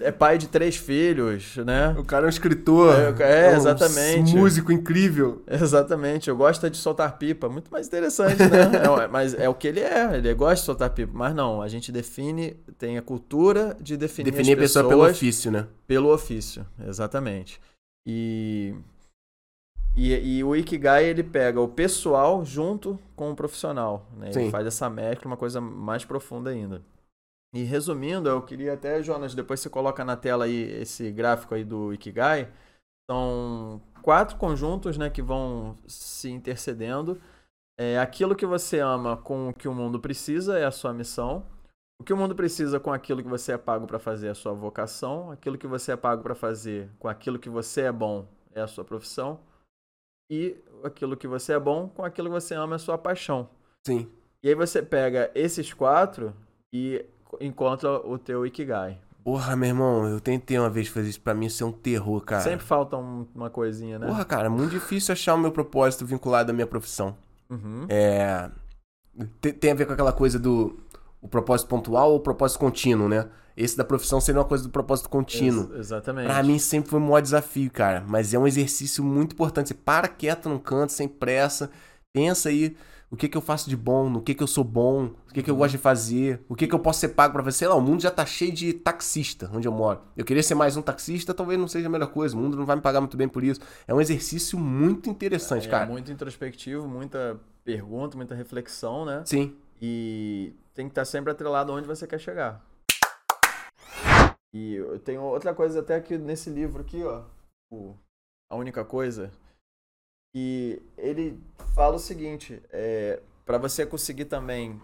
é 0.01 0.11
pai 0.11 0.39
de 0.39 0.49
três 0.49 0.77
filhos, 0.77 1.57
né? 1.59 1.95
O 1.99 2.05
cara 2.05 2.25
é 2.25 2.27
um 2.27 2.31
escritor. 2.31 2.95
É, 3.21 3.51
é 3.51 3.55
exatamente. 3.55 4.35
Um 4.35 4.39
músico 4.39 4.73
incrível. 4.73 5.43
Exatamente. 5.47 6.31
Eu 6.31 6.37
gosto 6.37 6.69
de 6.71 6.79
soltar 6.79 7.19
pipa. 7.19 7.49
Muito 7.49 7.71
mais 7.71 7.89
interessante, 7.89 8.39
né? 8.39 8.71
é, 9.05 9.07
mas 9.09 9.35
é 9.35 9.49
o 9.49 9.55
que 9.55 9.69
ele 9.69 9.81
é. 9.81 10.17
Ele 10.17 10.33
gosta 10.35 10.57
de 10.57 10.63
soltar 10.63 10.91
pipa. 10.91 11.13
Mas 11.15 11.35
não, 11.35 11.61
a 11.61 11.69
gente 11.69 11.93
define, 11.93 12.53
tem 12.79 12.97
a 12.97 13.03
cultura 13.03 13.77
de 13.81 13.97
definir, 13.97 14.31
definir 14.31 14.55
a 14.55 14.57
pessoa 14.57 14.89
pelo 14.89 15.07
ofício, 15.07 15.51
né? 15.51 15.67
Pelo 15.87 16.13
ofício, 16.13 16.67
exatamente. 16.89 17.61
E, 18.07 18.75
e, 19.95 20.39
e, 20.39 20.45
o 20.45 20.57
Ikigai 20.57 21.05
ele 21.05 21.23
pega 21.23 21.61
o 21.61 21.69
pessoal 21.69 22.43
junto 22.45 22.99
com 23.15 23.31
o 23.31 23.37
profissional. 23.37 24.09
Né? 24.17 24.31
Ele 24.35 24.51
faz 24.51 24.67
essa 24.67 24.89
mescla, 24.89 25.31
uma 25.31 25.37
coisa 25.37 25.61
mais 25.61 26.03
profunda 26.03 26.49
ainda. 26.49 26.81
E 27.55 27.65
resumindo, 27.65 28.29
eu 28.29 28.43
queria 28.43 28.73
até, 28.73 29.03
Jonas, 29.03 29.35
depois 29.35 29.61
você 29.61 29.69
coloca 29.69 30.05
na 30.05 30.17
tela 30.17 30.47
aí 30.47 30.81
esse 30.81 31.11
gráfico 31.11 31.55
aí 31.55 31.65
do 31.65 31.93
Ikigai. 31.93 32.51
São 33.11 33.83
quatro 34.01 34.37
conjuntos 34.37 34.97
né, 34.97 35.11
que 35.11 35.21
vão 35.21 35.77
se 35.87 36.31
intercedendo. 36.31 37.21
É, 37.79 37.99
aquilo 37.99 38.35
que 38.35 38.47
você 38.47 38.79
ama 38.79 39.17
com 39.17 39.51
o 39.51 39.55
que 39.55 39.69
o 39.69 39.75
mundo 39.75 40.01
precisa 40.01 40.59
é 40.59 40.65
a 40.65 40.71
sua 40.71 40.95
missão. 40.95 41.45
O 42.01 42.05
que 42.05 42.13
o 42.13 42.17
mundo 42.17 42.35
precisa 42.35 42.81
com 42.81 42.93
aquilo 42.93 43.23
que 43.23 43.29
você 43.29 43.53
é 43.53 43.59
pago 43.59 43.87
para 43.87 43.99
fazer 43.99 44.29
é 44.29 44.31
a 44.31 44.35
sua 44.35 44.53
vocação, 44.53 45.31
aquilo 45.31 45.57
que 45.57 45.69
você 45.69 45.93
é 45.93 45.97
pago 45.97 46.21
para 46.21 46.35
fazer 46.35 46.91
com 46.99 47.07
aquilo 47.07 47.39
que 47.39 47.49
você 47.49 47.83
é 47.83 47.93
bom 47.93 48.27
é 48.55 48.61
a 48.61 48.67
sua 48.67 48.85
profissão, 48.85 49.39
e 50.29 50.57
aquilo 50.83 51.17
que 51.17 51.29
você 51.29 51.53
é 51.53 51.61
bom 51.61 51.89
com 51.89 52.05
aquilo 52.05 52.29
que 52.29 52.35
você 52.35 52.55
ama 52.55 52.75
é 52.75 52.77
a 52.77 52.81
sua 52.81 52.99
paixão. 52.99 53.49
Sim. 53.87 54.11
E 54.43 54.49
aí 54.49 54.55
você 54.57 54.83
pega 54.83 55.31
esses 55.33 55.73
quatro 55.73 56.35
e 56.75 57.07
encontra 57.41 57.91
o 57.91 58.19
teu 58.19 58.47
Ikigai. 58.47 58.99
Porra, 59.25 59.55
meu 59.55 59.69
irmão, 59.69 60.09
eu 60.09 60.21
tentei 60.21 60.59
uma 60.59 60.69
vez 60.69 60.89
fazer 60.89 61.09
isso 61.09 61.21
pra 61.21 61.33
mim, 61.33 61.47
isso 61.47 61.63
é 61.63 61.67
um 61.67 61.73
terror, 61.73 62.21
cara. 62.23 62.43
Sempre 62.43 62.67
falta 62.67 62.97
um, 62.97 63.27
uma 63.35 63.49
coisinha, 63.49 63.99
né? 63.99 64.07
Porra, 64.07 64.25
cara, 64.25 64.47
é 64.47 64.49
muito 64.49 64.71
difícil 64.71 65.13
achar 65.13 65.35
o 65.35 65.39
meu 65.39 65.53
propósito 65.53 66.05
vinculado 66.05 66.51
à 66.51 66.55
minha 66.55 66.67
profissão. 66.67 67.17
Uhum. 67.49 67.87
É. 67.89 68.51
Tem, 69.41 69.53
tem 69.53 69.71
a 69.71 69.75
ver 69.75 69.87
com 69.87 69.93
aquela 69.93 70.13
coisa 70.13 70.39
do 70.39 70.77
o 71.21 71.29
propósito 71.29 71.69
pontual 71.69 72.11
ou 72.11 72.17
o 72.17 72.21
propósito 72.21 72.59
contínuo, 72.59 73.09
né? 73.09 73.29
Esse 73.57 73.77
da 73.77 73.85
profissão 73.85 74.21
seria 74.21 74.41
uma 74.41 74.47
coisa 74.47 74.65
do 74.65 74.71
propósito 74.71 75.09
contínuo. 75.09 75.69
Ex 75.73 75.81
exatamente. 75.81 76.27
Pra 76.27 76.43
mim 76.43 76.59
sempre 76.59 76.91
foi 76.91 76.99
um 76.99 77.05
maior 77.05 77.21
desafio, 77.21 77.71
cara. 77.71 78.03
Mas 78.09 78.35
é 78.35 78.39
um 78.39 78.47
exercício 78.47 79.05
muito 79.05 79.35
importante. 79.35 79.69
Você 79.69 79.75
para 79.75 80.09
quieto 80.09 80.49
num 80.49 80.59
canto, 80.59 80.93
sem 80.93 81.07
pressa. 81.07 81.71
Pensa 82.13 82.49
aí 82.49 82.75
o 83.13 83.17
que, 83.17 83.29
que 83.29 83.37
eu 83.37 83.43
faço 83.43 83.69
de 83.69 83.77
bom, 83.77 84.09
no 84.09 84.23
que, 84.23 84.35
que 84.35 84.43
eu 84.43 84.47
sou 84.47 84.65
bom, 84.65 85.11
o 85.29 85.35
que, 85.35 85.43
que 85.43 85.51
eu 85.51 85.55
gosto 85.55 85.73
de 85.73 85.79
fazer, 85.79 86.41
o 86.49 86.57
que, 86.57 86.67
que 86.67 86.75
eu 86.75 86.79
posso 86.79 86.99
ser 86.99 87.11
pago 87.11 87.35
para 87.35 87.45
fazer. 87.45 87.59
Sei 87.59 87.69
lá, 87.69 87.75
o 87.75 87.81
mundo 87.81 88.01
já 88.01 88.11
tá 88.11 88.25
cheio 88.25 88.51
de 88.51 88.73
taxista 88.73 89.51
onde 89.53 89.69
eu 89.69 89.73
moro. 89.73 90.01
Eu 90.17 90.25
queria 90.25 90.43
ser 90.43 90.55
mais 90.55 90.79
um 90.79 90.83
taxista, 90.83 91.35
talvez 91.35 91.61
não 91.61 91.69
seja 91.69 91.89
a 91.89 91.91
melhor 91.91 92.07
coisa. 92.07 92.35
O 92.35 92.41
mundo 92.41 92.57
não 92.57 92.65
vai 92.65 92.75
me 92.75 92.81
pagar 92.81 93.01
muito 93.01 93.15
bem 93.15 93.29
por 93.29 93.45
isso. 93.45 93.61
É 93.87 93.93
um 93.93 94.01
exercício 94.01 94.59
muito 94.59 95.11
interessante, 95.11 95.69
é, 95.69 95.71
cara. 95.71 95.85
É 95.85 95.89
muito 95.89 96.11
introspectivo, 96.11 96.89
muita 96.89 97.39
pergunta, 97.63 98.17
muita 98.17 98.35
reflexão, 98.35 99.05
né? 99.05 99.23
Sim. 99.27 99.55
E 99.81 100.55
tem 100.73 100.87
que 100.87 100.93
estar 100.93 101.05
sempre 101.05 101.31
atrelado 101.31 101.71
onde 101.71 101.87
você 101.87 102.07
quer 102.07 102.19
chegar. 102.19 102.65
E 104.55 104.77
eu 104.77 104.99
tenho 104.99 105.21
outra 105.21 105.53
coisa 105.53 105.81
até 105.81 105.97
aqui 105.97 106.17
nesse 106.17 106.49
livro 106.49 106.81
aqui, 106.81 107.05
ó. 107.05 107.25
O, 107.71 107.95
a 108.51 108.57
única 108.57 108.87
coisa. 108.87 109.31
E 110.35 110.83
ele 110.97 111.39
fala 111.75 111.97
o 111.97 112.01
seguinte, 112.01 112.63
é, 112.71 113.23
para 113.45 113.59
você 113.59 113.85
conseguir 113.85 114.27
também 114.27 114.81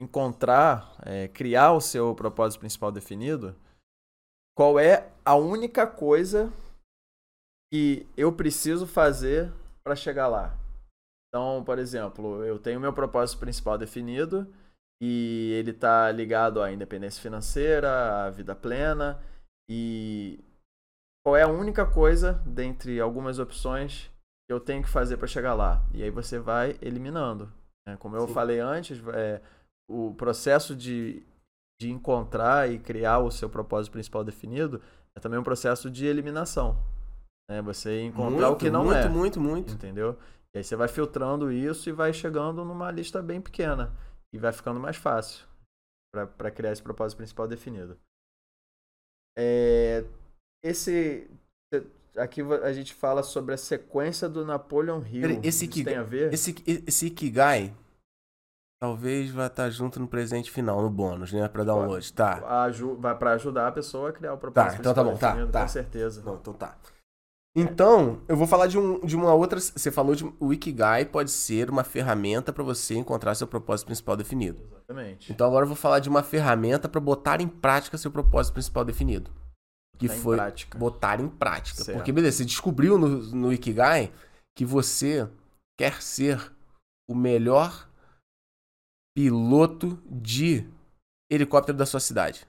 encontrar, 0.00 0.96
é, 1.04 1.28
criar 1.28 1.72
o 1.72 1.80
seu 1.80 2.14
propósito 2.14 2.60
principal 2.60 2.92
definido, 2.92 3.56
qual 4.54 4.78
é 4.78 5.10
a 5.24 5.34
única 5.34 5.86
coisa 5.86 6.52
que 7.72 8.06
eu 8.16 8.32
preciso 8.32 8.86
fazer 8.86 9.50
para 9.82 9.96
chegar 9.96 10.28
lá? 10.28 10.58
Então, 11.28 11.64
por 11.64 11.78
exemplo, 11.78 12.44
eu 12.44 12.58
tenho 12.58 12.78
meu 12.78 12.92
propósito 12.92 13.40
principal 13.40 13.78
definido 13.78 14.52
e 15.02 15.52
ele 15.54 15.70
está 15.70 16.12
ligado 16.12 16.60
à 16.60 16.70
independência 16.70 17.22
financeira, 17.22 18.26
à 18.26 18.30
vida 18.30 18.54
plena 18.54 19.18
e 19.70 20.38
qual 21.24 21.34
é 21.34 21.42
a 21.42 21.48
única 21.48 21.86
coisa 21.86 22.34
dentre 22.44 23.00
algumas 23.00 23.38
opções 23.38 24.11
eu 24.52 24.60
tenho 24.60 24.82
que 24.82 24.88
fazer 24.88 25.16
para 25.16 25.26
chegar 25.26 25.54
lá? 25.54 25.84
E 25.92 26.02
aí 26.02 26.10
você 26.10 26.38
vai 26.38 26.76
eliminando. 26.80 27.52
Né? 27.86 27.96
Como 27.96 28.16
eu 28.16 28.28
Sim. 28.28 28.34
falei 28.34 28.60
antes, 28.60 29.02
é, 29.08 29.40
o 29.90 30.14
processo 30.14 30.76
de, 30.76 31.22
de 31.80 31.90
encontrar 31.90 32.70
e 32.70 32.78
criar 32.78 33.18
o 33.18 33.30
seu 33.30 33.48
propósito 33.48 33.92
principal 33.92 34.22
definido 34.22 34.80
é 35.16 35.20
também 35.20 35.38
um 35.38 35.44
processo 35.44 35.90
de 35.90 36.06
eliminação. 36.06 36.76
Né? 37.50 37.60
Você 37.62 38.02
encontrar 38.02 38.48
muito, 38.48 38.52
o 38.52 38.56
que 38.56 38.70
não 38.70 38.84
muito, 38.84 38.96
é. 38.96 39.08
Muito, 39.08 39.40
muito, 39.40 39.40
muito. 39.40 39.72
Entendeu? 39.74 40.18
E 40.54 40.58
aí 40.58 40.64
você 40.64 40.76
vai 40.76 40.88
filtrando 40.88 41.50
isso 41.50 41.88
e 41.88 41.92
vai 41.92 42.12
chegando 42.12 42.64
numa 42.64 42.90
lista 42.90 43.22
bem 43.22 43.40
pequena. 43.40 43.92
E 44.34 44.38
vai 44.38 44.52
ficando 44.52 44.80
mais 44.80 44.96
fácil 44.96 45.46
para 46.36 46.50
criar 46.50 46.72
esse 46.72 46.82
propósito 46.82 47.18
principal 47.18 47.48
definido. 47.48 47.98
É, 49.36 50.04
esse 50.62 51.30
aqui 52.16 52.40
a 52.40 52.72
gente 52.72 52.94
fala 52.94 53.22
sobre 53.22 53.54
a 53.54 53.58
sequência 53.58 54.28
do 54.28 54.44
Napoleon 54.44 55.00
Hill. 55.04 55.40
Esse 55.42 55.66
Isso 55.66 55.84
tem 55.84 55.96
a 55.96 56.02
ver? 56.02 56.32
Esse, 56.32 56.54
esse 56.66 57.06
Ikigai, 57.06 57.74
Talvez 58.82 59.30
vá 59.30 59.46
estar 59.46 59.70
junto 59.70 60.00
no 60.00 60.08
presente 60.08 60.50
final, 60.50 60.82
no 60.82 60.90
bônus, 60.90 61.32
né? 61.32 61.46
Pra 61.46 61.62
download. 61.62 62.12
Tá. 62.12 62.64
Aju 62.64 62.96
vai 62.96 63.16
pra 63.16 63.34
ajudar 63.34 63.68
a 63.68 63.70
pessoa 63.70 64.08
a 64.08 64.12
criar 64.12 64.34
o 64.34 64.36
propósito. 64.36 64.72
Tá, 64.72 64.78
então 64.80 64.92
tá 64.92 65.04
bom, 65.04 65.16
tá, 65.16 65.28
definido, 65.28 65.52
tá. 65.52 65.60
Com 65.60 65.68
certeza. 65.68 66.22
Não, 66.24 66.34
então 66.34 66.52
tá. 66.52 66.76
Então, 67.54 68.22
eu 68.26 68.36
vou 68.36 68.44
falar 68.44 68.66
de, 68.66 68.76
um, 68.76 68.98
de 68.98 69.14
uma 69.14 69.32
outra. 69.34 69.60
Você 69.60 69.92
falou 69.92 70.16
de. 70.16 70.24
O 70.40 70.52
Ikigai 70.52 71.04
pode 71.04 71.30
ser 71.30 71.70
uma 71.70 71.84
ferramenta 71.84 72.52
para 72.52 72.64
você 72.64 72.96
encontrar 72.96 73.36
seu 73.36 73.46
propósito 73.46 73.86
principal 73.86 74.16
definido. 74.16 74.60
Exatamente. 74.72 75.32
Então 75.32 75.46
agora 75.46 75.62
eu 75.62 75.68
vou 75.68 75.76
falar 75.76 76.00
de 76.00 76.08
uma 76.08 76.24
ferramenta 76.24 76.88
para 76.88 77.00
botar 77.00 77.40
em 77.40 77.46
prática 77.46 77.96
seu 77.96 78.10
propósito 78.10 78.54
principal 78.54 78.84
definido. 78.84 79.30
Que 80.02 80.08
Tá 80.08 80.16
em 80.16 80.20
foi 80.20 80.36
prática. 80.36 80.78
botar 80.78 81.20
em 81.20 81.28
prática. 81.28 81.84
Certo. 81.84 81.96
Porque, 81.96 82.12
beleza, 82.12 82.38
você 82.38 82.44
descobriu 82.44 82.98
no, 82.98 83.08
no 83.08 83.52
Ikigai 83.52 84.12
que 84.56 84.64
você 84.64 85.28
quer 85.78 86.02
ser 86.02 86.52
o 87.08 87.14
melhor 87.14 87.88
piloto 89.16 89.98
de 90.06 90.68
helicóptero 91.30 91.76
da 91.76 91.86
sua 91.86 92.00
cidade. 92.00 92.46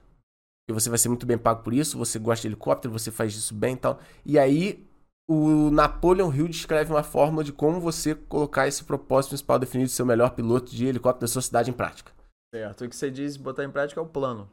E 0.68 0.72
você 0.72 0.88
vai 0.88 0.98
ser 0.98 1.08
muito 1.08 1.26
bem 1.26 1.36
pago 1.36 1.62
por 1.62 1.74
isso, 1.74 1.98
você 1.98 2.18
gosta 2.18 2.42
de 2.42 2.48
helicóptero, 2.48 2.92
você 2.92 3.10
faz 3.10 3.34
isso 3.34 3.54
bem 3.54 3.74
e 3.74 3.78
tal. 3.78 4.00
E 4.24 4.38
aí, 4.38 4.86
o 5.28 5.70
Napoleon 5.70 6.32
Hill 6.32 6.48
descreve 6.48 6.90
uma 6.92 7.02
fórmula 7.02 7.44
de 7.44 7.52
como 7.52 7.80
você 7.80 8.14
colocar 8.14 8.66
esse 8.66 8.82
propósito 8.84 9.30
principal 9.30 9.58
definido 9.58 9.88
de 9.88 9.94
ser 9.94 10.02
o 10.02 10.06
melhor 10.06 10.30
piloto 10.30 10.74
de 10.74 10.86
helicóptero 10.86 11.20
da 11.20 11.28
sua 11.28 11.42
cidade 11.42 11.70
em 11.70 11.74
prática. 11.74 12.12
Certo. 12.54 12.84
O 12.84 12.88
que 12.88 12.96
você 12.96 13.10
diz 13.10 13.36
botar 13.36 13.64
em 13.64 13.70
prática 13.70 14.00
é 14.00 14.02
o 14.02 14.06
plano. 14.06 14.48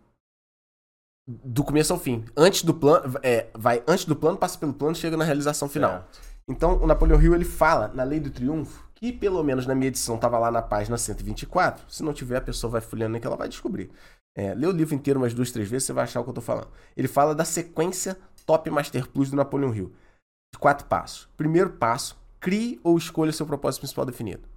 Do 1.27 1.63
começo 1.63 1.93
ao 1.93 1.99
fim. 1.99 2.25
Antes 2.35 2.63
do 2.63 2.73
plano, 2.73 3.19
é, 3.21 3.47
vai 3.53 3.83
antes 3.87 4.05
do 4.05 4.15
plano, 4.15 4.37
passa 4.37 4.57
pelo 4.57 4.73
plano, 4.73 4.95
chega 4.95 5.15
na 5.15 5.23
realização 5.23 5.69
final. 5.69 5.91
Certo. 5.91 6.31
Então, 6.47 6.81
o 6.81 6.87
Napoleão 6.87 7.21
Hill 7.21 7.35
ele 7.35 7.45
fala 7.45 7.87
na 7.89 8.03
Lei 8.03 8.19
do 8.19 8.29
Triunfo, 8.29 8.89
que 8.95 9.13
pelo 9.13 9.43
menos 9.43 9.65
na 9.65 9.75
minha 9.75 9.87
edição 9.87 10.15
estava 10.15 10.37
lá 10.37 10.51
na 10.51 10.61
página 10.61 10.97
124. 10.97 11.85
Se 11.87 12.03
não 12.03 12.13
tiver, 12.13 12.37
a 12.37 12.41
pessoa 12.41 12.71
vai 12.71 12.81
folheando 12.81 13.19
que 13.19 13.27
ela 13.27 13.37
vai 13.37 13.47
descobrir. 13.47 13.91
É, 14.35 14.53
lê 14.53 14.65
o 14.65 14.71
livro 14.71 14.95
inteiro 14.95 15.19
umas 15.19 15.33
duas, 15.33 15.51
três 15.51 15.69
vezes, 15.69 15.85
você 15.85 15.93
vai 15.93 16.03
achar 16.03 16.19
o 16.21 16.23
que 16.23 16.29
eu 16.29 16.33
tô 16.33 16.41
falando. 16.41 16.69
Ele 16.95 17.07
fala 17.07 17.35
da 17.35 17.45
sequência 17.45 18.17
Top 18.45 18.69
Master 18.69 19.07
Plus 19.09 19.29
do 19.29 19.35
Napoleão 19.35 19.73
Hill. 19.73 19.93
De 20.53 20.59
quatro 20.59 20.85
passos. 20.87 21.29
Primeiro 21.37 21.71
passo, 21.71 22.19
crie 22.39 22.79
ou 22.83 22.97
escolha 22.97 23.31
seu 23.31 23.45
propósito 23.45 23.81
principal 23.81 24.05
definido. 24.05 24.47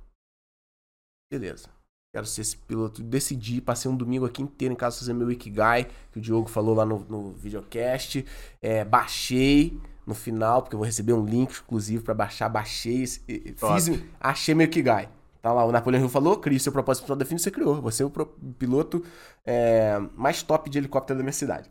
Beleza. 1.31 1.69
Quero 2.15 2.27
ser 2.27 2.43
esse 2.43 2.57
piloto. 2.57 3.03
Decidi, 3.03 3.61
passei 3.61 3.91
um 3.91 3.97
domingo 3.97 4.25
aqui 4.25 4.41
inteiro 4.41 4.73
em 4.73 4.77
casa 4.77 5.01
fazer 5.01 5.12
meu 5.12 5.33
Ikigai, 5.33 5.89
que 6.12 6.19
o 6.19 6.21
Diogo 6.21 6.49
falou 6.49 6.73
lá 6.73 6.87
no, 6.87 7.01
no 7.09 7.33
videocast. 7.33 8.25
É, 8.62 8.85
baixei 8.85 9.77
no 10.07 10.15
final, 10.15 10.62
porque 10.62 10.77
eu 10.77 10.79
vou 10.79 10.87
receber 10.87 11.12
um 11.12 11.25
link 11.27 11.51
exclusivo 11.51 12.05
pra 12.05 12.15
baixar. 12.15 12.49
Baixei, 12.49 13.03
esse- 13.03 13.21
fiz, 13.27 13.89
achei 14.21 14.55
meu 14.55 14.67
Ikigai. 14.67 15.09
Tá 15.43 15.53
lá, 15.53 15.65
o 15.65 15.73
Napoleão 15.73 16.03
Hill 16.03 16.09
falou, 16.09 16.37
crie 16.39 16.61
seu 16.61 16.71
propósito 16.71 17.03
principal 17.03 17.17
definido, 17.17 17.43
você 17.43 17.51
criou. 17.51 17.83
Você 17.83 18.05
é 18.05 18.07
o 18.07 18.11
pro- 18.11 18.27
piloto 18.61 19.05
é, 19.45 19.99
mais 20.15 20.41
top 20.41 20.71
de 20.71 20.79
helicóptero 20.79 21.19
da 21.19 21.25
minha 21.25 21.33
cidade. 21.33 21.69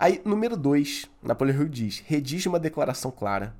Aí, 0.00 0.22
número 0.24 0.56
2, 0.56 1.04
Napoleão 1.22 1.60
Hill 1.60 1.68
diz: 1.68 1.98
redige 2.06 2.48
uma 2.48 2.58
declaração 2.58 3.10
clara. 3.10 3.54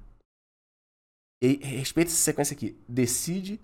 E 1.44 1.56
respeita 1.62 2.10
essa 2.10 2.18
sequência 2.22 2.54
aqui. 2.54 2.74
Decide. 2.88 3.60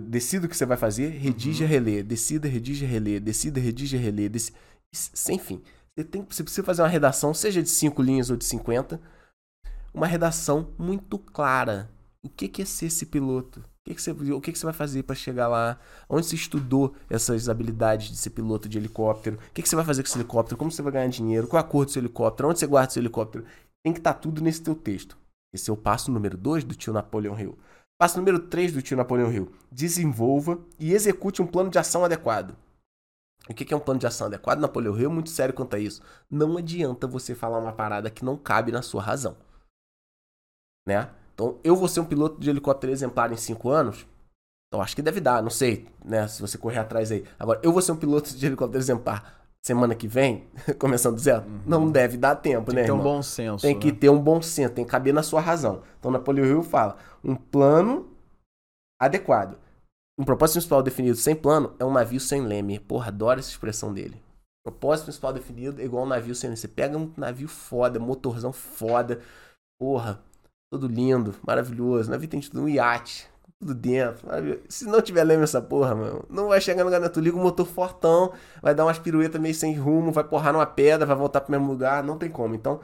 Decida 0.00 0.46
o 0.46 0.48
que 0.48 0.56
você 0.56 0.66
vai 0.66 0.76
fazer, 0.76 1.08
redige, 1.08 1.64
relê. 1.64 2.02
Decida, 2.02 2.46
redige, 2.46 2.84
relê. 2.84 3.18
Decida, 3.18 3.58
redige, 3.58 3.96
relê. 3.96 4.28
Dec... 4.28 4.52
Sem 4.92 5.38
fim. 5.38 5.62
Você, 5.96 6.04
tem, 6.04 6.26
você 6.28 6.42
precisa 6.42 6.62
fazer 6.62 6.82
uma 6.82 6.88
redação, 6.88 7.32
seja 7.32 7.62
de 7.62 7.68
5 7.68 8.02
linhas 8.02 8.30
ou 8.30 8.36
de 8.36 8.44
50. 8.44 9.00
Uma 9.94 10.06
redação 10.06 10.68
muito 10.78 11.18
clara. 11.18 11.90
O 12.24 12.28
que, 12.28 12.48
que 12.48 12.62
é 12.62 12.64
ser 12.64 12.86
esse 12.86 13.06
piloto? 13.06 13.60
O 13.60 13.88
que, 13.88 13.94
que, 13.94 14.02
você, 14.02 14.10
o 14.12 14.40
que, 14.40 14.52
que 14.52 14.58
você 14.58 14.64
vai 14.64 14.72
fazer 14.72 15.02
para 15.02 15.16
chegar 15.16 15.48
lá? 15.48 15.78
Onde 16.08 16.26
você 16.26 16.36
estudou 16.36 16.94
essas 17.10 17.48
habilidades 17.48 18.08
de 18.08 18.16
ser 18.16 18.30
piloto 18.30 18.68
de 18.68 18.78
helicóptero? 18.78 19.36
O 19.36 19.52
que, 19.52 19.62
que 19.62 19.68
você 19.68 19.74
vai 19.74 19.84
fazer 19.84 20.02
com 20.02 20.08
esse 20.08 20.18
helicóptero? 20.18 20.56
Como 20.56 20.70
você 20.70 20.82
vai 20.82 20.92
ganhar 20.92 21.08
dinheiro? 21.08 21.48
Qual 21.48 21.60
é 21.60 21.64
a 21.64 21.68
cor 21.68 21.84
do 21.84 21.90
seu 21.90 22.00
helicóptero? 22.00 22.48
Onde 22.48 22.60
você 22.60 22.66
guarda 22.66 22.92
seu 22.92 23.02
helicóptero? 23.02 23.44
Tem 23.84 23.92
que 23.92 23.98
estar 23.98 24.14
tudo 24.14 24.40
nesse 24.40 24.62
teu 24.62 24.74
texto. 24.74 25.18
Esse 25.52 25.68
é 25.68 25.72
o 25.72 25.76
passo 25.76 26.12
número 26.12 26.36
2 26.36 26.62
do 26.62 26.74
tio 26.74 26.92
Napoleão 26.92 27.38
Hill. 27.38 27.58
Passo 28.02 28.18
número 28.18 28.40
3 28.40 28.72
do 28.72 28.82
tio 28.82 28.96
Napoleão 28.96 29.32
Hill. 29.32 29.52
Desenvolva 29.70 30.58
e 30.76 30.92
execute 30.92 31.40
um 31.40 31.46
plano 31.46 31.70
de 31.70 31.78
ação 31.78 32.04
adequado. 32.04 32.56
O 33.48 33.54
que 33.54 33.72
é 33.72 33.76
um 33.76 33.78
plano 33.78 34.00
de 34.00 34.08
ação 34.08 34.26
adequado? 34.26 34.58
Napoleão 34.58 34.98
Hill 34.98 35.08
é 35.08 35.12
muito 35.14 35.30
sério 35.30 35.54
quanto 35.54 35.76
a 35.76 35.78
isso. 35.78 36.02
Não 36.28 36.56
adianta 36.56 37.06
você 37.06 37.32
falar 37.32 37.60
uma 37.60 37.72
parada 37.72 38.10
que 38.10 38.24
não 38.24 38.36
cabe 38.36 38.72
na 38.72 38.82
sua 38.82 39.00
razão. 39.00 39.36
Né? 40.84 41.08
Então, 41.32 41.60
eu 41.62 41.76
vou 41.76 41.86
ser 41.86 42.00
um 42.00 42.04
piloto 42.04 42.40
de 42.40 42.50
helicóptero 42.50 42.92
exemplar 42.92 43.30
em 43.30 43.36
5 43.36 43.68
anos? 43.68 44.04
Então, 44.66 44.82
acho 44.82 44.96
que 44.96 45.02
deve 45.02 45.20
dar, 45.20 45.40
não 45.40 45.50
sei, 45.50 45.88
né? 46.04 46.26
Se 46.26 46.40
você 46.40 46.58
correr 46.58 46.78
atrás 46.78 47.12
aí. 47.12 47.24
Agora, 47.38 47.60
eu 47.62 47.72
vou 47.72 47.80
ser 47.80 47.92
um 47.92 47.96
piloto 47.96 48.36
de 48.36 48.44
helicóptero 48.44 48.82
exemplar 48.82 49.41
semana 49.62 49.94
que 49.94 50.08
vem, 50.08 50.48
começando 50.78 51.14
do 51.14 51.20
zero? 51.20 51.44
Não 51.64 51.90
deve 51.90 52.16
dar 52.16 52.36
tempo, 52.36 52.66
Tem 52.66 52.76
né, 52.76 52.80
que 52.82 52.86
ter 52.86 52.92
um 52.92 52.98
irmão? 52.98 53.14
bom 53.14 53.22
senso. 53.22 53.62
Tem 53.62 53.78
que 53.78 53.92
né? 53.92 53.98
ter 53.98 54.10
um 54.10 54.20
bom 54.20 54.42
senso, 54.42 54.74
tem 54.74 54.84
que 54.84 54.90
caber 54.90 55.14
na 55.14 55.22
sua 55.22 55.40
razão. 55.40 55.82
Então, 55.98 56.10
Napoleão 56.10 56.46
Hill 56.46 56.62
fala: 56.62 56.96
um 57.22 57.34
plano 57.36 58.10
adequado. 59.00 59.58
Um 60.18 60.24
propósito 60.24 60.56
principal 60.56 60.82
definido 60.82 61.16
sem 61.16 61.34
plano 61.34 61.74
é 61.78 61.84
um 61.84 61.92
navio 61.92 62.20
sem 62.20 62.42
leme. 62.42 62.78
Porra, 62.78 63.08
adoro 63.08 63.40
essa 63.40 63.48
expressão 63.48 63.92
dele. 63.92 64.20
Propósito 64.64 65.06
principal 65.06 65.32
definido 65.32 65.80
é 65.80 65.84
igual 65.84 66.04
um 66.04 66.08
navio 66.08 66.34
sem 66.34 66.48
leme. 66.48 66.56
Você 66.56 66.68
pega 66.68 66.98
um 66.98 67.12
navio 67.16 67.48
foda, 67.48 67.98
motorzão 67.98 68.52
foda, 68.52 69.20
porra, 69.80 70.22
todo 70.70 70.86
lindo, 70.86 71.34
maravilhoso. 71.46 72.08
O 72.08 72.12
navio 72.12 72.28
tem 72.28 72.40
tudo 72.40 72.62
um 72.62 72.68
iate, 72.68 73.28
tudo 73.62 73.74
dentro. 73.74 74.26
maravilhoso. 74.26 74.62
Se 74.68 74.84
não 74.84 75.00
tiver 75.00 75.22
leme 75.24 75.44
essa 75.44 75.62
porra, 75.62 75.94
mano, 75.94 76.24
não 76.28 76.48
vai 76.48 76.60
chegar 76.60 76.84
no 76.84 76.90
lugar, 76.90 77.08
tu 77.10 77.20
liga 77.20 77.36
o 77.36 77.40
motor 77.40 77.64
fortão, 77.66 78.32
vai 78.60 78.74
dar 78.74 78.84
umas 78.84 78.98
piruetas 78.98 79.40
meio 79.40 79.54
sem 79.54 79.74
rumo, 79.74 80.10
vai 80.12 80.24
porrar 80.24 80.52
numa 80.52 80.66
pedra, 80.66 81.06
vai 81.06 81.16
voltar 81.16 81.40
pro 81.40 81.52
mesmo 81.52 81.68
lugar, 81.70 82.02
não 82.02 82.18
tem 82.18 82.28
como. 82.28 82.54
Então, 82.54 82.80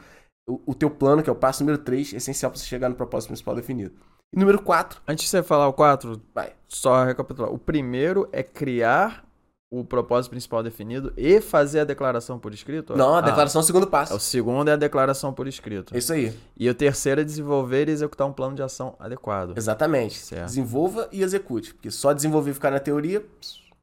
o, 0.49 0.61
o 0.71 0.75
teu 0.75 0.89
plano, 0.91 1.23
que 1.23 1.29
é 1.29 1.33
o 1.33 1.37
passo 1.37 1.63
número 1.63 1.79
3, 1.83 2.15
é 2.15 2.17
essencial 2.17 2.51
pra 2.51 2.59
você 2.59 2.67
chegar 2.67 2.89
no 2.89 2.95
propósito 2.95 3.29
principal 3.31 3.55
definido. 3.55 3.93
E 4.33 4.39
número 4.39 4.63
4, 4.63 5.01
Antes 5.09 5.25
de 5.25 5.31
você 5.31 5.43
falar 5.43 5.69
o 5.69 5.73
4, 5.73 6.21
vai. 6.35 6.53
só 6.69 7.05
recapitular. 7.05 7.51
O 7.53 7.59
primeiro 7.59 8.29
é 8.31 8.43
criar 8.43 9.25
o 9.71 9.85
propósito 9.85 10.31
principal 10.31 10.63
definido 10.63 11.13
e 11.17 11.41
fazer 11.41 11.81
a 11.81 11.85
declaração 11.85 12.39
por 12.39 12.55
escrito? 12.55 12.97
Não, 12.97 13.15
a 13.15 13.19
Ah, 13.19 13.23
declaração 13.23 13.61
é 13.61 13.63
o 13.63 13.67
segundo 13.67 13.87
passo. 13.87 14.15
O 14.15 14.21
segundo 14.21 14.69
é 14.69 14.73
a 14.73 14.77
declaração 14.77 15.33
por 15.33 15.47
escrito. 15.47 15.95
É 15.95 15.99
isso 15.99 16.13
aí. 16.13 16.33
E 16.57 16.69
o 16.71 16.75
terceiro 16.75 17.21
é 17.21 17.25
desenvolver 17.25 17.89
e 17.89 17.93
executar 17.93 18.27
um 18.27 18.33
plano 18.33 18.55
de 18.57 18.63
ação 18.63 18.95
adequado. 18.99 19.53
Exatamente. 19.57 20.19
Certo. 20.19 20.47
Desenvolva 20.47 21.09
e 21.13 21.23
execute. 21.23 21.75
Porque 21.75 21.91
só 21.91 22.13
desenvolver 22.13 22.51
e 22.53 22.55
ficar 22.55 22.71
na 22.71 22.81
teoria 22.81 23.25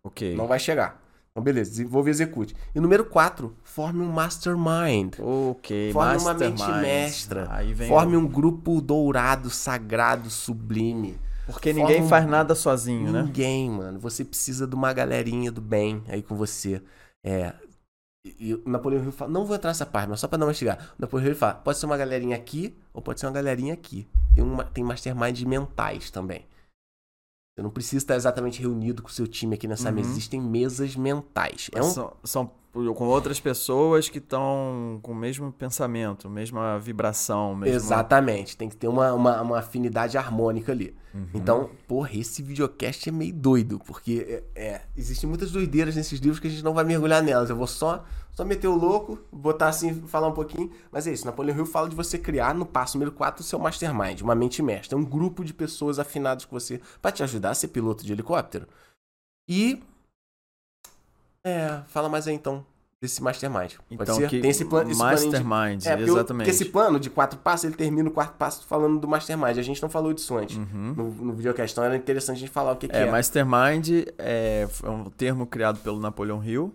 Ok. 0.04 0.36
não 0.36 0.48
vai 0.48 0.58
chegar. 0.60 1.04
Então, 1.32 1.44
beleza, 1.44 1.70
desenvolva 1.72 2.10
e 2.10 2.12
execute. 2.12 2.56
E 2.74 2.80
número 2.80 3.04
4, 3.06 3.54
forme 3.62 4.00
um 4.02 4.10
mastermind. 4.10 5.16
Ok, 5.20 5.92
Forme 5.92 6.18
uma 6.18 6.34
mente 6.34 6.60
mastermind. 6.62 6.82
mestra. 6.82 7.48
Aí 7.52 7.74
vem 7.74 7.90
Forme 7.90 8.16
um 8.16 8.26
grupo 8.26 8.80
dourado, 8.80 9.50
sagrado, 9.50 10.30
sublime. 10.30 11.20
Porque 11.46 11.74
forma 11.74 11.88
ninguém 11.88 12.04
um- 12.04 12.08
faz 12.08 12.26
nada 12.28 12.56
sozinho, 12.56 13.12
né? 13.12 13.22
Ninguém, 13.24 13.70
mano. 13.70 14.00
Você 14.00 14.24
precisa 14.26 14.66
de 14.68 14.74
uma 14.76 14.92
galerinha 14.94 15.52
do 15.52 15.62
bem 15.62 16.04
aí 16.08 16.22
com 16.24 16.36
você. 16.36 16.82
É. 17.24 17.54
E, 18.26 18.48
e 18.50 18.54
o 18.56 18.64
Napoleão 18.68 19.04
Hill 19.04 19.12
fala, 19.12 19.32
não 19.32 19.46
vou 19.46 19.56
entrar 19.56 19.70
nessa 19.70 19.86
parte, 19.86 20.10
mas 20.10 20.20
só 20.20 20.28
pra 20.28 20.38
não 20.38 20.48
mastigar. 20.48 20.94
O 20.98 21.02
Napoleão 21.02 21.30
Hill 21.30 21.36
fala, 21.36 21.54
pode 21.56 21.78
ser 21.78 21.86
uma 21.86 21.98
galerinha 21.98 22.36
aqui 22.36 22.76
ou 22.94 23.02
pode 23.02 23.20
ser 23.20 23.28
uma 23.28 23.32
galerinha 23.34 23.74
aqui. 23.74 24.08
Tem, 24.34 24.44
uma, 24.44 24.64
tem 24.64 24.84
masterminds 24.84 25.44
mentais 25.44 26.10
também. 26.10 26.46
Você 27.56 27.62
não 27.64 27.70
precisa 27.70 27.98
estar 28.04 28.16
exatamente 28.16 28.60
reunido 28.60 29.02
com 29.02 29.08
o 29.08 29.12
seu 29.12 29.28
time 29.28 29.56
aqui 29.56 29.68
nessa 29.68 29.90
Uhum. 29.90 29.96
mesa. 29.96 30.10
Existem 30.10 30.42
mesas 30.42 30.96
mentais. 30.96 31.70
É 31.74 31.80
um, 31.82 31.84
São, 31.90 32.14
são 32.24 32.52
com 32.94 33.06
outras 33.06 33.40
pessoas 33.40 34.10
que 34.10 34.18
estão 34.18 35.00
com 35.02 35.14
o 35.14 35.16
mesmo 35.16 35.52
pensamento, 35.52 36.30
mesma 36.30 36.78
vibração, 36.78 37.56
mesmo... 37.56 37.76
Exatamente. 37.76 38.58
Tem 38.58 38.68
que 38.68 38.76
ter 38.76 38.90
uma, 38.90 39.14
uma, 39.14 39.42
uma 39.42 39.60
afinidade 39.60 40.18
harmônica 40.18 40.74
ali. 40.74 40.94
Uhum. 41.14 41.28
Então, 41.34 41.70
porra, 41.88 42.10
esse 42.14 42.44
videocast 42.44 43.08
é 43.08 43.12
meio 43.12 43.34
doido, 43.34 43.80
porque 43.80 44.44
é, 44.54 44.62
é, 44.62 44.82
existem 44.98 45.30
muitas 45.30 45.50
doideiras 45.50 45.96
nesses 45.96 46.20
livros 46.20 46.42
que 46.42 46.48
a 46.48 46.50
gente 46.50 46.64
não 46.64 46.74
vai 46.74 46.84
mergulhar 46.84 47.24
nelas. 47.24 47.50
Eu 47.50 47.56
vou 47.56 47.68
só, 47.68 48.04
só 48.34 48.44
meter 48.44 48.68
o 48.68 48.76
louco, 48.76 49.18
botar 49.32 49.70
assim, 49.70 49.94
falar 50.08 50.28
um 50.28 50.34
pouquinho. 50.34 50.70
Mas 50.92 51.08
é 51.08 51.14
isso, 51.14 51.26
Napoleão 51.26 51.58
Hill 51.58 51.66
fala 51.66 51.88
de 51.88 51.96
você 51.96 52.20
criar 52.20 52.54
no 52.54 52.66
passo 52.66 52.98
número 52.98 53.14
4 53.14 53.42
o 53.42 53.46
seu 53.46 53.58
mastermind, 53.58 54.20
uma 54.20 54.36
mente 54.36 54.62
mestra. 54.62 54.98
Um 54.98 55.06
grupo 55.06 55.46
de 55.46 55.54
pessoas 55.54 55.98
afinadas 55.98 56.44
com 56.44 56.60
você 56.60 56.82
para 57.02 57.12
te 57.12 57.24
ajudar 57.24 57.52
a 57.52 57.56
ser 57.56 57.70
piloto 57.70 58.06
de 58.06 58.12
helicóptero. 58.12 58.68
E. 59.48 59.82
É, 61.46 61.82
fala 61.88 62.10
mais 62.10 62.28
aí 62.28 62.34
então 62.34 62.66
desse 63.00 63.22
mastermind. 63.22 63.74
Então, 63.92 64.18
que 64.28 64.42
Tem 64.42 64.50
esse 64.50 64.66
plano. 64.66 64.90
Esse 64.90 64.98
planinho 65.00 65.30
de- 65.32 65.38
Mastermind, 65.44 65.86
é, 65.86 66.02
exatamente. 66.02 66.28
porque 66.38 66.50
esse 66.50 66.66
plano 66.66 67.00
de 67.00 67.10
quatro 67.12 67.38
passos, 67.38 67.66
ele 67.66 67.76
termina 67.76 68.10
o 68.10 68.12
quarto 68.12 68.36
passo 68.36 68.66
falando 68.66 69.00
do 69.00 69.08
mastermind. 69.08 69.58
A 69.60 69.62
gente 69.62 69.80
não 69.82 69.90
falou 69.90 70.12
disso 70.12 70.36
antes 70.36 70.58
Uhum. 70.58 70.94
no, 70.98 71.12
no 71.12 71.34
videocast, 71.34 71.72
então 71.74 71.84
era 71.84 71.96
interessante 71.96 72.38
a 72.38 72.40
gente 72.40 72.50
falar 72.52 72.72
o 72.72 72.78
que, 72.78 72.88
que 72.88 72.96
É, 72.96 73.02
é. 73.04 73.12
Mastermind 73.12 73.90
é, 74.18 74.68
é 74.84 74.90
um 74.90 75.10
termo 75.12 75.46
criado 75.46 75.80
pelo 75.82 76.00
Napoleon 76.00 76.42
Hill, 76.44 76.74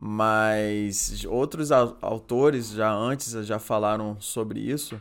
mas 0.00 1.24
outros 1.26 1.70
au- 1.70 1.98
autores 2.00 2.70
já 2.70 2.90
antes 2.90 3.32
já 3.46 3.58
falaram 3.58 4.18
sobre 4.20 4.60
isso, 4.60 4.98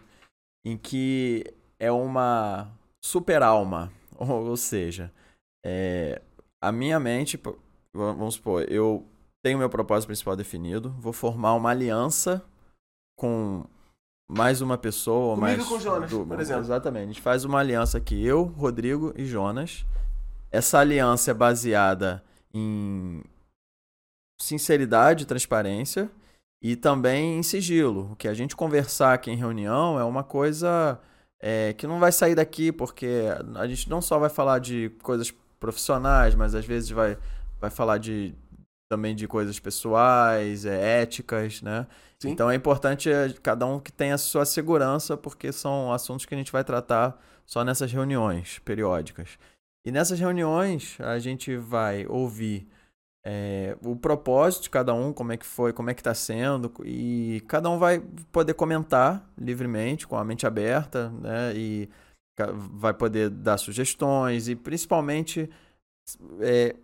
em 0.65 0.75
que 0.77 1.45
é 1.79 1.91
uma 1.91 2.67
super 3.01 3.41
alma, 3.41 3.89
ou, 4.17 4.47
ou 4.49 4.57
seja, 4.57 5.13
é, 5.65 6.21
a 6.61 6.71
minha 6.73 6.99
mente, 6.99 7.39
vamos 7.97 8.35
supor, 8.35 8.65
eu 8.71 9.05
tenho 9.43 9.57
meu 9.57 9.69
propósito 9.69 10.07
principal 10.07 10.35
definido, 10.35 10.93
vou 10.99 11.13
formar 11.13 11.53
uma 11.53 11.69
aliança 11.69 12.43
com 13.17 13.65
mais 14.29 14.61
uma 14.61 14.77
pessoa, 14.77 15.35
Comigo 15.35 15.41
mais 15.57 15.65
e 15.65 15.69
com 15.69 15.79
Jonas, 15.79 16.09
du- 16.09 16.25
por 16.25 16.39
exemplo. 16.39 16.61
Exatamente. 16.63 17.03
A 17.03 17.07
gente 17.07 17.21
faz 17.21 17.45
uma 17.45 17.59
aliança 17.59 17.97
aqui, 17.97 18.25
eu, 18.25 18.43
Rodrigo 18.43 19.13
e 19.15 19.25
Jonas. 19.25 19.85
Essa 20.51 20.79
aliança 20.79 21.31
é 21.31 21.33
baseada 21.33 22.23
em 22.53 23.23
sinceridade, 24.39 25.25
transparência 25.25 26.09
e 26.61 26.75
também 26.75 27.37
em 27.39 27.43
sigilo. 27.43 28.11
O 28.11 28.15
que 28.15 28.27
a 28.27 28.33
gente 28.33 28.55
conversar 28.55 29.13
aqui 29.13 29.31
em 29.31 29.35
reunião 29.35 29.99
é 29.99 30.03
uma 30.03 30.23
coisa 30.23 30.99
é, 31.41 31.73
que 31.73 31.87
não 31.87 31.99
vai 31.99 32.11
sair 32.11 32.35
daqui, 32.35 32.71
porque 32.71 33.23
a 33.55 33.67
gente 33.67 33.89
não 33.89 34.01
só 34.01 34.19
vai 34.19 34.29
falar 34.29 34.59
de 34.59 34.89
coisas 35.01 35.31
profissionais, 35.59 36.35
mas 36.35 36.53
às 36.55 36.65
vezes 36.65 36.89
vai, 36.89 37.17
vai 37.59 37.69
falar 37.69 37.97
de 37.97 38.35
também 38.89 39.15
de 39.15 39.27
coisas 39.27 39.59
pessoais, 39.59 40.65
é, 40.65 41.01
éticas, 41.01 41.61
né? 41.61 41.85
Sim. 42.19 42.29
Então 42.29 42.49
é 42.49 42.55
importante 42.55 43.11
é, 43.11 43.33
cada 43.43 43.65
um 43.65 43.79
que 43.79 43.91
tenha 43.91 44.15
a 44.15 44.17
sua 44.17 44.45
segurança, 44.45 45.17
porque 45.17 45.51
são 45.51 45.91
assuntos 45.91 46.25
que 46.25 46.33
a 46.33 46.37
gente 46.37 46.51
vai 46.51 46.63
tratar 46.63 47.21
só 47.45 47.63
nessas 47.63 47.91
reuniões 47.91 48.59
periódicas. 48.59 49.37
E 49.85 49.91
nessas 49.91 50.19
reuniões 50.19 50.97
a 50.99 51.19
gente 51.19 51.55
vai 51.55 52.05
ouvir 52.07 52.67
é, 53.25 53.77
o 53.83 53.95
propósito 53.95 54.63
de 54.63 54.69
cada 54.69 54.93
um, 54.93 55.11
como 55.11 55.33
é 55.33 55.37
que 55.37 55.45
foi, 55.45 55.73
como 55.73 55.89
é 55.89 55.93
que 55.93 55.99
está 55.99 56.13
sendo, 56.13 56.73
e 56.85 57.43
cada 57.47 57.69
um 57.69 57.77
vai 57.77 57.99
poder 58.31 58.53
comentar 58.53 59.29
livremente, 59.37 60.07
com 60.07 60.15
a 60.15 60.23
mente 60.23 60.47
aberta, 60.47 61.09
né? 61.09 61.53
E 61.55 61.89
vai 62.55 62.93
poder 62.93 63.29
dar 63.29 63.57
sugestões 63.57 64.47
e 64.47 64.55
principalmente 64.55 65.49
é, 66.39 66.75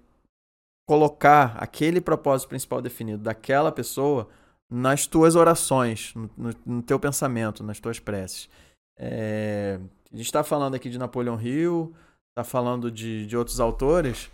colocar 0.86 1.56
aquele 1.58 2.02
propósito 2.02 2.50
principal 2.50 2.82
definido 2.82 3.24
daquela 3.24 3.72
pessoa 3.72 4.28
nas 4.70 5.06
tuas 5.08 5.36
orações, 5.36 6.14
no, 6.16 6.52
no- 6.66 6.82
teu 6.82 7.00
pensamento, 7.00 7.64
nas 7.64 7.80
tuas 7.80 8.00
preces. 8.00 8.50
É, 8.98 9.80
a 10.12 10.16
gente 10.18 10.26
está 10.26 10.44
falando 10.44 10.76
aqui 10.76 10.90
de 10.90 10.98
Napoleão 10.98 11.40
Hill, 11.42 11.94
está 12.32 12.44
falando 12.44 12.90
de, 12.92 13.26
de 13.28 13.38
outros 13.38 13.60
autores, 13.60 14.30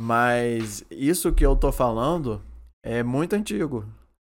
mas 0.00 0.84
isso 0.90 1.32
que 1.32 1.44
eu 1.44 1.54
tô 1.54 1.70
falando 1.70 2.42
é 2.84 3.02
muito 3.02 3.34
antigo. 3.34 3.84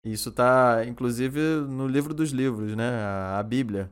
Isso 0.06 0.30
tá, 0.30 0.84
inclusive, 0.86 1.40
no 1.68 1.86
livro 1.88 2.14
dos 2.14 2.30
livros, 2.30 2.74
né? 2.76 2.88
A, 3.02 3.38
a 3.40 3.42
Bíblia. 3.42 3.90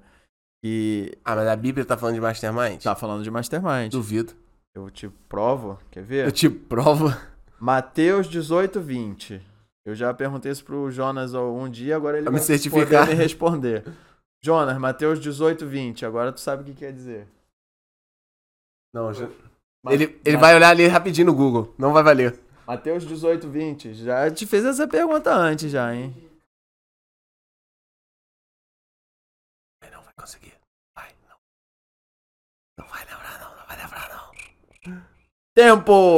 E 0.64 1.12
Ah, 1.24 1.34
mas 1.36 1.48
a 1.48 1.56
Bíblia 1.56 1.84
tá 1.84 1.96
falando 1.96 2.14
de 2.14 2.20
Mastermind? 2.20 2.82
tá 2.82 2.94
falando 2.94 3.22
de 3.22 3.30
Mastermind. 3.30 3.90
Duvido. 3.90 4.32
Eu 4.74 4.88
te 4.90 5.08
provo, 5.28 5.78
quer 5.90 6.02
ver? 6.04 6.26
Eu 6.26 6.32
te 6.32 6.48
provo. 6.48 7.12
Mateus 7.58 8.26
18, 8.28 8.80
20. 8.80 9.42
Eu 9.84 9.94
já 9.94 10.12
perguntei 10.12 10.50
isso 10.50 10.64
pro 10.64 10.90
Jonas 10.90 11.32
um 11.34 11.68
dia, 11.70 11.96
agora 11.96 12.16
ele 12.16 12.24
Pra 12.24 12.32
me 12.32 12.38
vai 12.38 12.46
certificar. 12.46 12.86
poder 12.86 13.06
me 13.08 13.14
responder. 13.14 13.84
Jonas, 14.42 14.78
Mateus 14.78 15.20
18, 15.20 15.66
20. 15.66 16.04
Agora 16.04 16.32
tu 16.32 16.40
sabe 16.40 16.62
o 16.62 16.64
que 16.66 16.74
quer 16.74 16.92
dizer. 16.92 17.26
Não, 18.94 19.12
já... 19.12 19.28
Ele, 19.88 20.20
ele 20.24 20.36
vai 20.36 20.54
olhar 20.54 20.70
ali 20.70 20.86
rapidinho 20.86 21.28
no 21.28 21.34
Google. 21.34 21.72
Não 21.78 21.92
vai 21.92 22.02
valer. 22.02 22.38
Mateus 22.66 23.04
18, 23.06 23.48
20. 23.48 23.94
Já 23.94 24.28
te 24.30 24.44
fiz 24.46 24.64
essa 24.64 24.88
pergunta 24.88 25.32
antes 25.32 25.70
já, 25.70 25.94
hein? 25.94 26.12
Não 29.92 30.02
vai 30.02 30.12
conseguir. 30.18 30.54
Vai, 30.96 31.14
não. 31.28 31.36
Não 32.78 32.88
vai 32.88 33.04
lembrar, 33.04 33.38
não. 33.40 33.56
Não 33.56 33.66
vai 33.66 33.76
lembrar, 33.76 34.08
não. 34.08 35.02
Tempo! 35.54 36.16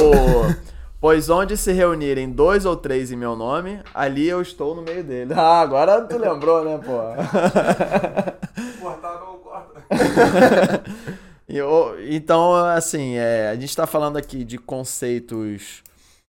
pois 0.99 1.29
onde 1.29 1.55
se 1.55 1.71
reunirem 1.71 2.29
dois 2.29 2.65
ou 2.65 2.75
três 2.75 3.11
em 3.11 3.15
meu 3.15 3.35
nome, 3.35 3.81
ali 3.93 4.27
eu 4.27 4.41
estou 4.41 4.75
no 4.75 4.81
meio 4.81 5.03
dele. 5.03 5.33
Ah, 5.39 5.61
agora 5.61 6.01
tu 6.01 6.17
lembrou, 6.17 6.63
né, 6.63 6.77
pô? 6.77 6.99
Cortar, 8.81 9.19
não 9.19 9.37
corta. 9.39 9.83
Então, 12.11 12.53
assim, 12.53 13.15
é, 13.15 13.49
a 13.49 13.55
gente 13.55 13.69
está 13.69 13.87
falando 13.87 14.17
aqui 14.17 14.43
de 14.43 14.59
conceitos 14.59 15.81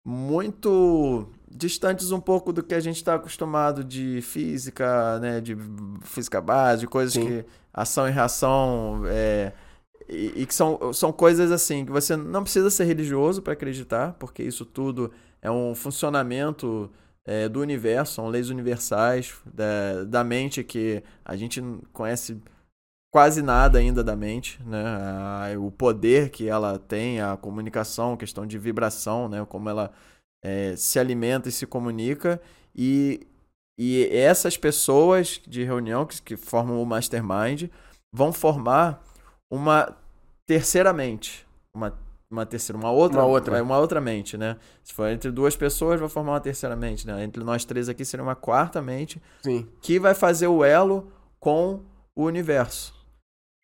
muito 0.06 1.28
distantes 1.50 2.12
um 2.12 2.20
pouco 2.20 2.54
do 2.54 2.62
que 2.62 2.76
a 2.76 2.80
gente 2.80 2.98
está 2.98 3.16
acostumado 3.16 3.84
de 3.84 4.22
física, 4.22 5.20
né, 5.20 5.42
de 5.42 5.58
física 6.04 6.40
base, 6.40 6.82
de 6.82 6.88
coisas 6.88 7.14
Sim. 7.14 7.26
que 7.26 7.46
ação 7.74 8.08
e 8.08 8.12
reação, 8.12 9.02
é, 9.08 9.52
e, 10.10 10.46
que 10.46 10.54
são, 10.54 10.92
são 10.94 11.12
coisas 11.12 11.52
assim 11.52 11.86
que 11.86 11.92
você 11.92 12.16
não 12.16 12.44
precisa 12.44 12.70
ser 12.70 12.86
religioso 12.86 13.42
para 13.42 13.54
acreditar, 13.54 14.14
porque 14.20 14.44
isso 14.44 14.66
tudo 14.66 15.12
é 15.42 15.50
um 15.52 15.76
funcionamento 15.76 16.90
é, 17.26 17.48
do 17.50 17.62
universo, 17.62 18.16
são 18.16 18.28
leis 18.28 18.50
universais 18.50 19.36
da, 19.46 20.04
da 20.06 20.24
mente 20.24 20.64
que 20.64 21.04
a 21.24 21.36
gente 21.36 21.62
conhece 21.94 22.42
quase 23.12 23.42
nada 23.42 23.80
ainda 23.80 24.04
da 24.04 24.16
mente, 24.16 24.62
né? 24.66 24.84
A- 24.86 25.60
o 25.60 25.72
poder 25.72 26.30
que 26.30 26.48
ela 26.48 26.78
tem, 26.78 27.22
a 27.22 27.36
comunicação, 27.38 28.18
questão 28.18 28.46
de 28.46 28.58
vibração, 28.58 29.28
né? 29.28 29.46
Como 29.50 29.70
ela 29.70 29.92
é, 30.44 30.76
se 30.76 31.00
alimenta 31.00 31.50
e 31.50 31.52
se 31.52 31.66
comunica. 31.66 32.42
E, 32.76 33.28
e 33.80 34.08
essas 34.12 34.58
pessoas 34.58 35.42
de 35.48 35.64
reunião 35.64 36.06
que, 36.06 36.22
que 36.22 36.38
formam 36.38 36.82
o 36.82 36.86
mastermind 36.86 37.70
vão 38.14 38.32
formar 38.32 39.04
uma 39.52 39.96
terceira 40.50 40.92
mente, 40.92 41.46
uma 41.76 41.94
uma 42.32 42.46
terceira, 42.46 42.78
uma 42.78 42.92
outra, 42.92 43.20
Uma 43.20 43.26
outra. 43.26 43.58
é, 43.58 43.62
uma 43.62 43.78
outra 43.80 44.00
mente, 44.00 44.38
né? 44.38 44.58
Se 44.84 44.94
for 44.94 45.08
entre 45.10 45.32
duas 45.32 45.56
pessoas, 45.56 46.00
vai 46.00 46.08
formar 46.10 46.34
uma 46.34 46.40
terceira 46.40 46.76
mente, 46.76 47.06
né? 47.08 47.24
Entre 47.24 47.44
nós 47.44 47.66
três 47.66 47.90
aqui 47.90 48.06
seria 48.06 48.24
uma 48.24 48.36
quarta 48.36 48.82
mente 48.84 49.20
Sim. 49.44 49.68
que 49.82 50.00
vai 50.00 50.14
fazer 50.14 50.46
o 50.48 50.64
elo 50.64 51.12
com 51.40 51.82
o 52.16 52.24
universo. 52.26 52.94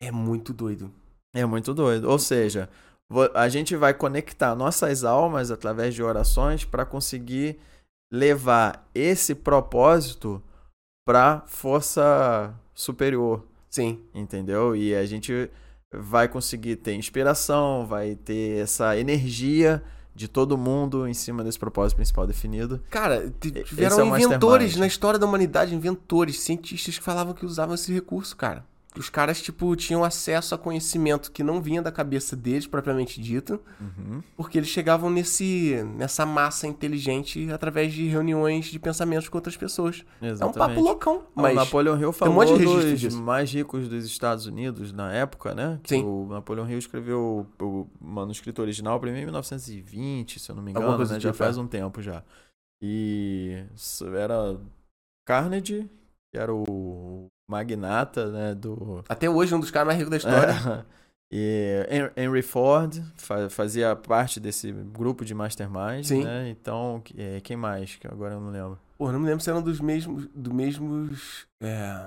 É 0.02 0.10
muito 0.10 0.52
doido. 0.52 0.90
É 1.32 1.44
muito 1.46 1.72
doido. 1.72 2.10
Ou 2.10 2.18
seja, 2.18 2.68
a 3.34 3.48
gente 3.48 3.76
vai 3.76 3.94
conectar 3.94 4.52
nossas 4.56 5.04
almas 5.04 5.52
através 5.52 5.94
de 5.94 6.02
orações 6.02 6.64
para 6.64 6.84
conseguir 6.84 7.60
levar 8.12 8.88
esse 8.92 9.32
propósito 9.32 10.42
para 11.06 11.42
força 11.46 12.52
superior, 12.74 13.44
Sim. 13.70 14.04
entendeu? 14.12 14.74
E 14.74 14.92
a 14.92 15.06
gente 15.06 15.48
vai 15.98 16.28
conseguir 16.28 16.76
ter 16.76 16.94
inspiração, 16.94 17.86
vai 17.86 18.14
ter 18.14 18.62
essa 18.62 18.96
energia 18.96 19.82
de 20.14 20.28
todo 20.28 20.56
mundo 20.56 21.06
em 21.06 21.12
cima 21.12 21.44
desse 21.44 21.58
propósito 21.58 21.96
principal 21.96 22.26
definido. 22.26 22.80
Cara, 22.88 23.32
Esse 23.42 23.64
tiveram 23.64 24.00
é 24.00 24.18
inventores 24.18 24.76
na 24.76 24.86
história 24.86 25.18
da 25.18 25.26
humanidade, 25.26 25.74
inventores, 25.74 26.40
cientistas 26.40 26.98
que 26.98 27.04
falavam 27.04 27.34
que 27.34 27.44
usavam 27.44 27.74
esse 27.74 27.92
recurso, 27.92 28.34
cara. 28.34 28.64
Os 28.98 29.10
caras, 29.10 29.40
tipo, 29.42 29.74
tinham 29.76 30.02
acesso 30.02 30.54
a 30.54 30.58
conhecimento 30.58 31.30
que 31.30 31.42
não 31.42 31.60
vinha 31.60 31.82
da 31.82 31.92
cabeça 31.92 32.34
deles, 32.34 32.66
propriamente 32.66 33.20
dito, 33.20 33.60
Uhum. 33.80 34.22
porque 34.36 34.58
eles 34.58 34.68
chegavam 34.68 35.10
nesse, 35.10 35.82
nessa 35.96 36.24
massa 36.24 36.66
inteligente 36.66 37.50
através 37.52 37.92
de 37.92 38.06
reuniões 38.06 38.66
de 38.66 38.78
pensamentos 38.78 39.28
com 39.28 39.36
outras 39.36 39.56
pessoas. 39.56 40.04
É 40.20 40.26
um 40.26 40.28
Exatamente. 40.30 40.58
papo 40.58 40.80
loucão, 40.80 41.24
O 41.34 41.42
mas... 41.42 41.54
Napoleão 41.54 41.98
Hill 41.98 42.08
um 42.08 42.12
falou 42.12 42.34
monte 42.34 42.58
de 42.58 42.64
dos 42.64 43.14
mais 43.14 43.52
ricos 43.52 43.88
dos 43.88 44.04
Estados 44.04 44.46
Unidos 44.46 44.92
na 44.92 45.12
época, 45.12 45.54
né? 45.54 45.78
Que 45.82 45.90
Sim. 45.90 46.04
O 46.04 46.28
Napoleão 46.30 46.68
Hill 46.68 46.78
escreveu 46.78 47.46
o, 47.60 47.64
o 47.64 47.90
manuscrito 48.00 48.62
original 48.62 48.98
para 48.98 49.10
mim 49.12 49.18
em 49.18 49.24
1920, 49.24 50.38
se 50.38 50.50
eu 50.50 50.56
não 50.56 50.62
me 50.62 50.70
engano, 50.70 50.96
né? 50.98 51.04
Já 51.04 51.18
tipo, 51.18 51.34
faz 51.34 51.56
é. 51.56 51.60
um 51.60 51.66
tempo 51.66 52.00
já. 52.00 52.22
E 52.82 53.64
era 54.14 54.58
Carnegie, 55.26 55.90
que 56.30 56.38
era 56.38 56.52
o 56.54 57.26
magnata, 57.48 58.30
né? 58.30 58.54
Do 58.54 59.04
Até 59.08 59.28
hoje, 59.30 59.54
um 59.54 59.60
dos 59.60 59.70
caras 59.70 59.86
mais 59.86 59.98
ricos 59.98 60.10
da 60.10 60.16
história. 60.16 60.52
É. 60.92 60.96
E 61.28 61.84
Hen- 61.90 62.12
Henry 62.24 62.40
Ford 62.40 63.02
fa- 63.16 63.50
fazia 63.50 63.96
parte 63.96 64.38
desse 64.38 64.70
grupo 64.70 65.24
de 65.24 65.34
mastermind, 65.34 66.04
Sim. 66.04 66.22
né? 66.22 66.48
Então, 66.50 67.02
é, 67.18 67.40
quem 67.40 67.56
mais? 67.56 67.96
Que 67.96 68.06
agora 68.06 68.34
eu 68.34 68.40
não 68.40 68.50
lembro. 68.52 68.78
Pô, 68.96 69.10
não 69.10 69.18
me 69.18 69.26
lembro 69.26 69.42
se 69.42 69.50
eram 69.50 69.60
dos 69.60 69.80
mesmos. 69.80 70.28
Do 70.32 70.54
mesmos. 70.54 71.44
É... 71.60 72.06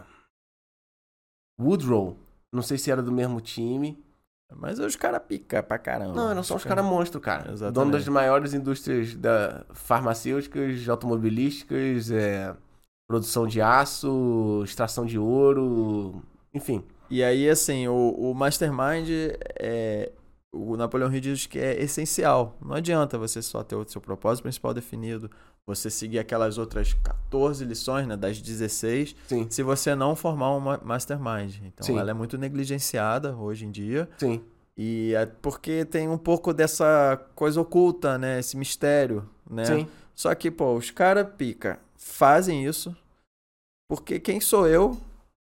Woodrow. 1.60 2.18
Não 2.54 2.62
sei 2.62 2.78
se 2.78 2.90
era 2.90 3.02
do 3.04 3.12
mesmo 3.12 3.42
time. 3.42 4.02
Mas 4.56 4.80
os 4.80 4.96
caras 4.96 5.22
pica 5.28 5.62
pra 5.62 5.78
caramba. 5.78 6.14
Não, 6.16 6.32
eram 6.32 6.42
só 6.42 6.56
os 6.56 6.64
caras 6.64 6.84
monstros, 6.86 7.22
cara. 7.22 7.52
Exatamente. 7.52 7.76
Dono 7.76 7.92
das 7.92 8.08
maiores 8.08 8.54
indústrias 8.54 9.14
da 9.16 9.66
farmacêuticas, 9.74 10.88
automobilísticas, 10.90 12.10
é, 12.10 12.56
produção 13.10 13.48
de 13.48 13.60
aço, 13.60 14.62
extração 14.64 15.04
de 15.04 15.18
ouro, 15.18 16.22
enfim. 16.54 16.84
E 17.10 17.24
aí, 17.24 17.50
assim, 17.50 17.88
o, 17.88 18.12
o 18.12 18.36
Mastermind, 18.36 19.10
é, 19.60 20.12
o 20.54 20.78
Napoleão 20.78 21.12
Hill 21.12 21.20
diz 21.20 21.48
que 21.48 21.58
é 21.58 21.82
essencial. 21.82 22.56
Não 22.64 22.76
adianta 22.76 23.18
você 23.18 23.42
só 23.42 23.64
ter 23.64 23.76
o 23.76 23.84
seu 23.90 24.00
propósito 24.00 24.44
principal 24.44 24.76
definido, 24.76 25.28
você 25.66 25.90
seguir 25.90 26.20
aquelas 26.20 26.60
outras 26.60 26.94
14 26.94 27.66
lições, 27.66 28.06
né, 28.06 28.16
das 28.16 28.40
16, 28.40 29.16
Sim, 29.28 29.48
se 29.50 29.64
você 29.64 29.96
não 29.96 30.16
formar 30.16 30.56
uma 30.56 30.80
Mastermind. 30.84 31.56
Então, 31.66 31.88
Sim. 31.88 31.98
ela 31.98 32.12
é 32.12 32.14
muito 32.14 32.38
negligenciada 32.38 33.36
hoje 33.36 33.66
em 33.66 33.72
dia. 33.72 34.08
sim. 34.18 34.40
E 34.82 35.14
é 35.14 35.26
porque 35.26 35.84
tem 35.84 36.08
um 36.08 36.18
pouco 36.18 36.54
dessa 36.54 37.20
coisa 37.36 37.60
oculta, 37.60 38.18
né? 38.18 38.40
Esse 38.40 38.56
mistério, 38.56 39.28
né? 39.50 39.66
Sim. 39.66 39.88
Só 40.16 40.34
que, 40.34 40.50
pô, 40.50 40.74
os 40.74 40.90
caras 40.90 41.28
pica 41.38 41.80
fazem 42.00 42.66
isso 42.66 42.96
porque 43.90 44.20
quem 44.20 44.40
sou 44.40 44.68
eu, 44.68 44.96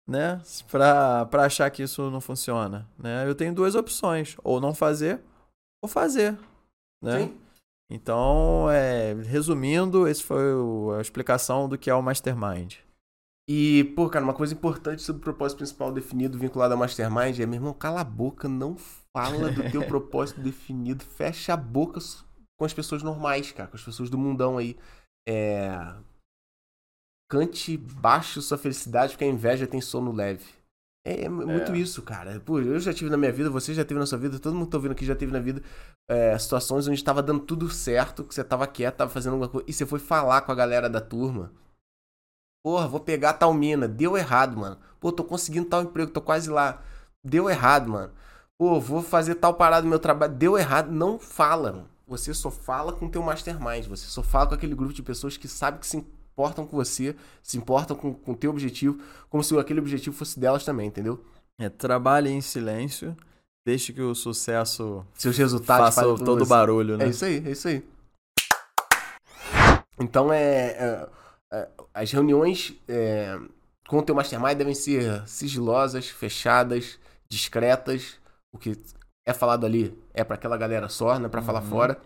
né? 0.08 0.42
Pra, 0.70 1.26
pra 1.26 1.46
achar 1.46 1.70
que 1.72 1.82
isso 1.82 2.10
não 2.12 2.22
funciona, 2.22 2.88
né? 2.98 3.28
Eu 3.28 3.34
tenho 3.34 3.54
duas 3.54 3.74
opções, 3.74 4.38
ou 4.44 4.62
não 4.62 4.74
fazer, 4.74 5.20
ou 5.84 5.90
fazer, 5.90 6.38
né? 7.04 7.20
Sim. 7.20 7.38
Então, 7.90 8.70
é, 8.70 9.14
resumindo, 9.14 10.08
esse 10.08 10.22
foi 10.22 10.44
a 10.98 11.02
explicação 11.02 11.68
do 11.68 11.78
que 11.78 11.90
é 11.90 11.96
o 11.96 12.02
Mastermind. 12.02 12.76
E, 13.50 13.86
pô, 13.96 14.10
cara, 14.10 14.26
uma 14.26 14.34
coisa 14.34 14.54
importante 14.54 15.02
sobre 15.02 15.22
o 15.22 15.24
propósito 15.24 15.60
principal 15.60 15.92
definido 15.92 16.38
vinculado 16.38 16.74
ao 16.74 16.80
Mastermind 16.80 17.40
é, 17.40 17.46
meu 17.46 17.56
irmão, 17.56 17.74
cala 17.74 18.02
a 18.02 18.04
boca, 18.04 18.50
não 18.50 18.76
fala 19.16 19.50
do 19.50 19.72
teu 19.72 19.84
propósito 19.88 20.42
definido, 20.42 21.04
fecha 21.04 21.54
a 21.54 21.58
boca 21.58 22.00
com 22.60 22.66
as 22.66 22.74
pessoas 22.74 23.02
normais, 23.02 23.52
cara, 23.54 23.70
com 23.70 23.78
as 23.78 23.84
pessoas 23.84 24.10
do 24.10 24.18
mundão 24.18 24.58
aí. 24.58 24.78
É... 25.28 25.70
Cante 27.30 27.78
baixo 27.78 28.42
sua 28.42 28.58
felicidade, 28.58 29.14
porque 29.14 29.26
a 29.26 29.28
inveja 29.28 29.68
tem 29.68 29.82
sono 29.82 30.12
leve. 30.12 30.46
É, 31.06 31.26
é 31.26 31.30
muito 31.30 31.72
É. 31.72 31.78
isso, 31.78 32.02
cara. 32.02 32.40
Pô, 32.40 32.60
eu 32.60 32.80
já 32.80 32.94
tive 32.94 33.10
na 33.10 33.18
minha 33.18 33.32
vida, 33.32 33.50
você 33.50 33.74
já 33.74 33.84
teve 33.84 34.00
na 34.00 34.06
sua 34.06 34.18
vida, 34.18 34.40
todo 34.40 34.54
mundo 34.54 34.66
que 34.66 34.72
tá 34.72 34.78
ouvindo 34.78 34.92
aqui 34.92 35.06
já 35.06 35.16
teve 35.16 35.32
na 35.32 35.40
vida 35.40 35.62
é, 36.10 36.38
situações 36.38 36.88
onde 36.88 37.04
tava 37.04 37.22
dando 37.24 37.42
tudo 37.42 37.70
certo, 37.70 38.24
que 38.24 38.34
você 38.34 38.44
tava 38.44 38.66
quieto, 38.68 38.96
tava 38.98 39.12
fazendo 39.12 39.34
alguma 39.34 39.50
coisa, 39.50 39.66
e 39.70 39.74
você 39.74 39.86
foi 39.86 40.00
falar 40.00 40.42
com 40.42 40.52
a 40.52 40.56
galera 40.56 40.90
da 40.90 41.02
turma. 41.02 41.52
Porra, 42.66 42.88
vou 42.88 43.00
pegar 43.00 43.34
tal 43.34 43.54
mina. 43.54 43.88
Deu 43.88 44.18
errado, 44.18 44.58
mano. 44.58 44.78
Pô, 45.00 45.12
tô 45.12 45.24
conseguindo 45.24 45.70
tal 45.70 45.84
emprego, 45.84 46.12
tô 46.12 46.22
quase 46.22 46.50
lá. 46.50 46.82
Deu 47.24 47.50
errado, 47.50 47.90
mano. 47.90 48.12
Pô, 48.58 48.80
vou 48.80 49.02
fazer 49.02 49.36
tal 49.36 49.54
parada 49.54 49.84
no 49.84 49.90
meu 49.90 50.00
trabalho. 50.00 50.34
Deu 50.34 50.58
errado. 50.58 50.92
Não 50.92 51.18
fala, 51.18 51.72
mano. 51.72 51.88
Você 52.08 52.34
só 52.34 52.52
fala 52.52 52.92
com 52.92 53.06
o 53.06 53.10
teu 53.10 53.22
mastermind. 53.22 53.86
Você 53.88 54.08
só 54.08 54.22
fala 54.22 54.48
com 54.48 54.56
aquele 54.56 54.76
grupo 54.76 54.94
de 54.94 55.02
pessoas 55.04 55.38
que 55.38 55.48
sabe 55.48 55.80
que 55.80 55.88
se 55.88 56.06
importam 56.38 56.68
com 56.68 56.78
você, 56.78 57.16
se 57.42 57.58
importam 57.58 57.98
com 57.98 58.32
o 58.32 58.36
teu 58.36 58.52
objetivo, 58.52 59.02
como 59.28 59.44
se 59.44 59.58
aquele 59.58 59.80
objetivo 59.80 60.16
fosse 60.16 60.40
delas 60.40 60.64
também, 60.64 60.88
entendeu? 60.88 61.20
É, 61.60 61.68
trabalhe 61.68 62.30
em 62.30 62.42
silêncio, 62.42 63.18
deixe 63.66 63.92
que 63.92 64.02
o 64.02 64.14
sucesso 64.14 65.04
Seus 65.16 65.36
resultados 65.36 65.96
faça 65.96 66.04
todo 66.24 66.44
o 66.44 66.46
barulho, 66.46 66.96
né? 66.96 67.06
É 67.06 67.10
isso 67.10 67.26
aí, 67.26 67.44
é 67.44 67.52
isso 67.52 67.68
aí. 67.68 67.84
Então 70.00 70.32
é. 70.32 70.68
é, 70.78 71.10
é, 71.54 71.70
as 71.92 72.12
reuniões 72.12 72.76
é, 72.88 73.36
com 73.88 73.98
o 73.98 74.04
teu 74.04 74.14
mastermind 74.14 74.56
devem 74.56 74.76
ser 74.76 75.28
sigilosas, 75.28 76.08
fechadas, 76.08 77.00
discretas. 77.28 78.20
O 78.54 78.60
que 78.60 78.78
é 79.26 79.34
falado 79.34 79.66
ali 79.66 79.98
é 80.14 80.24
pra 80.24 80.36
aquela 80.36 80.56
galera 80.56 80.88
só, 80.88 81.18
não 81.18 81.26
é 81.26 81.42
falar 81.42 81.64
Uhum. 81.64 81.70
fora. 81.70 82.00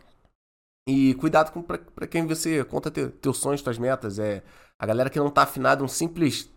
E 0.88 1.14
cuidado 1.16 1.52
com 1.52 1.62
pra, 1.62 1.78
pra 1.78 2.08
quem 2.08 2.26
você 2.26 2.64
conta 2.66 2.90
teu, 2.92 3.12
teus 3.12 3.38
sonhos, 3.38 3.62
tuas 3.62 3.78
metas. 3.78 4.18
É, 4.20 4.44
a 4.80 4.86
galera 4.86 5.10
que 5.10 5.20
não 5.20 5.30
tá 5.30 5.44
afinada, 5.44 5.84
um 5.84 5.88
simples 5.88 6.52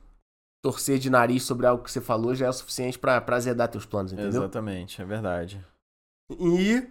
torcer 0.65 0.99
de 0.99 1.11
nariz 1.11 1.43
sobre 1.43 1.67
algo 1.67 1.85
que 1.85 1.91
você 1.91 2.01
falou 2.01 2.35
já 2.35 2.47
é 2.47 2.49
o 2.49 2.53
suficiente 2.53 2.99
pra, 2.99 3.21
pra 3.21 3.37
azedar 3.37 3.69
teus 3.69 3.85
planos, 3.85 4.13
entendeu? 4.13 4.31
Exatamente, 4.31 5.01
é 5.03 5.05
verdade. 5.05 5.65
E. 6.41 6.89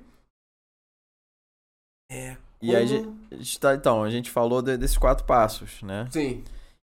É. 2.12 2.38
E 2.62 2.76
aí, 2.76 2.88
como- 3.04 3.18
a 3.32 3.36
gente 3.36 3.60
tá, 3.60 3.74
então, 3.76 4.04
a 4.04 4.10
gente 4.10 4.30
falou 4.32 4.62
de- 4.62 4.78
desses 4.78 4.98
quatro 4.98 5.26
passos, 5.26 5.82
né? 5.82 6.08
Sim, 6.12 6.44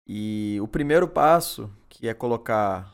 E 0.07 0.59
o 0.61 0.67
primeiro 0.67 1.07
passo, 1.07 1.67
que 1.89 2.07
é 2.07 2.13
colocar. 2.13 2.93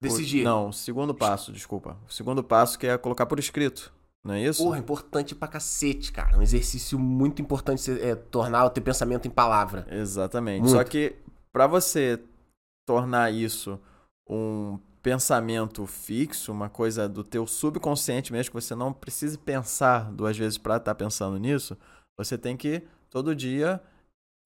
decidir. 0.00 0.44
Não, 0.44 0.68
o 0.68 0.72
segundo 0.72 1.12
passo, 1.12 1.50
desculpa. 1.50 1.98
O 2.08 2.12
segundo 2.12 2.44
passo 2.44 2.78
que 2.78 2.86
é 2.86 2.96
colocar 2.96 3.26
por 3.26 3.40
escrito, 3.40 3.92
não 4.28 4.34
é 4.34 4.42
isso? 4.42 4.62
Porra, 4.62 4.78
importante 4.78 5.34
pra 5.34 5.48
cacete, 5.48 6.12
cara. 6.12 6.36
Um 6.36 6.42
exercício 6.42 6.98
muito 6.98 7.40
importante 7.40 7.90
é 7.90 8.14
tornar 8.14 8.66
o 8.66 8.70
teu 8.70 8.82
pensamento 8.82 9.26
em 9.26 9.30
palavra. 9.30 9.86
Exatamente. 9.90 10.60
Muito. 10.60 10.72
Só 10.72 10.84
que 10.84 11.16
para 11.50 11.66
você 11.66 12.20
tornar 12.86 13.32
isso 13.32 13.80
um 14.28 14.78
pensamento 15.02 15.86
fixo, 15.86 16.52
uma 16.52 16.68
coisa 16.68 17.08
do 17.08 17.24
teu 17.24 17.46
subconsciente 17.46 18.30
mesmo, 18.30 18.50
que 18.50 18.60
você 18.60 18.74
não 18.74 18.92
precise 18.92 19.38
pensar 19.38 20.12
duas 20.12 20.36
vezes 20.36 20.58
para 20.58 20.76
estar 20.76 20.94
pensando 20.94 21.38
nisso, 21.38 21.74
você 22.18 22.36
tem 22.36 22.54
que 22.54 22.82
todo 23.08 23.34
dia 23.34 23.80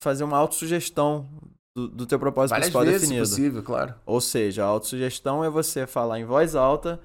fazer 0.01 0.23
uma 0.23 0.37
autossugestão 0.37 1.27
do, 1.75 1.89
do 1.89 2.05
teu 2.05 2.17
propósito 2.17 2.51
Várias 2.51 2.67
principal 2.67 2.85
vezes, 2.85 3.01
definido. 3.01 3.27
possível, 3.27 3.63
claro. 3.63 3.95
Ou 4.05 4.21
seja, 4.21 4.63
a 4.63 4.67
autossugestão 4.67 5.43
é 5.43 5.49
você 5.49 5.85
falar 5.85 6.19
em 6.19 6.25
voz 6.25 6.55
alta 6.55 7.01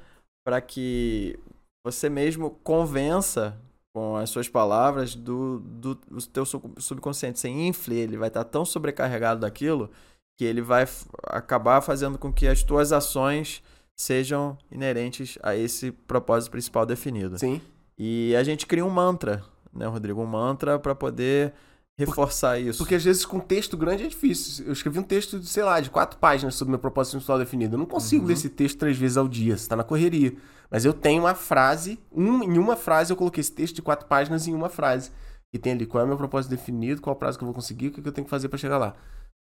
para 0.46 0.60
que 0.60 1.36
você 1.84 2.08
mesmo 2.08 2.50
convença 2.62 3.56
com 3.94 4.16
as 4.16 4.30
suas 4.30 4.48
palavras 4.48 5.14
do, 5.14 5.60
do, 5.60 5.94
do 5.94 6.26
teu 6.26 6.44
sub- 6.44 6.80
subconsciente. 6.80 7.38
Você 7.38 7.48
infle, 7.48 7.96
ele 7.96 8.16
vai 8.16 8.28
estar 8.28 8.44
tão 8.44 8.64
sobrecarregado 8.64 9.40
daquilo 9.40 9.90
que 10.38 10.44
ele 10.44 10.62
vai 10.62 10.86
acabar 11.24 11.80
fazendo 11.80 12.16
com 12.16 12.32
que 12.32 12.46
as 12.46 12.62
tuas 12.62 12.92
ações 12.92 13.62
sejam 13.96 14.56
inerentes 14.70 15.36
a 15.42 15.56
esse 15.56 15.90
propósito 15.90 16.52
principal 16.52 16.86
definido. 16.86 17.36
Sim. 17.38 17.60
E 17.98 18.36
a 18.36 18.44
gente 18.44 18.64
cria 18.64 18.84
um 18.84 18.90
mantra, 18.90 19.42
né, 19.72 19.86
Rodrigo? 19.86 20.22
Um 20.22 20.26
mantra 20.26 20.78
para 20.78 20.94
poder 20.94 21.52
reforçar 21.98 22.58
isso. 22.60 22.78
Porque 22.78 22.94
às 22.94 23.04
vezes 23.04 23.24
com 23.26 23.40
texto 23.40 23.76
grande 23.76 24.04
é 24.04 24.06
difícil. 24.06 24.66
Eu 24.66 24.72
escrevi 24.72 24.98
um 24.98 25.02
texto, 25.02 25.38
de, 25.40 25.46
sei 25.48 25.64
lá, 25.64 25.80
de 25.80 25.90
quatro 25.90 26.18
páginas 26.18 26.54
sobre 26.54 26.70
meu 26.70 26.78
propósito 26.78 27.12
principal 27.14 27.38
definido. 27.38 27.74
Eu 27.74 27.78
não 27.78 27.86
consigo 27.86 28.22
Uhum. 28.22 28.28
ler 28.28 28.34
esse 28.34 28.48
texto 28.48 28.78
três 28.78 28.96
vezes 28.96 29.16
ao 29.16 29.26
dia. 29.26 29.56
Você 29.56 29.68
tá 29.68 29.74
na 29.76 29.82
correria. 29.84 30.32
Mas 30.70 30.84
eu 30.84 30.92
tenho 30.92 31.22
uma 31.22 31.34
frase, 31.34 31.98
um, 32.12 32.42
em 32.44 32.58
uma 32.58 32.76
frase 32.76 33.12
eu 33.12 33.16
coloquei 33.16 33.40
esse 33.40 33.52
texto 33.52 33.74
de 33.76 33.82
quatro 33.82 34.06
páginas 34.06 34.46
em 34.46 34.54
uma 34.54 34.68
frase. 34.68 35.10
E 35.52 35.58
tem 35.58 35.72
ali 35.72 35.86
qual 35.86 36.02
é 36.02 36.04
o 36.04 36.08
meu 36.08 36.16
propósito 36.16 36.50
definido, 36.50 37.00
qual 37.00 37.14
é 37.14 37.16
o 37.16 37.18
prazo 37.18 37.38
que 37.38 37.42
eu 37.42 37.46
vou 37.46 37.54
conseguir, 37.54 37.88
o 37.88 37.90
que 37.90 38.02
que 38.02 38.08
eu 38.08 38.12
tenho 38.12 38.24
que 38.26 38.30
fazer 38.30 38.48
pra 38.48 38.58
chegar 38.58 38.76
lá. 38.78 38.94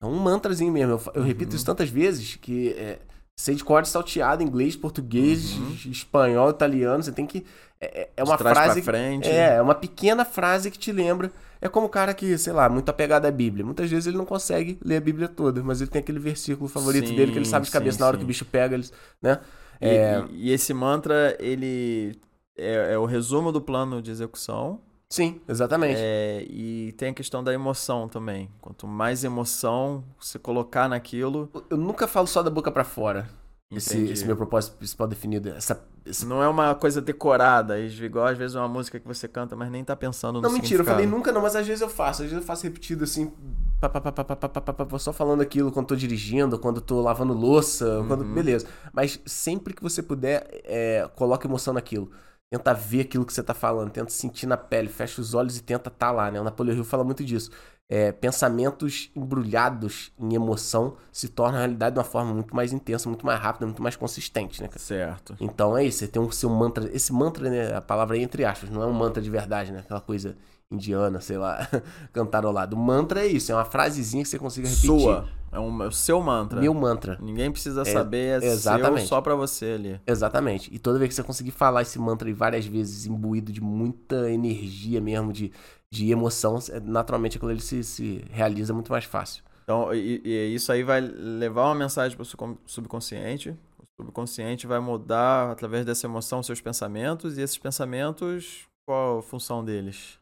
É 0.02 0.06
um 0.08 0.16
mantrazinho 0.18 0.74
mesmo. 0.74 0.94
Eu, 0.94 1.02
eu 1.14 1.24
repito 1.24 1.52
Uhum. 1.52 1.56
isso 1.58 1.66
tantas 1.66 1.90
vezes 1.90 2.36
que 2.36 2.70
é, 2.70 3.00
sei 3.36 3.56
de 3.56 3.64
cor 3.64 3.86
salteado, 3.86 4.44
inglês, 4.44 4.76
português, 4.76 5.54
Uhum. 5.58 5.76
espanhol, 5.92 6.50
italiano. 6.52 7.02
Você 7.04 7.12
tem 7.12 7.26
que. 7.26 7.46
É, 7.80 8.02
é- 8.04 8.10
é 8.18 8.24
uma 8.24 8.38
frase. 8.38 8.82
frente. 8.82 9.28
É, 9.28 9.56
é 9.56 9.62
uma 9.62 9.74
pequena 9.76 10.24
frase 10.24 10.70
que 10.70 10.78
te 10.78 10.92
lembra. 10.92 11.32
É 11.60 11.68
como 11.70 11.88
o 11.88 11.90
cara 11.90 12.14
que, 12.14 12.38
sei 12.38 12.54
lá, 12.54 12.70
muito 12.70 12.90
apegado 12.90 13.26
à 13.26 13.32
Bíblia. 13.32 13.66
Muitas 13.66 13.90
vezes 13.90 14.08
ele 14.08 14.18
não 14.18 14.26
consegue 14.26 14.80
ler 14.84 14.98
a 14.98 15.02
Bíblia 15.02 15.28
toda, 15.28 15.64
mas 15.64 15.82
ele 15.82 15.90
tem 15.90 16.00
aquele 16.02 16.20
versículo 16.20 16.68
favorito 16.70 17.10
Sim, 17.10 17.16
dele 17.16 17.32
que 17.32 17.38
ele 17.38 17.46
sabe 17.46 17.66
de 17.66 17.72
cabeça 17.72 17.98
sim, 17.98 18.00
na 18.00 18.08
hora 18.08 18.16
sim. 18.16 18.20
que 18.20 18.24
o 18.24 18.28
bicho 18.28 18.46
pega, 18.46 18.76
ele, 18.76 18.88
né? 19.22 19.40
E, 19.82 19.88
É, 19.90 20.26
e- 20.30 20.48
e 20.50 20.52
esse 20.52 20.74
mantra, 20.74 21.36
ele 21.40 22.20
é, 22.58 22.94
é 22.94 22.98
o 22.98 23.06
resumo 23.06 23.52
do 23.52 23.62
plano 23.62 24.02
de 24.02 24.12
execução. 24.12 24.82
Sim, 25.12 25.42
exatamente. 25.48 26.00
É, 26.00 26.46
e 26.50 26.94
tem 26.94 27.10
a 27.10 27.14
questão 27.14 27.44
da 27.44 27.54
emoção 27.54 28.08
também. 28.08 28.50
Quanto 28.62 28.88
mais 28.88 29.24
emoção 29.26 30.04
você 30.18 30.40
colocar 30.40 30.88
naquilo, 30.88 31.50
Eu 31.70 31.76
nunca 31.78 32.08
falo 32.08 32.26
só 32.28 32.42
da 32.42 32.50
boca 32.50 32.72
pra 32.72 32.86
fora. 32.86 33.28
Esse, 33.74 33.98
esse 33.98 34.26
meu 34.26 34.36
propósito 34.36 34.76
principal 34.78 35.08
definido. 35.08 35.50
Essa, 35.50 35.82
esse- 36.06 36.26
não 36.26 36.42
é 36.44 36.48
uma 36.48 36.76
coisa 36.76 37.02
decorada, 37.02 37.80
igual 37.80 38.26
às 38.28 38.38
vezes 38.38 38.56
uma 38.56 38.68
música 38.68 39.00
que 39.00 39.08
você 39.08 39.28
canta, 39.30 39.56
mas 39.56 39.70
nem 39.72 39.82
tá 39.84 39.96
pensando 39.96 40.42
no 40.42 40.42
Não, 40.42 40.52
mentira, 40.54 40.82
eu 40.82 40.86
falei 40.86 41.06
nunca 41.06 41.32
não, 41.32 41.42
mas 41.42 41.56
às 41.56 41.66
vezes 41.68 41.82
eu 41.82 41.90
faço. 41.90 42.22
Às 42.24 42.30
vezes 42.30 42.38
eu 42.42 42.46
faço 42.46 42.64
repetido 42.64 43.06
assim, 43.06 43.32
pá, 43.80 43.88
pá, 43.88 44.02
pá, 44.02 44.12
pá, 44.12 44.24
pá, 44.26 44.36
pá, 44.36 44.62
pá, 44.62 44.86
pá, 44.86 45.00
só 45.00 45.14
falando 45.14 45.42
aquilo 45.42 45.72
quando 45.72 45.88
tô 45.88 45.96
dirigindo, 45.96 46.60
quando 46.60 46.82
tô 46.82 47.02
lavando 47.02 47.34
louça, 47.34 48.04
quando. 48.08 48.24
Uhum. 48.24 48.34
Beleza. 48.34 48.68
Mas 48.92 49.20
sempre 49.26 49.74
que 49.74 49.82
você 49.82 50.04
puder, 50.04 50.46
é, 50.66 51.10
coloca 51.16 51.48
emoção 51.48 51.74
naquilo. 51.74 52.12
Tenta 52.52 52.74
ver 52.74 53.02
aquilo 53.02 53.26
que 53.26 53.32
você 53.34 53.42
tá 53.42 53.54
falando, 53.54 53.92
tenta 53.92 54.10
sentir 54.12 54.46
na 54.46 54.58
pele, 54.58 54.90
fecha 54.90 55.22
os 55.22 55.34
olhos 55.34 55.58
e 55.58 55.64
tenta 55.64 55.90
tá 55.90 56.12
lá, 56.12 56.30
né? 56.30 56.42
O 56.42 56.44
Napoleão 56.44 56.76
Hill 56.76 56.84
fala 56.84 57.02
muito 57.02 57.24
disso. 57.24 57.50
É, 57.88 58.12
pensamentos 58.12 59.10
embrulhados 59.16 60.12
em 60.20 60.34
emoção 60.34 60.98
se 61.14 61.30
tornam 61.30 61.60
realidade 61.60 61.94
de 61.94 62.00
uma 62.00 62.06
forma 62.06 62.34
muito 62.34 62.54
mais 62.54 62.74
intensa, 62.74 63.08
muito 63.08 63.26
mais 63.26 63.40
rápida, 63.40 63.66
muito 63.66 63.82
mais 63.82 63.96
consistente, 63.96 64.62
né, 64.62 64.68
cara? 64.68 64.80
Certo. 64.80 65.36
Então 65.40 65.78
é 65.78 65.86
isso, 65.86 66.00
você 66.00 66.10
tem 66.10 66.22
um 66.22 66.30
seu 66.30 66.50
mantra. 66.50 66.90
Esse 66.94 67.14
mantra, 67.14 67.50
né? 67.50 67.74
A 67.74 67.82
palavra 67.82 68.18
é 68.18 68.22
entre 68.22 68.44
aspas, 68.44 68.70
não 68.70 68.84
é 68.84 68.86
um 68.86 68.94
mantra 68.94 69.22
de 69.22 69.30
verdade, 69.30 69.72
né? 69.72 69.80
Aquela 69.80 70.02
coisa 70.02 70.36
indiana, 70.72 71.20
sei 71.20 71.38
lá, 71.38 71.68
cantarolado. 72.14 72.76
Mantra 72.78 73.22
é 73.22 73.28
isso, 73.28 73.52
é 73.52 73.56
uma 73.56 73.66
frasezinha 73.66 74.24
que 74.24 74.30
você 74.30 74.40
consiga 74.40 74.68
repetir. 74.68 74.88
Sua. 74.88 75.28
É 75.52 75.60
um, 75.60 75.84
é 75.84 75.88
o 75.88 75.92
seu 75.92 76.22
mantra. 76.22 76.62
Meu 76.62 76.74
mantra. 76.74 77.18
Ninguém 77.22 77.52
precisa 77.52 77.82
É, 77.82 77.86
saber, 77.86 78.42
é 78.42 78.48
exatamente. 78.48 79.08
só 79.08 79.20
pra 79.20 79.36
você 79.36 79.66
ali. 79.78 80.00
Exatamente. 80.08 80.74
E 80.74 80.80
toda 80.80 80.98
vez 80.98 81.10
que 81.10 81.16
você 81.16 81.24
conseguir 81.24 81.52
falar 81.52 81.82
esse 81.82 82.00
mantra 82.00 82.34
várias 82.34 82.66
vezes, 82.66 83.06
imbuído 83.06 83.52
de 83.52 83.60
muita 83.60 84.32
energia 84.32 85.02
mesmo, 85.02 85.34
de, 85.34 85.52
de 85.92 86.10
emoção, 86.10 86.58
é- 86.72 86.80
naturalmente 86.80 87.36
aquilo 87.36 87.52
ele 87.52 87.60
se, 87.60 87.84
se 87.84 88.24
realiza 88.32 88.74
muito 88.74 88.90
mais 88.94 89.04
fácil. 89.04 89.44
Então, 89.66 89.94
e, 89.94 90.22
e 90.24 90.56
isso 90.56 90.72
aí 90.72 90.84
vai 90.84 91.02
levar 91.02 91.66
uma 91.66 91.76
mensagem 91.76 92.16
para 92.16 92.24
o 92.24 92.26
subcon- 92.26 92.58
subconsciente. 92.66 93.50
O 94.00 94.04
subconsciente 94.04 94.66
vai 94.66 94.80
mudar, 94.80 95.52
através 95.52 95.86
dessa 95.86 96.08
emoção, 96.08 96.42
seus 96.42 96.62
pensamentos. 96.62 97.38
E 97.38 97.42
esses 97.42 97.58
pensamentos, 97.58 98.62
qual 98.88 99.20
a 99.20 99.22
função 99.22 99.66
deles? 99.66 100.18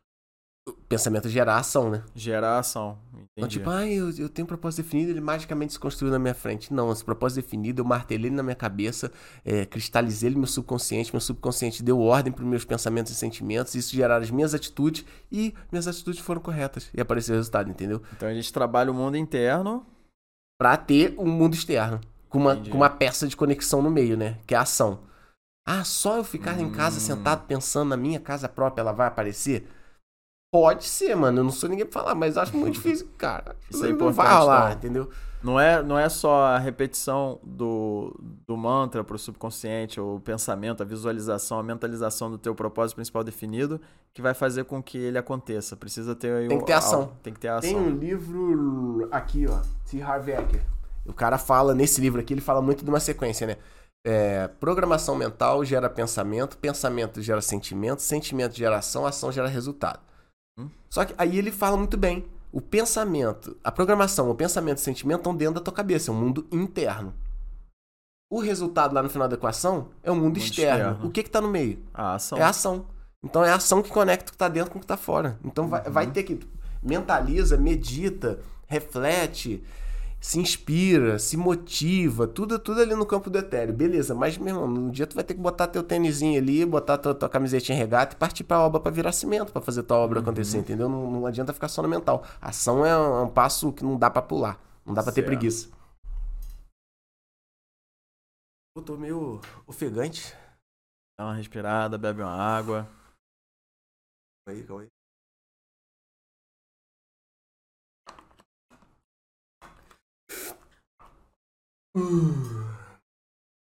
Pensamento 0.88 1.30
gerar 1.30 1.57
ação, 1.57 1.89
né? 1.89 2.03
Gerar 2.15 2.59
ação. 2.59 2.97
Então, 3.13 3.24
Entendi. 3.38 3.57
tipo, 3.57 3.70
ah, 3.70 3.88
eu, 3.88 4.09
eu 4.17 4.28
tenho 4.30 4.45
um 4.45 4.47
propósito 4.47 4.84
definido, 4.84 5.11
ele 5.11 5.22
magicamente 5.22 5.74
se 5.74 5.80
construiu 5.80 6.11
na 6.11 6.20
minha 6.20 6.34
frente. 6.34 6.74
Não, 6.74 6.91
esse 6.91 7.03
propósito 7.03 7.43
definido, 7.43 7.82
eu 7.82 7.86
martelei 7.86 8.28
ele 8.28 8.36
na 8.36 8.43
minha 8.43 8.55
cabeça, 8.55 9.11
é, 9.45 9.65
cristalizei 9.65 10.28
ele 10.30 10.36
no 10.36 10.41
meu 10.41 10.47
subconsciente, 10.47 11.13
meu 11.13 11.22
subconsciente 11.22 11.82
deu 11.84 11.99
ordem 11.99 12.32
para 12.34 12.43
os 12.43 12.49
meus 12.49 12.65
pensamentos 12.65 13.11
e 13.11 13.15
sentimentos, 13.15 13.76
isso 13.76 13.95
geraram 13.95 14.24
as 14.24 14.32
minhas 14.32 14.53
atitudes 14.53 15.05
e 15.32 15.53
minhas 15.72 15.88
atitudes 15.88 16.20
foram 16.22 16.41
corretas. 16.41 16.89
E 16.93 16.99
apareceu 16.99 17.36
o 17.36 17.38
resultado, 17.38 17.70
entendeu? 17.70 18.01
Então 18.15 18.28
a 18.28 18.34
gente 18.34 18.51
trabalha 18.51 18.91
o 18.91 18.93
mundo 18.93 19.15
interno. 19.17 19.86
Pra 20.59 20.76
ter 20.76 21.15
um 21.17 21.26
mundo 21.32 21.53
externo, 21.53 22.01
com 22.28 22.38
uma, 22.38 22.53
Entendi. 22.53 22.72
com 22.72 22.78
uma 22.78 22.89
peça 22.89 23.26
de 23.28 23.38
conexão 23.38 23.82
no 23.82 23.89
meio, 23.89 24.17
né? 24.17 24.38
Que 24.45 24.53
é 24.53 24.57
a 24.57 24.61
ação. 24.63 24.99
Ah, 25.65 25.84
só 25.86 26.17
eu 26.17 26.24
ficar 26.24 26.59
em 26.59 26.70
casa 26.70 26.97
Hum. 26.97 26.99
sentado 26.99 27.45
pensando 27.47 27.89
na 27.89 27.95
minha 27.95 28.20
casa 28.20 28.49
própria, 28.49 28.82
ela 28.82 28.91
vai 28.91 29.07
aparecer? 29.07 29.65
Pode 30.51 30.85
ser, 30.85 31.15
mano. 31.15 31.39
Eu 31.39 31.43
não 31.43 31.51
sou 31.51 31.69
ninguém 31.69 31.85
pra 31.85 32.01
falar, 32.01 32.15
mas 32.15 32.37
acho 32.37 32.55
muito 32.57 32.73
difícil, 32.73 33.07
cara. 33.17 33.55
Isso 33.69 33.83
é 33.85 33.87
não 33.89 33.95
importante, 33.95 34.15
vai 34.17 34.33
rolar, 34.37 34.65
não. 34.69 34.75
entendeu? 34.75 35.09
Não 35.41 35.57
é, 35.59 35.81
não 35.81 35.97
é 35.97 36.09
só 36.09 36.41
a 36.47 36.57
repetição 36.57 37.39
do, 37.43 38.13
do 38.45 38.57
mantra 38.57 39.03
pro 39.05 39.17
subconsciente, 39.17 39.99
ou 39.99 40.17
o 40.17 40.19
pensamento, 40.19 40.83
a 40.83 40.85
visualização, 40.85 41.59
a 41.59 41.63
mentalização 41.63 42.29
do 42.29 42.37
teu 42.37 42.53
propósito 42.53 42.95
principal 42.95 43.23
definido 43.23 43.79
que 44.13 44.21
vai 44.21 44.33
fazer 44.33 44.65
com 44.65 44.83
que 44.83 44.97
ele 44.97 45.17
aconteça. 45.17 45.77
Precisa 45.77 46.13
ter 46.13 46.33
aí 46.33 46.47
Tem 46.49 46.57
o- 46.57 46.59
que 46.59 46.65
ter 46.65 46.73
ação. 46.73 47.01
algo- 47.01 47.13
Tem 47.23 47.31
que 47.33 47.39
ter 47.39 47.47
ação. 47.47 47.61
Tem 47.69 47.77
um 47.77 47.89
livro 47.89 49.07
aqui, 49.11 49.45
ó, 49.47 49.61
T. 49.89 50.01
Harv 50.01 50.27
Eker. 50.27 50.61
O 51.05 51.13
cara 51.13 51.37
fala, 51.37 51.73
nesse 51.73 52.01
livro 52.01 52.19
aqui, 52.19 52.33
ele 52.33 52.41
fala 52.41 52.61
muito 52.61 52.83
de 52.83 52.89
uma 52.89 52.99
sequência, 52.99 53.47
né? 53.47 53.55
É, 54.05 54.47
programação 54.59 55.15
mental 55.15 55.63
gera 55.63 55.89
pensamento, 55.89 56.57
pensamento 56.57 57.21
gera 57.21 57.41
sentimento, 57.41 58.01
sentimento 58.01 58.55
gera 58.55 58.77
ação, 58.77 59.05
ação 59.05 59.31
gera 59.31 59.47
resultado. 59.47 59.99
Hum. 60.60 60.70
Só 60.89 61.05
que 61.05 61.14
aí 61.18 61.38
ele 61.38 61.51
fala 61.51 61.78
muito 61.78 61.95
bem. 61.97 62.26
O 62.51 62.60
pensamento, 62.60 63.55
a 63.64 63.72
programação, 63.72 64.30
o 64.30 64.36
pensamento 64.36 64.78
e 64.80 64.82
o 64.82 64.84
sentimento 64.84 65.20
estão 65.20 65.36
dentro 65.36 65.55
da 65.55 65.62
tua 65.62 65.74
cabeça, 65.74 66.10
é 66.10 66.14
um 66.14 66.18
mundo 66.18 66.47
interno. 66.51 67.14
O 68.32 68.39
resultado 68.39 68.93
lá 68.93 69.01
no 69.01 69.10
final 69.10 69.28
da 69.28 69.36
equação 69.36 69.89
é 70.03 70.12
o 70.12 70.16
mundo, 70.16 70.26
Mundo 70.26 70.38
externo. 70.38 70.89
externo. 70.91 71.07
O 71.07 71.12
que 71.12 71.24
que 71.24 71.30
tá 71.30 71.41
no 71.41 71.47
meio? 71.49 71.80
A 71.93 72.16
ação. 72.16 72.38
É 72.38 72.43
a 72.43 72.49
ação. 72.49 72.86
Então 73.24 73.43
é 73.43 73.51
a 73.51 73.55
ação 73.55 73.82
que 73.82 73.89
conecta 73.89 74.30
o 74.30 74.32
que 74.32 74.38
tá 74.38 74.47
dentro 74.47 74.72
com 74.72 74.78
o 74.78 74.82
que 74.82 74.88
tá 74.88 74.97
fora. 74.97 75.39
Então 75.43 75.68
vai, 75.68 75.86
Uhum. 75.86 75.91
vai 75.91 76.07
ter 76.12 76.24
que. 76.24 76.39
Mentaliza, 76.82 77.57
medita, 77.57 78.39
reflete, 78.68 79.64
se 80.22 80.38
inspira, 80.39 81.17
se 81.17 81.38
motiva, 81.38 82.28
tudo, 82.28 82.59
tudo 82.59 82.82
ali 82.82 82.93
no 82.95 83.05
campo 83.05 83.30
do 83.30 83.38
etéreo. 83.38 83.74
Beleza, 83.74 84.13
mas, 84.13 84.38
meu 84.38 84.49
irmão, 84.55 84.67
no 84.67 84.91
dia 84.91 85.07
tu 85.07 85.15
vai 85.15 85.24
ter 85.24 85.34
que 85.34 85.39
botar 85.39 85.67
teu 85.67 85.82
tênisinho 85.84 86.38
ali, 86.38 86.65
botar 86.65 86.97
tua, 86.97 87.15
tua 87.15 87.30
camisetinha 87.30 87.78
regata 87.78 88.15
e 88.15 88.20
partir 88.20 88.43
pra 88.43 88.59
obra 88.59 88.80
pra 88.82 88.91
virar 88.91 89.11
cimento, 89.13 89.51
pra 89.53 89.61
fazer 89.61 89.84
tua 89.84 89.97
obra 89.97 90.20
acontecer, 90.20 90.57
Uhum. 90.57 90.63
entendeu? 90.63 90.89
Não, 90.89 91.11
não 91.11 91.26
adianta 91.26 91.53
ficar 91.53 91.67
só 91.70 91.82
no 91.82 91.88
mental. 91.88 92.24
A 92.41 92.49
ação 92.49 92.86
é 92.86 92.97
um, 92.97 93.20
é 93.20 93.22
um 93.24 93.30
passo 93.30 93.72
que 93.72 93.84
não 93.84 93.97
dá 93.97 94.09
pra 94.09 94.22
pular. 94.22 94.59
Não 94.86 94.93
dá 94.93 95.01
pra 95.03 95.11
ter 95.11 95.24
preguiça. 95.24 95.70
Eu 98.76 98.84
tô 98.84 98.97
meio 98.97 99.39
ofegante. 99.67 100.34
Dá 101.17 101.26
uma 101.26 101.36
respirada, 101.36 101.97
bebe 101.97 102.22
uma 102.22 102.32
água. 102.32 102.88
Aí, 104.47 104.63
calma 104.63 104.84
aí. 104.84 104.88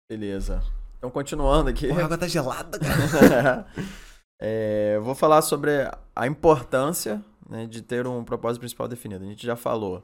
Beleza. 0.10 0.64
Então, 0.98 1.12
continuando 1.12 1.70
aqui. 1.70 1.88
Porra, 1.88 2.02
a 2.02 2.06
água 2.06 2.18
tá 2.18 2.28
gelada, 2.28 2.80
cara. 2.80 3.68
É, 4.40 5.00
vou 5.00 5.16
falar 5.16 5.42
sobre 5.42 5.72
a 6.16 6.28
importância 6.28 7.26
né, 7.50 7.66
de 7.66 7.82
ter 7.82 8.06
um 8.06 8.24
propósito 8.24 8.60
principal 8.60 8.88
definido. 8.88 9.26
A 9.26 9.28
gente 9.28 9.44
já 9.44 9.56
falou 9.56 10.04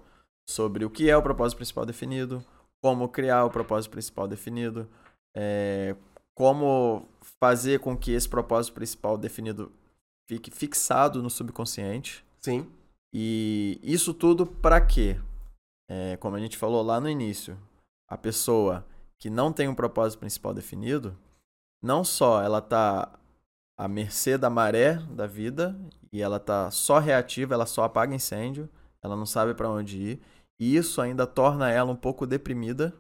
sobre 0.50 0.84
o 0.84 0.90
que 0.90 1.10
é 1.10 1.16
o 1.16 1.22
propósito 1.22 1.58
principal 1.58 1.86
definido, 1.86 2.44
como 2.82 3.08
criar 3.10 3.46
o 3.46 3.52
propósito 3.52 3.92
principal 3.92 4.28
definido, 4.28 4.90
é, 5.36 5.96
como 6.36 7.08
fazer 7.40 7.80
com 7.80 7.96
que 7.96 8.12
esse 8.12 8.28
propósito 8.28 8.74
principal 8.74 9.18
definido 9.18 9.72
fique 10.28 10.50
fixado 10.50 11.22
no 11.22 11.30
subconsciente. 11.30 12.26
Sim. 12.40 12.68
E 13.14 13.80
isso 13.84 14.14
tudo 14.14 14.46
para 14.46 14.82
quê? 14.82 15.20
É, 15.90 16.18
como 16.18 16.36
a 16.36 16.40
gente 16.40 16.58
falou 16.58 16.82
lá 16.82 17.00
no 17.00 17.10
início, 17.10 17.58
a 18.14 18.18
pessoa 18.18 18.86
que 19.18 19.28
não 19.28 19.52
tem 19.52 19.68
um 19.68 19.74
propósito 19.74 20.20
principal 20.20 20.54
definido, 20.54 21.18
não 21.82 22.04
só 22.04 22.44
ela 22.44 22.62
tá 22.62 23.12
à 23.76 23.88
mercê 23.88 24.38
da 24.38 24.52
maré 24.52 24.96
da 25.10 25.26
vida 25.26 25.76
e 26.12 26.22
ela 26.22 26.40
tá 26.40 26.70
só 26.70 27.00
reativa, 27.00 27.56
ela 27.56 27.66
só 27.66 27.84
apaga 27.84 28.14
incêndio, 28.14 28.70
ela 29.02 29.16
não 29.16 29.26
sabe 29.26 29.56
para 29.56 29.68
onde 29.68 29.98
ir, 29.98 30.22
e 30.60 30.76
isso 30.76 31.02
ainda 31.02 31.26
torna 31.26 31.72
ela 31.72 31.92
um 31.92 31.96
pouco 31.96 32.28
deprimida, 32.28 32.94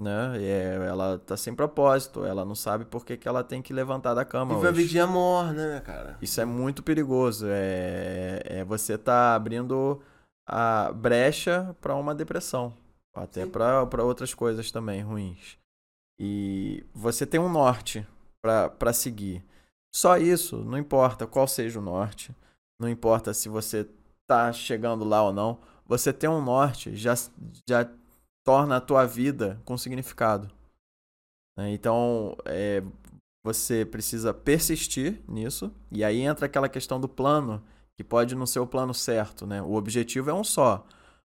né? 0.00 0.42
É- 0.42 0.86
ela 0.88 1.18
tá 1.18 1.36
sem 1.36 1.54
propósito, 1.54 2.24
ela 2.24 2.42
não 2.42 2.54
sabe 2.54 2.86
por 2.86 3.04
que, 3.04 3.18
que 3.18 3.28
ela 3.28 3.44
tem 3.44 3.60
que 3.60 3.74
levantar 3.74 4.14
da 4.14 4.24
cama 4.24 4.54
Vive 4.54 4.68
a 4.68 4.70
vidinha 4.70 5.06
morna, 5.06 5.74
né, 5.74 5.80
cara? 5.80 6.16
Isso 6.22 6.40
é 6.40 6.46
muito 6.46 6.82
perigoso. 6.82 7.46
É, 7.46 8.42
é 8.44 8.64
você 8.64 8.96
tá 8.96 9.34
abrindo 9.34 10.00
a 10.48 10.90
brecha 10.92 11.76
para 11.78 11.94
uma 11.94 12.14
depressão, 12.14 12.72
até 13.22 13.46
para 13.46 14.04
outras 14.04 14.34
coisas 14.34 14.70
também 14.70 15.02
ruins. 15.02 15.58
E 16.18 16.84
você 16.94 17.26
tem 17.26 17.40
um 17.40 17.48
norte 17.48 18.06
para 18.42 18.92
seguir. 18.92 19.44
Só 19.94 20.16
isso, 20.16 20.58
não 20.64 20.78
importa 20.78 21.26
qual 21.26 21.46
seja 21.46 21.78
o 21.78 21.82
norte, 21.82 22.34
não 22.80 22.88
importa 22.88 23.34
se 23.34 23.48
você 23.48 23.88
tá 24.26 24.52
chegando 24.52 25.04
lá 25.04 25.22
ou 25.22 25.32
não, 25.32 25.58
você 25.84 26.12
ter 26.12 26.28
um 26.28 26.42
norte 26.42 26.94
já, 26.94 27.14
já 27.68 27.90
torna 28.44 28.76
a 28.76 28.80
tua 28.80 29.04
vida 29.04 29.60
com 29.64 29.76
significado. 29.76 30.50
né? 31.58 31.72
Então, 31.72 32.36
é, 32.44 32.82
você 33.44 33.84
precisa 33.84 34.32
persistir 34.32 35.20
nisso, 35.28 35.72
e 35.90 36.04
aí 36.04 36.20
entra 36.20 36.46
aquela 36.46 36.68
questão 36.68 37.00
do 37.00 37.08
plano, 37.08 37.62
que 37.96 38.04
pode 38.04 38.34
não 38.34 38.46
ser 38.46 38.60
o 38.60 38.66
plano 38.66 38.94
certo, 38.94 39.46
né? 39.46 39.60
O 39.60 39.74
objetivo 39.74 40.30
é 40.30 40.34
um 40.34 40.44
só, 40.44 40.86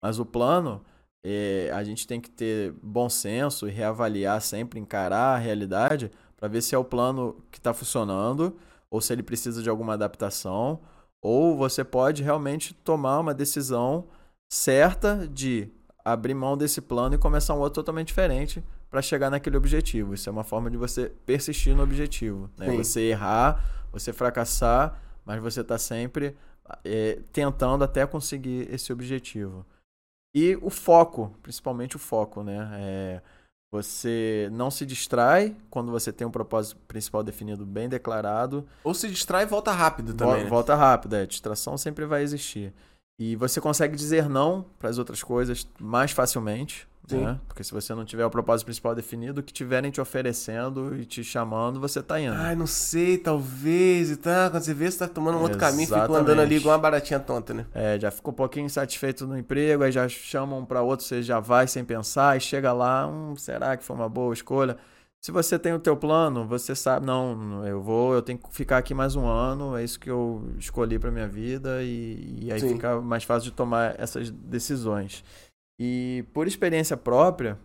mas 0.03 0.19
o 0.19 0.25
plano, 0.25 0.83
é, 1.27 1.71
a 1.73 1.83
gente 1.83 2.05
tem 2.05 2.21
que 2.21 2.29
ter 2.29 2.71
bom 2.83 3.09
senso 3.09 3.67
e 3.67 3.71
reavaliar 3.71 4.39
sempre, 4.41 4.79
encarar 4.79 5.33
a 5.33 5.37
realidade, 5.39 6.11
para 6.37 6.47
ver 6.47 6.61
se 6.61 6.75
é 6.75 6.77
o 6.77 6.83
plano 6.83 7.41
que 7.49 7.57
está 7.57 7.73
funcionando, 7.73 8.55
ou 8.91 9.01
se 9.01 9.11
ele 9.11 9.23
precisa 9.23 9.63
de 9.63 9.67
alguma 9.67 9.93
adaptação, 9.93 10.81
ou 11.19 11.57
você 11.57 11.83
pode 11.83 12.21
realmente 12.21 12.75
tomar 12.75 13.19
uma 13.19 13.33
decisão 13.33 14.05
certa 14.47 15.27
de 15.27 15.67
abrir 16.03 16.35
mão 16.35 16.55
desse 16.55 16.79
plano 16.79 17.15
e 17.15 17.17
começar 17.17 17.55
um 17.55 17.59
outro 17.59 17.81
totalmente 17.81 18.09
diferente 18.09 18.63
para 18.87 19.01
chegar 19.01 19.31
naquele 19.31 19.57
objetivo. 19.57 20.13
Isso 20.13 20.29
é 20.29 20.31
uma 20.31 20.43
forma 20.43 20.69
de 20.69 20.77
você 20.77 21.11
persistir 21.25 21.75
no 21.75 21.81
objetivo. 21.81 22.51
Né? 22.55 22.69
Sim. 22.69 22.77
Você 22.77 23.01
errar, 23.01 23.65
você 23.91 24.13
fracassar, 24.13 25.01
mas 25.25 25.41
você 25.41 25.61
está 25.61 25.79
sempre 25.79 26.37
é, 26.83 27.19
tentando 27.33 27.83
até 27.83 28.05
conseguir 28.05 28.71
esse 28.71 28.93
objetivo. 28.93 29.65
E 30.35 30.57
o 30.61 30.69
foco, 30.69 31.33
principalmente 31.41 31.95
o 31.95 31.99
foco, 31.99 32.43
né? 32.43 32.69
É, 32.73 33.21
você 33.73 34.49
não 34.51 34.69
se 34.69 34.85
distrai 34.85 35.55
quando 35.69 35.91
você 35.91 36.11
tem 36.11 36.27
um 36.27 36.31
propósito 36.31 36.77
principal 36.87 37.23
definido 37.23 37.65
bem 37.65 37.87
declarado. 37.87 38.67
Ou 38.83 38.93
se 38.93 39.09
distrai 39.09 39.43
e 39.43 39.47
volta 39.47 39.71
rápido 39.71 40.13
também. 40.13 40.43
né? 40.43 40.49
Volta 40.49 40.75
rápido, 40.75 41.15
é. 41.15 41.25
Distração 41.25 41.77
sempre 41.77 42.05
vai 42.05 42.21
existir. 42.21 42.73
E 43.17 43.35
você 43.37 43.61
consegue 43.61 43.95
dizer 43.95 44.27
não 44.27 44.65
para 44.77 44.89
as 44.89 44.97
outras 44.97 45.23
coisas 45.23 45.65
mais 45.79 46.11
facilmente. 46.11 46.85
Né? 47.13 47.39
Porque 47.47 47.63
se 47.63 47.71
você 47.71 47.93
não 47.93 48.05
tiver 48.05 48.25
o 48.25 48.29
propósito 48.29 48.65
principal 48.65 48.95
definido, 48.95 49.41
o 49.41 49.43
que 49.43 49.53
tiverem 49.53 49.91
te 49.91 50.01
oferecendo 50.01 50.95
e 50.95 51.05
te 51.05 51.23
chamando, 51.23 51.79
você 51.79 52.01
tá 52.01 52.19
indo. 52.19 52.33
Ai, 52.33 52.55
não 52.55 52.67
sei, 52.67 53.17
talvez 53.17 54.11
e 54.11 54.17
tal. 54.17 54.51
Quando 54.51 54.63
você 54.63 54.73
vê, 54.73 54.89
você 54.89 54.99
tá 54.99 55.07
tomando 55.07 55.37
um 55.37 55.41
outro 55.41 55.57
caminho, 55.57 55.87
fica 55.87 56.03
andando 56.03 56.15
Exatamente. 56.15 56.41
ali 56.41 56.55
igual 56.55 56.73
uma 56.75 56.81
baratinha 56.81 57.19
tonta, 57.19 57.53
né? 57.53 57.65
É, 57.73 57.99
já 57.99 58.09
ficou 58.09 58.31
um 58.31 58.35
pouquinho 58.35 58.65
insatisfeito 58.65 59.27
no 59.27 59.37
emprego, 59.37 59.83
aí 59.83 59.91
já 59.91 60.07
chamam 60.09 60.65
para 60.65 60.81
outro, 60.81 61.05
você 61.05 61.21
já 61.21 61.39
vai 61.39 61.67
sem 61.67 61.83
pensar 61.83 62.37
e 62.37 62.39
chega 62.39 62.73
lá, 62.73 63.07
hum, 63.07 63.35
será 63.35 63.77
que 63.77 63.83
foi 63.83 63.95
uma 63.95 64.09
boa 64.09 64.33
escolha? 64.33 64.77
Se 65.25 65.31
você 65.31 65.57
tem 65.57 65.73
o 65.73 65.79
teu 65.79 65.97
plano, 65.97 66.45
você 66.45 66.75
sabe, 66.75 67.03
não, 67.03 67.65
eu 67.65 67.81
vou, 67.81 68.13
eu 68.13 68.21
tenho 68.21 68.37
que 68.37 68.47
ficar 68.53 68.77
aqui 68.77 68.93
mais 68.93 69.15
um 69.15 69.25
ano, 69.25 69.75
é 69.75 69.83
isso 69.83 69.99
que 69.99 70.07
eu 70.07 70.53
escolhi 70.59 70.99
para 70.99 71.09
minha 71.09 71.27
vida 71.27 71.81
e, 71.81 72.43
e 72.43 72.51
aí 72.51 72.59
Sim. 72.59 72.73
fica 72.73 73.01
mais 73.01 73.23
fácil 73.23 73.49
de 73.49 73.55
tomar 73.55 73.99
essas 73.99 74.29
decisões. 74.29 75.23
E 75.79 76.23
por 76.33 76.47
experiência 76.47 76.95
própria, 76.95 77.57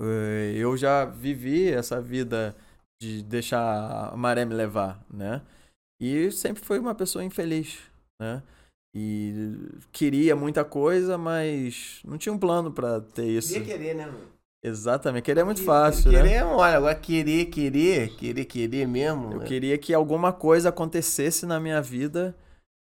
eh, 0.00 0.52
eu 0.56 0.76
já 0.76 1.04
vivi 1.04 1.68
essa 1.70 2.00
vida 2.00 2.56
de 3.00 3.22
deixar 3.22 4.12
a 4.12 4.16
maré 4.16 4.44
me 4.44 4.54
levar, 4.54 5.04
né? 5.12 5.42
E 6.00 6.30
sempre 6.30 6.62
fui 6.64 6.78
uma 6.78 6.94
pessoa 6.94 7.24
infeliz, 7.24 7.78
né? 8.20 8.42
E 8.96 9.32
queria 9.92 10.34
muita 10.34 10.64
coisa, 10.64 11.18
mas 11.18 12.00
não 12.04 12.16
tinha 12.16 12.32
um 12.32 12.38
plano 12.38 12.72
pra 12.72 13.00
ter 13.00 13.26
isso. 13.26 13.52
Queria 13.52 13.66
querer, 13.66 13.94
né, 13.94 14.06
mano? 14.06 14.26
Exatamente, 14.64 15.22
querer 15.24 15.40
é 15.42 15.44
muito 15.44 15.58
Querer- 15.58 15.66
fácil, 15.66 16.10
querer, 16.10 16.22
né? 16.24 16.34
é 16.34 16.44
mole. 16.44 16.74
Agora, 16.74 16.94
querer, 16.94 17.44
querer, 17.46 18.16
querer, 18.16 18.44
querer 18.44 18.88
mesmo. 18.88 19.34
Eu 19.34 19.38
né? 19.38 19.46
queria 19.46 19.78
que 19.78 19.94
alguma 19.94 20.32
coisa 20.32 20.70
acontecesse 20.70 21.46
na 21.46 21.60
minha 21.60 21.80
vida 21.80 22.34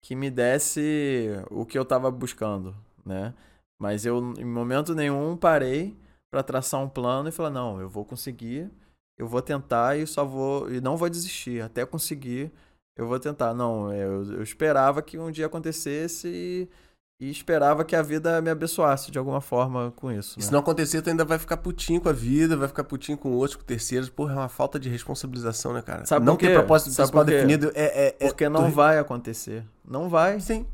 que 0.05 0.15
me 0.15 0.29
desse 0.31 1.27
o 1.49 1.65
que 1.65 1.77
eu 1.77 1.83
tava 1.83 2.09
buscando, 2.09 2.73
né? 3.05 3.33
Mas 3.79 4.05
eu, 4.05 4.33
em 4.37 4.45
momento 4.45 4.95
nenhum, 4.95 5.37
parei 5.37 5.95
pra 6.31 6.43
traçar 6.43 6.81
um 6.81 6.89
plano 6.89 7.29
e 7.29 7.31
falar, 7.31 7.49
não, 7.49 7.79
eu 7.79 7.87
vou 7.89 8.03
conseguir, 8.03 8.69
eu 9.17 9.27
vou 9.27 9.41
tentar 9.41 9.97
e 9.97 10.05
só 10.05 10.25
vou, 10.25 10.71
e 10.71 10.81
não 10.81 10.97
vou 10.97 11.09
desistir, 11.09 11.61
até 11.61 11.85
conseguir, 11.85 12.51
eu 12.97 13.07
vou 13.07 13.19
tentar. 13.19 13.53
Não, 13.53 13.93
eu, 13.93 14.33
eu 14.33 14.43
esperava 14.43 15.01
que 15.01 15.17
um 15.17 15.31
dia 15.31 15.45
acontecesse 15.45 16.27
e, 16.27 16.69
e 17.21 17.29
esperava 17.29 17.85
que 17.85 17.95
a 17.95 18.01
vida 18.01 18.41
me 18.41 18.49
abençoasse 18.49 19.11
de 19.11 19.19
alguma 19.19 19.41
forma 19.41 19.93
com 19.95 20.11
isso. 20.11 20.39
E 20.39 20.41
né? 20.41 20.45
se 20.47 20.51
não 20.51 20.59
acontecer, 20.59 21.01
tu 21.03 21.09
ainda 21.09 21.23
vai 21.23 21.37
ficar 21.37 21.57
putinho 21.57 22.01
com 22.01 22.09
a 22.09 22.13
vida, 22.13 22.57
vai 22.57 22.67
ficar 22.67 22.83
putinho 22.83 23.17
com 23.17 23.31
outros, 23.31 23.55
com 23.55 23.63
terceiros. 23.63 24.09
Porra, 24.09 24.33
é 24.33 24.37
uma 24.37 24.49
falta 24.49 24.79
de 24.79 24.89
responsabilização, 24.89 25.73
né, 25.73 25.83
cara? 25.83 26.05
Sabe 26.05 26.25
não 26.25 26.35
ter 26.35 26.53
propósito 26.53 26.95
principal 26.95 27.23
definido 27.23 27.71
é, 27.75 28.07
é, 28.07 28.15
é- 28.19 28.27
Porque 28.27 28.49
não 28.49 28.69
tu- 28.69 28.75
vai 28.75 28.97
acontecer. 28.97 29.63
Não 29.87 30.09
vai, 30.09 30.39
Sim. 30.39 30.65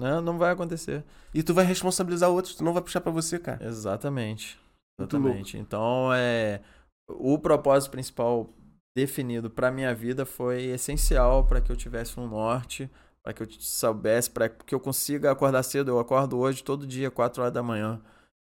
Né? 0.00 0.20
Não 0.20 0.38
vai 0.38 0.52
acontecer. 0.52 1.04
E 1.32 1.42
tu 1.42 1.54
vai 1.54 1.64
responsabilizar 1.64 2.30
outros, 2.30 2.56
tu 2.56 2.64
não 2.64 2.72
vai 2.72 2.82
puxar 2.82 3.00
pra 3.00 3.12
você, 3.12 3.38
cara. 3.38 3.64
Exatamente. 3.64 4.58
Exatamente. 4.98 5.56
Então, 5.58 6.12
é 6.12 6.60
o 7.08 7.38
propósito 7.38 7.90
principal 7.90 8.48
definido 8.96 9.50
para 9.50 9.70
minha 9.70 9.94
vida 9.94 10.26
foi 10.26 10.64
essencial 10.64 11.44
para 11.44 11.60
que 11.60 11.70
eu 11.70 11.76
tivesse 11.76 12.18
um 12.18 12.26
norte, 12.26 12.90
para 13.22 13.32
que 13.32 13.42
eu 13.42 13.46
soubesse, 13.58 14.30
para 14.30 14.48
que 14.48 14.74
eu 14.74 14.80
consiga 14.80 15.30
acordar 15.30 15.62
cedo. 15.62 15.90
Eu 15.90 15.98
acordo 15.98 16.38
hoje 16.38 16.62
todo 16.62 16.86
dia, 16.86 17.10
4 17.10 17.42
horas 17.42 17.54
da 17.54 17.62
manhã. 17.62 18.00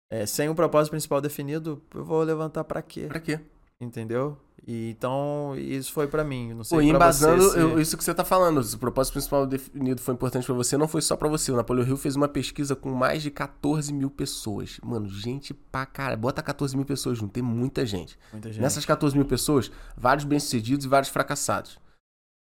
É, 0.09 0.25
sem 0.25 0.47
um 0.47 0.55
propósito 0.55 0.91
principal 0.91 1.19
definido, 1.19 1.81
eu 1.93 2.03
vou 2.03 2.23
levantar 2.23 2.63
para 2.63 2.81
quê? 2.81 3.07
Pra 3.07 3.19
quê? 3.19 3.39
Entendeu? 3.79 4.37
E, 4.69 4.89
então, 4.89 5.53
isso 5.57 5.93
foi 5.93 6.07
para 6.07 6.25
mim. 6.25 6.53
Não 6.53 6.63
sei 6.65 6.77
Pô, 6.77 6.81
embasando 6.81 7.41
você 7.41 7.51
se- 7.51 7.59
eu- 7.59 7.79
isso 7.79 7.95
que 7.97 8.03
você 8.03 8.13
tá 8.13 8.25
falando, 8.25 8.59
o 8.59 8.77
propósito 8.77 9.13
principal 9.13 9.45
definido 9.47 10.01
foi 10.01 10.13
importante 10.13 10.45
pra 10.45 10.53
você, 10.53 10.75
não 10.77 10.89
foi 10.89 11.01
só 11.01 11.15
pra 11.15 11.29
você. 11.29 11.53
O 11.53 11.55
Napoleão 11.55 11.87
Hill 11.87 11.95
fez 11.95 12.17
uma 12.17 12.27
pesquisa 12.27 12.75
com 12.75 12.91
mais 12.91 13.23
de 13.23 13.31
14 13.31 13.93
mil 13.93 14.09
pessoas. 14.09 14.77
Mano, 14.83 15.07
gente 15.07 15.53
pra 15.53 15.85
cara. 15.85 16.17
Bota 16.17 16.43
14 16.43 16.75
mil 16.75 16.85
pessoas 16.85 17.17
junto, 17.17 17.31
tem 17.31 17.41
muita 17.41 17.85
gente. 17.85 18.19
Muita 18.33 18.51
gente. 18.51 18.61
Nessas 18.61 18.85
14 18.85 19.15
mil 19.15 19.25
pessoas, 19.25 19.71
vários 19.95 20.25
bem-sucedidos 20.25 20.85
e 20.85 20.89
vários 20.89 21.09
fracassados. 21.09 21.79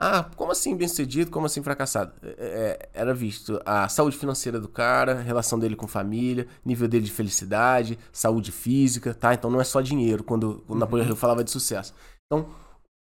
Ah, 0.02 0.24
como 0.34 0.50
assim 0.50 0.74
bem-sucedido? 0.74 1.30
Como 1.30 1.44
assim 1.44 1.62
fracassado? 1.62 2.12
É, 2.22 2.28
é, 2.38 2.88
era 2.94 3.12
visto 3.12 3.60
a 3.66 3.86
saúde 3.86 4.16
financeira 4.16 4.58
do 4.58 4.66
cara, 4.66 5.20
relação 5.20 5.58
dele 5.58 5.76
com 5.76 5.86
família, 5.86 6.46
nível 6.64 6.88
dele 6.88 7.04
de 7.04 7.10
felicidade, 7.12 7.98
saúde 8.10 8.50
física, 8.50 9.12
tá? 9.12 9.34
Então 9.34 9.50
não 9.50 9.60
é 9.60 9.64
só 9.64 9.82
dinheiro 9.82 10.24
quando 10.24 10.64
o 10.66 10.74
Napoleão 10.74 11.06
Hill 11.06 11.16
falava 11.16 11.44
de 11.44 11.50
sucesso. 11.50 11.92
Então, 12.32 12.48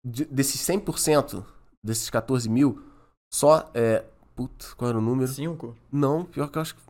de- 0.05 0.25
desses 0.25 0.61
100%, 0.61 1.45
desses 1.85 2.11
14 2.11 2.49
mil, 2.49 2.83
só 3.33 3.71
é. 3.73 4.05
Putz, 4.35 4.75
qual 4.75 4.89
era 4.89 4.99
o 4.99 5.01
número? 5.01 5.31
Cinco? 5.31 5.77
Não, 5.93 6.25
pior 6.25 6.51
que 6.51 6.59
eu 6.59 6.63
acho 6.63 6.75
que. 6.75 6.83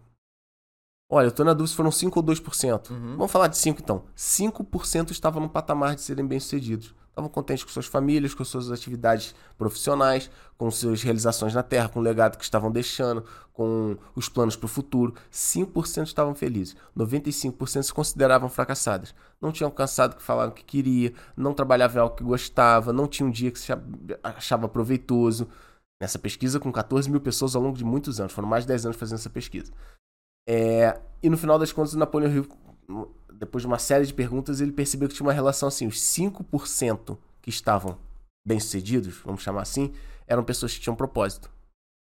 Olha, 1.13 1.27
eu 1.27 1.33
tô 1.33 1.45
na 1.45 1.53
dúvida 1.53 1.69
se 1.69 1.77
foram 1.77 1.93
5 1.93 2.19
ou 2.19 2.23
2%. 2.23 2.91
Uhum. 2.91 3.17
Vamos 3.19 3.31
falar 3.31 3.49
de 3.49 3.59
5 3.59 3.83
então. 3.83 4.05
5% 4.17 5.11
estavam 5.13 5.43
no 5.43 5.49
patamar 5.51 5.95
de 5.95 6.01
serem 6.01 6.27
bem-sucedidos. 6.27 6.95
Estavam 7.15 7.31
contentes 7.31 7.63
com 7.63 7.71
suas 7.71 7.87
famílias, 7.87 8.35
com 8.35 8.45
suas 8.45 8.73
atividades 8.73 9.37
profissionais, 9.57 10.29
com 10.59 10.69
suas 10.69 11.01
realizações 11.01 11.55
na 11.55 11.63
Terra, 11.63 11.89
com 11.89 12.01
o 12.01 12.03
legado 12.03 12.37
que 12.37 12.43
estavam 12.43 12.73
deixando, 12.73 13.25
com 13.53 13.97
os 14.17 14.29
planos 14.29 14.57
para 14.57 14.67
o 14.67 14.69
futuro. 14.69 15.15
5% 15.33 16.07
estavam 16.09 16.35
felizes. 16.35 16.75
95% 16.97 17.85
se 17.85 17.95
consideravam 17.95 18.49
fracassadas. 18.49 19.15
Não 19.41 19.53
tinham 19.53 19.69
alcançado 19.69 20.17
que 20.17 20.23
falaram 20.25 20.51
que 20.51 20.65
queria, 20.65 21.15
não 21.37 21.55
trabalhava 21.55 21.99
em 21.99 22.01
algo 22.01 22.17
que 22.17 22.25
gostava, 22.25 22.93
não 22.93 23.07
tinha 23.07 23.29
um 23.29 23.31
dia 23.31 23.53
que 23.53 23.61
se 23.61 23.71
achava 24.21 24.69
proveitoso. 24.69 25.47
Nessa 26.03 26.19
pesquisa, 26.19 26.59
com 26.59 26.73
14 26.73 27.09
mil 27.09 27.21
pessoas 27.21 27.55
ao 27.55 27.63
longo 27.63 27.79
de 27.79 27.85
muitos 27.85 28.19
anos. 28.19 28.33
Foram 28.33 28.49
mais 28.49 28.65
de 28.65 28.69
10 28.69 28.87
anos 28.87 28.97
fazendo 28.97 29.19
essa 29.21 29.31
pesquisa. 29.31 29.73
É, 30.49 31.01
e 31.23 31.31
no 31.31 31.39
final 31.39 31.61
das 31.61 31.73
contas, 31.73 31.95
o 31.95 31.99
Napoleão 31.99 32.33
Hill, 32.33 32.49
depois 33.33 33.63
de 33.63 33.67
uma 33.67 33.79
série 33.79 34.07
de 34.07 34.15
perguntas, 34.15 34.61
ele 34.61 34.73
percebeu 34.73 35.09
que 35.09 35.15
tinha 35.15 35.27
uma 35.27 35.33
relação 35.33 35.69
assim: 35.69 35.87
os 35.87 35.99
5% 36.01 37.19
que 37.43 37.51
estavam 37.51 37.99
bem-sucedidos, 38.47 39.17
vamos 39.25 39.43
chamar 39.43 39.63
assim, 39.63 39.93
eram 40.27 40.45
pessoas 40.45 40.75
que 40.75 40.81
tinham 40.81 40.97
propósito. 40.97 41.51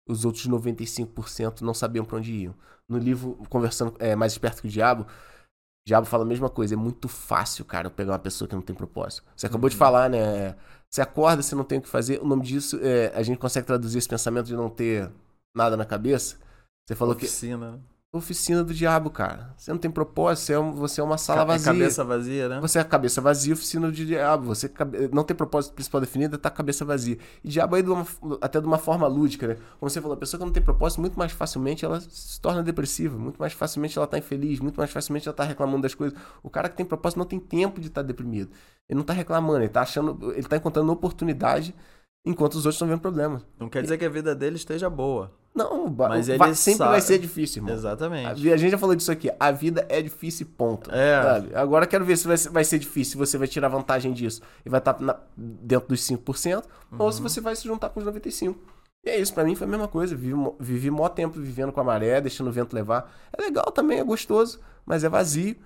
Os 0.08 0.24
outros 0.24 0.46
95% 0.48 1.60
não 1.60 1.74
sabiam 1.74 2.04
para 2.04 2.18
onde 2.18 2.32
iam. 2.32 2.54
No 2.88 2.98
livro, 2.98 3.36
conversando 3.48 3.94
é, 3.98 4.16
mais 4.16 4.32
esperto 4.32 4.62
que 4.62 4.68
o 4.68 4.70
diabo, 4.70 5.02
o 5.04 5.06
diabo 5.86 6.06
fala 6.06 6.24
a 6.24 6.26
mesma 6.26 6.48
coisa. 6.50 6.74
É 6.74 6.76
muito 6.76 7.08
fácil, 7.08 7.64
cara, 7.64 7.90
pegar 7.90 8.12
uma 8.12 8.18
pessoa 8.18 8.48
que 8.48 8.54
não 8.54 8.62
tem 8.62 8.74
propósito. 8.74 9.24
Você 9.36 9.46
acabou 9.46 9.68
de 9.70 9.76
Uhum. 9.76 9.78
falar, 9.78 10.10
né? 10.10 10.56
Você 10.88 11.00
acorda, 11.00 11.42
você 11.42 11.54
não 11.54 11.62
tem 11.64 11.78
o 11.78 11.82
que 11.82 11.88
fazer. 11.88 12.20
O 12.20 12.26
nome 12.26 12.42
disso, 12.42 12.78
é, 12.82 13.12
a 13.14 13.22
gente 13.22 13.38
consegue 13.38 13.66
traduzir 13.66 13.98
esse 13.98 14.08
pensamento 14.08 14.46
de 14.46 14.56
não 14.56 14.68
ter 14.68 15.08
nada 15.54 15.76
na 15.76 15.84
cabeça. 15.84 16.36
Você 16.88 16.96
falou 16.96 17.14
que 17.14 17.26
Oficina, 17.26 17.72
né? 17.72 17.78
Oficina 18.20 18.64
do 18.64 18.74
diabo, 18.74 19.08
cara. 19.08 19.54
Você 19.56 19.70
não 19.70 19.78
tem 19.78 19.88
propósito, 19.90 20.44
você 20.46 20.52
é, 20.54 20.58
um- 20.58 20.72
você 20.72 21.00
é 21.00 21.04
uma 21.04 21.16
sala 21.16 21.42
é 21.42 21.44
vazia. 21.44 21.72
Cabeça 21.72 22.04
vazia, 22.04 22.48
né? 22.48 22.60
Você 22.60 22.78
é 22.78 22.80
a 22.80 22.84
cabeça 22.84 23.20
vazia, 23.20 23.54
oficina 23.54 23.86
do 23.86 23.92
diabo. 23.92 24.46
Você 24.46 24.68
cabe- 24.68 25.08
não 25.12 25.22
tem 25.22 25.36
propósito 25.36 25.74
principal 25.74 26.00
definido, 26.00 26.36
tá 26.36 26.50
cabeça 26.50 26.84
vazia. 26.84 27.18
E 27.44 27.48
diabo 27.48 27.76
aí 27.76 27.82
de 27.84 27.90
uma- 27.90 28.04
até 28.40 28.60
de 28.60 28.66
uma 28.66 28.78
forma 28.78 29.06
lúdica, 29.06 29.46
né? 29.46 29.56
Como 29.78 29.88
você 29.88 30.00
falou, 30.00 30.14
a 30.16 30.18
pessoa 30.18 30.38
que 30.40 30.44
não 30.44 30.52
tem 30.52 30.62
propósito, 30.62 31.00
muito 31.00 31.16
mais 31.16 31.30
facilmente 31.30 31.84
ela 31.84 32.00
se 32.00 32.40
torna 32.40 32.64
depressiva, 32.64 33.16
muito 33.16 33.36
mais 33.38 33.52
facilmente 33.52 33.96
ela 33.96 34.06
tá 34.08 34.18
infeliz, 34.18 34.58
muito 34.58 34.76
mais 34.76 34.90
facilmente 34.90 35.28
ela 35.28 35.36
tá 35.36 35.44
reclamando 35.44 35.82
das 35.82 35.94
coisas. 35.94 36.18
O 36.42 36.50
cara 36.50 36.68
que 36.68 36.76
tem 36.76 36.84
propósito 36.84 37.18
não 37.18 37.26
tem 37.26 37.38
tempo 37.38 37.80
de 37.80 37.86
estar 37.86 38.02
deprimido. 38.02 38.50
Ele 38.88 38.98
não 38.98 39.04
tá 39.04 39.12
reclamando, 39.12 39.58
ele 39.60 39.68
tá 39.68 39.82
achando, 39.82 40.32
ele 40.32 40.48
tá 40.48 40.56
encontrando 40.56 40.90
oportunidade 40.90 41.72
enquanto 42.26 42.54
os 42.54 42.66
outros 42.66 42.74
estão 42.74 42.88
vendo 42.88 43.00
problemas. 43.00 43.46
Não 43.58 43.68
quer 43.68 43.82
dizer 43.82 43.96
que 43.98 44.04
a 44.04 44.08
vida 44.10 44.34
dele 44.34 44.56
esteja 44.56 44.90
boa. 44.90 45.30
Não, 45.54 45.88
Mas 45.88 46.28
vai- 46.28 46.48
ele 46.48 46.54
sempre 46.54 46.78
sabe- 46.78 46.90
vai 46.92 47.00
ser 47.00 47.18
difícil, 47.18 47.58
irmão. 47.60 47.72
A, 47.74 47.76
Exatamente. 47.76 48.40
vi- 48.40 48.52
a 48.52 48.56
gente 48.56 48.70
já 48.70 48.78
falou 48.78 48.94
disso 48.94 49.10
aqui. 49.10 49.30
A 49.38 49.50
vida 49.50 49.84
é 49.88 50.00
difícil, 50.00 50.46
ponto. 50.56 50.90
É. 50.92 51.22
sabe? 51.22 51.54
Agora 51.56 51.86
quero 51.86 52.04
ver 52.04 52.16
se 52.16 52.26
vai, 52.28 52.36
ser- 52.36 52.50
vai 52.50 52.64
ser 52.64 52.78
difícil, 52.78 53.12
se 53.12 53.16
você 53.18 53.36
vai 53.36 53.48
tirar 53.48 53.68
vantagem 53.68 54.12
disso 54.12 54.40
e 54.64 54.68
vai 54.70 54.78
estar 54.78 55.00
na- 55.00 55.18
dentro 55.36 55.88
dos 55.88 56.02
5%, 56.02 56.68
ou 56.98 57.06
Uhum. 57.06 57.12
se 57.12 57.20
você 57.20 57.40
vai 57.40 57.56
se 57.56 57.64
juntar 57.64 57.88
com 57.90 57.98
os 57.98 58.06
95%. 58.06 58.56
E 59.04 59.10
é 59.10 59.18
isso, 59.18 59.32
pra 59.34 59.42
mim 59.44 59.54
foi 59.56 59.66
a 59.66 59.70
mesma 59.70 59.88
coisa. 59.88 60.14
Vivi, 60.14 60.34
vivi 60.60 60.90
mó 60.90 61.08
tempo 61.08 61.40
vivendo 61.40 61.72
com 61.72 61.80
a 61.80 61.84
maré, 61.84 62.20
deixando 62.20 62.48
o 62.48 62.52
vento 62.52 62.72
levar. 62.74 63.10
É 63.36 63.42
legal 63.42 63.64
também, 63.72 63.98
é 63.98 64.04
gostoso, 64.04 64.60
mas 64.86 65.02
é 65.04 65.08
vazio. 65.08 65.56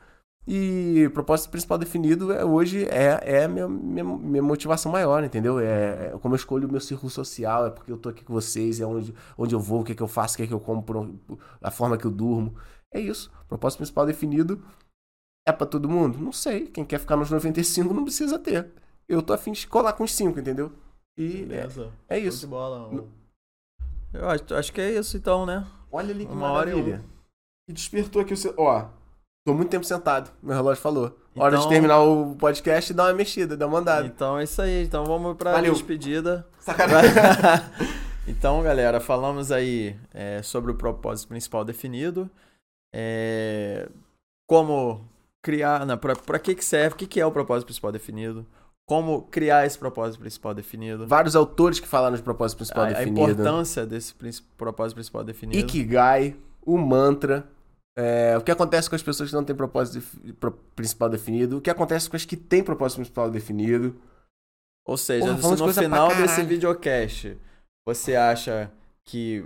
E 0.46 1.06
o 1.06 1.10
propósito 1.10 1.50
principal 1.50 1.78
definido 1.78 2.30
é, 2.30 2.44
hoje 2.44 2.84
é, 2.90 3.18
é 3.40 3.44
a 3.44 3.48
minha, 3.48 3.66
minha, 3.66 4.04
minha 4.04 4.42
motivação 4.42 4.92
maior, 4.92 5.24
entendeu? 5.24 5.58
É, 5.58 6.08
é 6.14 6.18
como 6.20 6.34
eu 6.34 6.36
escolho 6.36 6.68
o 6.68 6.70
meu 6.70 6.80
círculo 6.82 7.08
social, 7.10 7.66
é 7.66 7.70
porque 7.70 7.90
eu 7.90 7.96
tô 7.96 8.10
aqui 8.10 8.22
com 8.22 8.32
vocês, 8.34 8.78
é 8.78 8.84
onde, 8.86 9.14
onde 9.38 9.54
eu 9.54 9.58
vou, 9.60 9.80
o 9.80 9.84
que, 9.84 9.92
é 9.92 9.94
que 9.94 10.02
eu 10.02 10.06
faço, 10.08 10.34
o 10.34 10.36
que, 10.36 10.42
é 10.42 10.46
que 10.46 10.52
eu 10.52 10.62
onde- 10.66 11.18
a 11.62 11.70
forma 11.70 11.96
que 11.96 12.04
eu 12.04 12.10
durmo. 12.10 12.54
É 12.92 13.00
isso. 13.00 13.32
O 13.44 13.48
propósito 13.48 13.78
principal 13.78 14.04
definido 14.04 14.62
é 15.48 15.52
pra 15.52 15.66
todo 15.66 15.88
mundo? 15.88 16.18
Não 16.18 16.30
sei. 16.32 16.66
Quem 16.66 16.84
quer 16.84 16.98
ficar 17.00 17.16
nos 17.16 17.30
95 17.30 17.94
não 17.94 18.04
precisa 18.04 18.38
ter. 18.38 18.70
Eu 19.08 19.22
tô 19.22 19.32
afim 19.32 19.52
de 19.52 19.66
colar 19.66 19.94
com 19.94 20.04
os 20.04 20.14
5, 20.14 20.38
entendeu? 20.38 20.70
E 21.18 21.42
é, 21.42 21.46
Beleza. 21.46 21.92
é 22.08 22.14
Show 22.16 22.22
de 22.22 22.28
isso. 22.28 22.48
bola. 22.48 23.04
Eu 24.12 24.28
acho, 24.28 24.54
acho 24.54 24.72
que 24.72 24.80
é 24.80 24.92
isso 24.98 25.16
então, 25.16 25.44
né? 25.46 25.66
Olha 25.90 26.10
ali 26.14 26.26
que 26.26 26.32
Uma 26.32 26.50
hora 26.52 26.70
e 26.70 26.74
maravilha. 26.74 27.04
E 27.68 27.72
despertou 27.72 28.20
aqui 28.22 28.34
o 28.34 28.36
seu. 28.36 28.54
Ó, 28.58 28.86
tô 29.46 29.52
muito 29.54 29.68
tempo 29.68 29.84
sentado. 29.84 30.30
Meu 30.42 30.54
relógio 30.56 30.82
falou. 30.82 31.16
Hora 31.36 31.52
de 31.56 31.58
Então- 31.62 31.68
terminar 31.70 32.00
o 32.00 32.34
podcast 32.36 32.90
e 32.92 32.94
dar 32.94 33.04
uma 33.04 33.12
mexida, 33.14 33.56
dar 33.56 33.66
uma 33.66 33.78
andada. 33.78 34.06
Então 34.06 34.38
é 34.38 34.44
isso 34.44 34.60
aí. 34.62 34.84
Então 34.84 35.04
vamos 35.04 35.36
pra 35.36 35.52
Valeu. 35.52 35.72
despedida. 35.72 36.46
Sacanagem. 36.60 37.12
então, 38.26 38.62
galera, 38.62 39.00
falamos 39.00 39.52
aí 39.52 39.96
é, 40.12 40.40
sobre 40.42 40.70
o 40.72 40.74
propósito 40.74 41.28
principal 41.28 41.64
definido. 41.64 42.30
É, 42.94 43.88
como 44.48 45.04
criar. 45.42 45.84
Não, 45.84 45.98
pra, 45.98 46.14
pra 46.16 46.38
que, 46.38 46.54
que 46.54 46.64
serve? 46.64 46.94
O 46.94 46.98
que, 46.98 47.06
que 47.06 47.20
é 47.20 47.26
o 47.26 47.32
propósito 47.32 47.66
principal 47.66 47.92
definido? 47.92 48.46
Como 48.88 49.22
criar 49.22 49.66
esse 49.66 49.78
propósito 49.78 50.20
principal 50.20 50.54
definido? 50.54 51.06
Vários 51.06 51.34
autores 51.34 51.80
que 51.80 51.88
falaram 51.88 52.16
de 52.16 52.22
propósito 52.22 52.58
principal 52.58 52.84
a, 52.84 52.86
a 52.88 52.90
definido. 52.92 53.20
importância 53.30 53.84
desse 53.86 54.14
propósito 54.56 54.96
principal 54.96 55.24
definido. 55.24 55.58
Ikigai, 55.58 56.36
o 56.64 56.78
mantra. 56.78 57.46
É, 57.96 58.36
o 58.36 58.42
que 58.42 58.50
acontece 58.50 58.88
com 58.90 58.96
as 58.96 59.02
pessoas 59.02 59.30
que 59.30 59.34
não 59.36 59.44
têm 59.44 59.54
propósito 59.54 60.04
pro- 60.40 60.52
principal 60.74 61.08
definido? 61.08 61.58
O 61.58 61.60
que 61.60 61.70
acontece 61.70 62.08
com 62.10 62.16
as 62.16 62.24
que 62.24 62.36
têm 62.36 62.62
propósito 62.62 62.98
principal 62.98 63.30
definido? 63.30 63.94
Ou 64.86 64.96
seja, 64.96 65.26
Porra, 65.26 65.56
no 65.56 65.72
final 65.82 66.08
desse 66.08 66.42
videocast 66.42 67.36
você 67.86 68.16
acha 68.16 68.70
que 69.04 69.44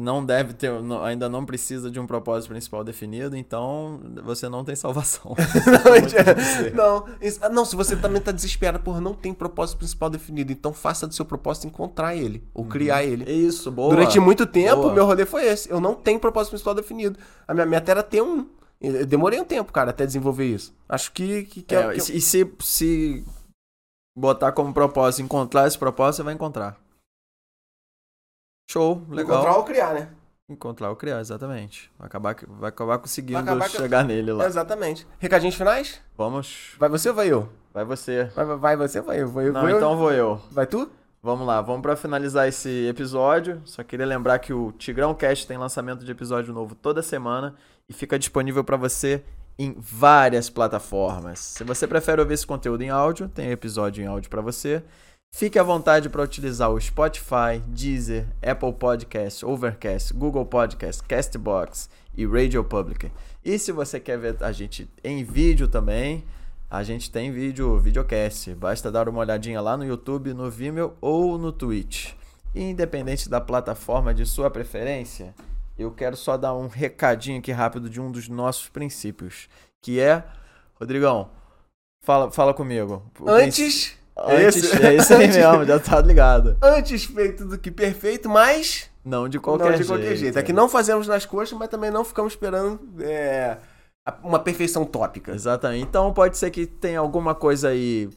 não 0.00 0.24
deve 0.24 0.54
ter, 0.54 0.80
não- 0.80 1.02
ainda 1.02 1.28
não 1.28 1.44
precisa 1.44 1.90
de 1.90 1.98
um 1.98 2.06
propósito 2.06 2.50
principal 2.50 2.84
definido, 2.84 3.36
então 3.36 4.00
você 4.24 4.48
não 4.48 4.64
tem 4.64 4.76
salvação. 4.76 5.34
não, 5.84 5.92
Muito 5.92 6.16
é- 6.16 6.70
não, 6.70 7.04
isso- 7.20 7.40
não, 7.50 7.64
se 7.64 7.74
você 7.74 7.96
também 7.96 8.22
tá 8.22 8.30
desesperado, 8.30 8.84
porra, 8.84 9.00
não 9.00 9.12
tem 9.12 9.34
propósito 9.34 9.78
principal 9.78 10.08
definido, 10.08 10.52
então 10.52 10.72
faça 10.72 11.04
do 11.04 11.12
seu 11.14 11.24
propósito 11.24 11.66
encontrar 11.66 12.14
ele, 12.14 12.44
ou 12.54 12.64
criar 12.64 13.02
ele. 13.02 13.24
É 13.28 13.32
Isso, 13.32 13.72
boa. 13.72 13.90
Durante 13.90 14.20
muito 14.20 14.46
tempo, 14.46 14.82
Boa. 14.82 14.94
meu 14.94 15.04
rolê 15.04 15.26
foi 15.26 15.44
esse. 15.46 15.68
Eu 15.68 15.80
não 15.80 15.94
tenho 15.96 16.20
propósito 16.20 16.50
principal 16.52 16.74
definido. 16.74 17.18
A 17.48 17.52
minha 17.52 17.66
meta 17.66 17.90
era 17.90 18.02
ter 18.04 18.22
um. 18.22 18.46
Eu 18.80 19.04
demorei 19.04 19.40
um 19.40 19.44
tempo, 19.44 19.72
cara, 19.72 19.90
até 19.90 20.06
desenvolver 20.06 20.46
isso. 20.46 20.72
Acho 20.88 21.10
que, 21.10 21.42
que, 21.42 21.62
que 21.62 21.74
É, 21.74 21.80
é, 21.82 21.90
e 21.90 21.94
que 21.94 22.00
se- 22.00 22.16
e 22.16 22.20
se, 22.20 22.54
se 22.60 23.24
botar 24.16 24.52
como 24.52 24.72
propósito, 24.72 25.22
encontrar 25.22 25.66
esse 25.66 25.76
propósito, 25.76 26.18
você 26.18 26.22
vai 26.22 26.34
encontrar. 26.34 26.76
Show, 28.70 29.02
legal. 29.08 29.36
encontrar 29.38 29.56
ou 29.56 29.64
criar, 29.64 29.94
né? 29.94 30.08
encontrar 30.50 30.90
ou 30.90 30.96
criar, 30.96 31.20
exatamente. 31.20 31.90
Vai 31.98 32.06
acabar, 32.06 32.36
vai 32.46 32.68
acabar 32.68 32.98
conseguindo 32.98 33.34
Vai 33.34 33.42
acabar 33.54 33.68
que- 33.70 33.76
chegar 33.76 34.04
nele 34.04 34.32
lá. 34.32 34.46
Exatamente. 34.46 35.06
Recadinhos 35.18 35.54
finais? 35.54 36.00
Vamos. 36.16 36.74
Vai 36.78 36.88
você 36.88 37.08
ou 37.10 37.14
vai 37.14 37.28
eu? 37.28 37.48
Vai 37.72 37.84
você. 37.84 38.24
Vai, 38.34 38.44
vai, 38.56 38.76
você 38.76 38.98
ou 39.00 39.04
vai 39.06 39.20
eu? 39.22 39.28
Vai, 39.28 39.48
eu- 39.48 39.52
Não, 39.52 39.62
vai 39.62 39.72
eu? 39.72 39.76
então 39.76 39.96
vou 39.96 40.12
eu. 40.12 40.40
Vai 40.50 40.66
tu? 40.66 40.90
Vamos 41.22 41.46
lá, 41.46 41.60
vamos 41.60 41.82
pra 41.82 41.96
finalizar 41.96 42.46
esse 42.48 42.86
episódio. 42.86 43.60
Só 43.64 43.82
queria 43.82 44.06
lembrar 44.06 44.38
que 44.38 44.52
o 44.52 44.70
Tigrão 44.72 45.14
Cast 45.14 45.46
tem 45.46 45.56
lançamento 45.58 46.04
de 46.04 46.10
episódio 46.12 46.52
novo 46.54 46.74
toda 46.74 47.02
semana 47.02 47.54
e 47.88 47.92
fica 47.92 48.18
disponível 48.18 48.62
pra 48.64 48.76
você 48.76 49.24
em 49.58 49.74
várias 49.78 50.48
plataformas. 50.48 51.40
Se 51.40 51.64
você 51.64 51.86
prefere 51.86 52.20
ouvir 52.20 52.34
esse 52.34 52.46
conteúdo 52.46 52.82
em 52.82 52.88
áudio, 52.90 53.28
tem 53.28 53.50
episódio 53.50 54.02
em 54.02 54.06
áudio 54.06 54.30
pra 54.30 54.40
você. 54.40 54.82
Fique 55.34 55.58
à 55.58 55.62
vontade 55.62 56.08
para 56.08 56.22
utilizar 56.22 56.70
o 56.70 56.80
Spotify, 56.80 57.60
Deezer, 57.66 58.26
Apple 58.42 58.72
Podcast, 58.72 59.44
Overcast, 59.44 60.12
Google 60.12 60.44
Podcast, 60.44 61.02
Castbox 61.04 61.88
e 62.16 62.26
Radio 62.26 62.64
Public. 62.64 63.12
E 63.44 63.58
se 63.58 63.70
você 63.70 64.00
quer 64.00 64.18
ver 64.18 64.42
a 64.42 64.50
gente 64.50 64.90
em 65.04 65.22
vídeo 65.22 65.68
também, 65.68 66.24
a 66.70 66.82
gente 66.82 67.10
tem 67.10 67.30
vídeo, 67.30 67.78
videocast. 67.78 68.52
Basta 68.54 68.90
dar 68.90 69.08
uma 69.08 69.20
olhadinha 69.20 69.60
lá 69.60 69.76
no 69.76 69.84
YouTube, 69.84 70.34
no 70.34 70.50
Vimeo 70.50 70.94
ou 71.00 71.38
no 71.38 71.52
Twitch. 71.52 72.14
E 72.54 72.62
independente 72.62 73.28
da 73.28 73.40
plataforma 73.40 74.12
de 74.12 74.26
sua 74.26 74.50
preferência, 74.50 75.34
eu 75.78 75.92
quero 75.92 76.16
só 76.16 76.36
dar 76.36 76.54
um 76.54 76.66
recadinho 76.66 77.38
aqui 77.38 77.52
rápido 77.52 77.88
de 77.88 78.00
um 78.00 78.10
dos 78.10 78.28
nossos 78.28 78.68
princípios, 78.68 79.48
que 79.80 80.00
é, 80.00 80.24
Rodrigão, 80.74 81.30
fala, 82.02 82.30
fala 82.30 82.52
comigo. 82.52 83.02
Antes. 83.26 83.97
Antes, 84.26 84.64
esse- 84.64 84.82
é 84.84 84.94
isso 84.96 85.14
aí 85.14 85.28
mesmo, 85.28 85.64
já 85.64 85.78
tá 85.78 86.00
ligado. 86.00 86.56
Antes 86.62 87.04
feito 87.04 87.44
do 87.44 87.58
que 87.58 87.70
perfeito, 87.70 88.28
mas. 88.28 88.90
Não 89.04 89.28
de 89.28 89.38
qualquer 89.38 89.64
não 89.64 89.70
de 89.72 89.76
jeito. 89.78 89.88
qualquer 89.88 90.16
jeito. 90.16 90.38
É 90.38 90.42
que 90.42 90.52
não 90.52 90.68
fazemos 90.68 91.06
nas 91.06 91.24
coxas, 91.24 91.56
mas 91.58 91.68
também 91.68 91.90
não 91.90 92.04
ficamos 92.04 92.32
esperando 92.32 92.80
é, 93.00 93.56
uma 94.22 94.38
perfeição 94.38 94.84
tópica. 94.84 95.32
Exatamente. 95.32 95.84
Então 95.84 96.12
pode 96.12 96.36
ser 96.36 96.50
que 96.50 96.66
tenha 96.66 96.98
alguma 97.00 97.34
coisa 97.34 97.68
aí 97.68 98.10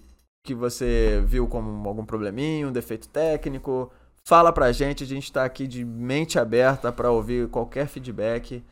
que 0.45 0.54
você 0.56 1.22
viu 1.26 1.47
como 1.47 1.88
algum 1.88 2.06
probleminha, 2.06 2.68
um 2.68 2.72
defeito 2.72 3.08
técnico. 3.08 3.91
Fala 4.24 4.52
pra 4.52 4.72
gente, 4.72 5.04
a 5.04 5.08
gente 5.08 5.32
tá 5.32 5.45
aqui 5.45 5.66
de 5.68 5.84
mente 5.86 6.38
aberta 6.39 6.91
pra 6.91 7.12
ouvir 7.12 7.47
qualquer 7.49 7.88
feedback. 7.88 8.64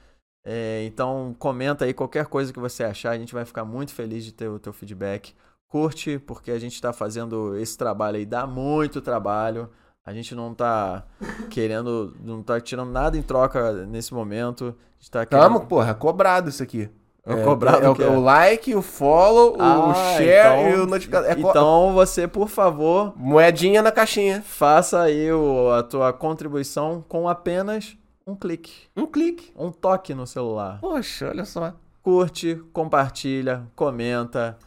É, 0.46 0.84
então 0.86 1.36
comenta 1.38 1.86
aí 1.86 1.94
qualquer 1.94 2.26
coisa 2.26 2.52
que 2.52 2.60
você 2.60 2.84
achar, 2.84 3.12
a 3.12 3.18
gente 3.18 3.34
vai 3.34 3.46
ficar 3.46 3.66
muito 3.66 3.94
feliz 3.94 4.24
de 4.26 4.32
ter 4.32 4.48
o 4.48 4.60
teu 4.60 4.74
feedback. 4.74 5.34
Curte, 5.70 6.18
porque 6.20 6.50
a 6.52 6.60
gente 6.60 6.82
tá 6.82 6.92
fazendo 6.92 7.56
esse 7.58 7.78
trabalho 7.78 8.18
aí, 8.18 8.26
dá 8.26 8.46
muito 8.48 9.00
trabalho. 9.02 9.70
A 10.06 10.12
gente 10.12 10.34
não 10.34 10.54
tá 10.54 11.04
querendo, 11.50 12.16
não 12.24 12.42
tá 12.42 12.60
tirando 12.60 12.92
nada 12.92 13.16
em 13.18 13.22
troca 13.22 13.86
nesse 13.86 14.14
momento. 14.14 14.76
A 14.76 15.00
gente 15.00 15.12
tá 15.12 15.26
querendo... 15.26 15.44
Tamo, 15.44 15.60
porra, 15.68 15.94
cobrado 15.94 16.50
isso 16.50 16.64
aqui. 16.64 16.90
É 17.26 17.44
cobrado 17.44 17.86
é, 17.86 17.90
o 17.90 17.94
quê? 17.94 18.04
o, 18.06 18.14
o 18.14 18.20
like, 18.22 18.74
o 18.74 18.82
follow, 18.82 19.56
o 19.56 19.62
Ah, 19.62 19.94
share 20.18 20.64
então- 20.64 20.70
e 20.70 20.82
o 20.82 20.88
notificação. 20.88 21.30
É 21.30 21.36
co- 21.36 21.50
Então 21.52 21.94
você, 21.94 22.28
por 22.28 22.48
favor, 22.50 23.14
Moedinha 23.16 23.84
na 23.84 23.92
caixinha. 23.92 24.42
faça 24.42 25.02
aí 25.02 25.32
o- 25.32 25.70
a 25.72 25.84
tua 25.84 26.12
contribuição 26.12 27.06
com 27.08 27.30
apenas 27.30 27.96
um 28.26 28.36
clique, 28.36 28.88
Um 28.96 29.06
clique. 29.06 29.52
um 29.56 29.72
toque 29.72 30.16
no 30.16 30.26
celular. 30.26 30.80
Poxa, 30.82 31.30
olha 31.30 31.46
só. 31.46 31.74
Curte, 32.02 32.56
compartilha, 32.74 33.68
comenta, 33.76 34.58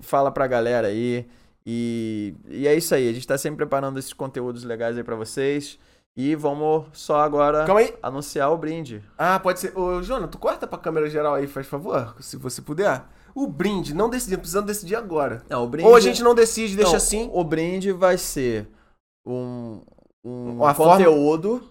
fala 0.00 0.30
pra 0.30 0.46
galera 0.46 0.88
aí. 0.88 1.26
E, 1.64 2.34
e 2.48 2.66
é 2.66 2.74
isso 2.74 2.94
aí, 2.94 3.08
a 3.08 3.12
gente 3.12 3.26
tá 3.26 3.38
sempre 3.38 3.58
preparando 3.58 3.98
esses 3.98 4.12
conteúdos 4.12 4.64
legais 4.64 4.96
aí 4.96 5.04
pra 5.04 5.14
vocês. 5.16 5.78
E 6.14 6.34
vamos 6.34 6.86
só 6.92 7.20
agora 7.20 7.64
anunciar 8.02 8.52
o 8.52 8.58
brinde. 8.58 9.02
Ah, 9.16 9.38
pode 9.40 9.60
ser. 9.60 9.76
Ô, 9.78 10.02
Jona, 10.02 10.28
tu 10.28 10.36
corta 10.38 10.66
pra 10.66 10.78
câmera 10.78 11.08
geral 11.08 11.34
aí, 11.34 11.46
faz 11.46 11.66
favor, 11.66 12.14
se 12.20 12.36
você 12.36 12.60
puder. 12.60 13.02
O 13.34 13.46
brinde, 13.46 13.94
não 13.94 14.10
decidimos, 14.10 14.40
precisamos 14.40 14.66
decidir 14.66 14.94
agora. 14.94 15.42
Não, 15.48 15.64
o 15.64 15.66
brinde. 15.66 15.88
Ou 15.88 15.96
a 15.96 16.00
gente 16.00 16.22
não 16.22 16.34
decide, 16.34 16.76
deixa 16.76 16.90
Não, 16.90 16.96
assim. 16.98 17.30
O 17.32 17.42
brinde 17.42 17.92
vai 17.92 18.18
ser 18.18 18.68
um, 19.26 19.80
um 20.22 20.56
Uma 20.56 20.74
forma- 20.74 20.96
conteúdo 20.98 21.62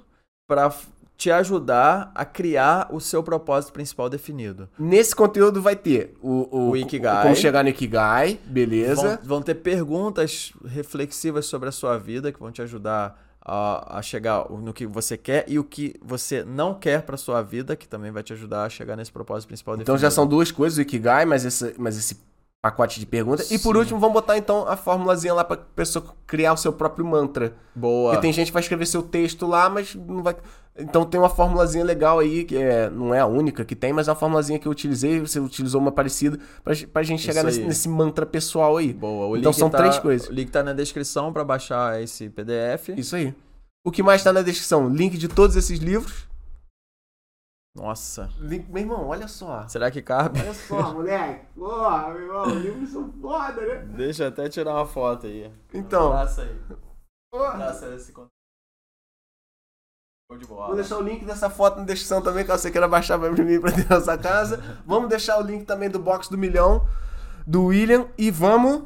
pra 0.47 0.74
te 1.22 1.30
ajudar 1.30 2.11
a 2.15 2.26
criar 2.26 2.88
o 2.89 2.99
seu 2.99 3.22
propósito 3.22 3.72
principal 3.72 4.09
definido. 4.09 4.67
Nesse 4.80 5.15
conteúdo 5.15 5.61
vai 5.61 5.76
ter 5.76 6.15
o, 6.19 6.47
o, 6.49 6.69
O 6.72 6.78
Ikigai. 6.78 7.22
Como 7.22 7.36
chegar 7.36 7.61
no 7.61 7.69
Ikigai, 7.69 8.39
beleza. 8.43 9.19
Vão, 9.22 9.38
vão 9.38 9.41
ter 9.43 9.53
perguntas 9.53 10.51
reflexivas 10.65 11.45
sobre 11.45 11.69
a 11.69 11.72
sua 11.72 11.95
vida 11.99 12.32
que 12.32 12.39
vão 12.39 12.51
te 12.51 12.63
ajudar 12.63 13.24
a, 13.39 13.99
a 13.99 14.01
chegar 14.01 14.49
no 14.49 14.74
que 14.74 14.88
você 14.88 15.15
quer 15.15 15.45
e 15.47 15.59
o 15.59 15.63
que 15.63 15.93
você 16.03 16.43
não 16.43 16.74
quer 16.74 17.03
pra 17.03 17.15
sua 17.17 17.43
vida, 17.43 17.76
que 17.76 17.88
também 17.88 18.09
vai 18.09 18.24
te 18.24 18.34
ajudar 18.34 18.63
a 18.63 18.69
chegar 18.69 18.95
nesse 18.95 19.11
propósito 19.11 19.49
principal 19.49 19.76
Então 19.76 19.93
definido. 19.93 20.01
já 20.01 20.09
são 20.09 20.26
duas 20.26 20.51
coisas, 20.51 20.80
o 20.80 20.82
Ikigai, 20.82 21.24
mas 21.26 21.45
esse, 21.45 21.76
mas 21.78 21.99
esse 21.99 22.17
pacote 22.62 22.99
de 22.99 23.05
perguntas. 23.05 23.49
E 23.49 23.57
por 23.57 23.74
Sim. 23.76 23.80
último, 23.80 23.99
vamos 23.99 24.14
botar 24.14 24.38
então 24.38 24.68
a 24.68 24.78
formulazinha 24.78 25.34
lá 25.34 25.43
pra 25.43 25.57
pessoa 25.57 26.05
criar 26.28 26.53
o 26.53 26.57
seu 26.57 26.72
próprio 26.72 27.05
mantra. 27.05 27.55
Boa. 27.76 28.12
Porque 28.12 28.22
tem 28.22 28.32
gente 28.34 28.47
que 28.47 28.53
vai 28.53 28.62
escrever 28.62 28.86
seu 28.86 29.01
texto 29.01 29.47
lá, 29.47 29.70
mas 29.70 29.95
não 29.95 30.22
vai. 30.22 30.36
Então 30.78 31.03
tem 31.03 31.20
uma 31.20 31.28
formulazinha 31.30 31.84
legal 31.84 32.20
aí, 32.20 32.43
que 32.45 32.55
é, 32.55 32.89
não 32.89 33.14
é 33.14 33.20
a 33.20 33.26
única 33.26 33.66
que 33.66 33.76
tem, 33.76 33.91
mas 33.91 34.07
é 34.07 34.12
uma 34.12 34.16
formulazinha 34.16 34.57
que 34.59 34.68
eu 34.68 34.72
utilizei, 34.72 35.20
você 35.20 35.39
utilizou 35.39 35.82
uma 35.82 35.91
parecida, 35.91 36.39
pra, 36.64 36.74
pra 36.93 37.03
gente 37.03 37.22
chegar 37.22 37.43
nesse, 37.43 37.62
nesse 37.62 37.89
mantra 37.89 38.26
pessoal 38.26 38.78
aí. 38.78 38.93
Boa. 38.93 39.28
O 39.28 39.38
Então 39.38 39.51
link 39.51 39.59
são 39.59 39.70
tá- 39.70 39.80
três 39.80 39.97
coisas. 39.99 40.30
O 40.30 40.32
link 40.34 40.49
tá 40.51 40.64
na 40.64 40.72
descrição 40.74 41.34
pra 41.34 41.43
baixar 41.43 42.01
esse 42.01 42.30
PDF. 42.30 42.89
Isso 42.95 43.16
aí. 43.16 43.34
O 43.84 43.91
que 43.91 44.03
mais 44.03 44.24
tá 44.24 44.32
na 44.32 44.43
descrição? 44.43 44.88
Link 44.88 45.18
de 45.18 45.28
todos 45.28 45.55
esses 45.55 45.80
livros. 45.80 46.30
Nossa. 47.76 48.30
Meu 48.39 48.63
irmão, 48.78 49.07
olha 49.07 49.28
só. 49.28 49.65
Será 49.67 49.89
que 49.89 50.01
cabe? 50.01 50.41
Olha 50.41 50.53
só, 50.53 50.91
moleque. 50.93 51.45
Porra, 51.55 52.09
meu 52.09 52.22
irmão, 52.22 52.43
os 52.47 52.53
livros 52.63 52.89
são 52.89 53.11
foda, 53.22 53.61
né? 53.61 53.76
Deixa 53.95 54.24
eu 54.24 54.28
até 54.28 54.49
tirar 54.49 54.74
uma 54.76 54.86
foto 54.86 55.26
aí. 55.28 55.49
Então, 55.74 56.07
Abraça 56.11 56.41
aí. 56.41 56.59
Abraça 57.34 57.88
esse 57.95 58.11
conteúdo. 58.11 58.30
De 60.39 60.45
bola. 60.47 60.67
Vou 60.67 60.76
deixar 60.76 60.97
o 60.97 61.01
link 61.01 61.26
dessa 61.26 61.49
foto 61.49 61.80
na 61.80 61.84
descrição 61.86 62.22
também, 62.22 62.45
caso 62.45 62.61
você 62.61 62.72
queira 62.72 62.88
baixar 62.88 63.19
pra 63.19 63.30
mim 63.32 63.59
pra 63.59 63.72
dentro 63.72 63.89
da 63.89 63.99
sua 63.99 64.17
casa. 64.17 64.80
Vamos 64.86 65.09
deixar 65.09 65.38
o 65.38 65.41
link 65.41 65.65
também 65.65 65.89
do 65.89 65.99
box 65.99 66.30
do 66.30 66.38
milhão, 66.38 66.88
do 67.45 67.65
William, 67.65 68.07
e 68.17 68.32
vamos. 68.32 68.84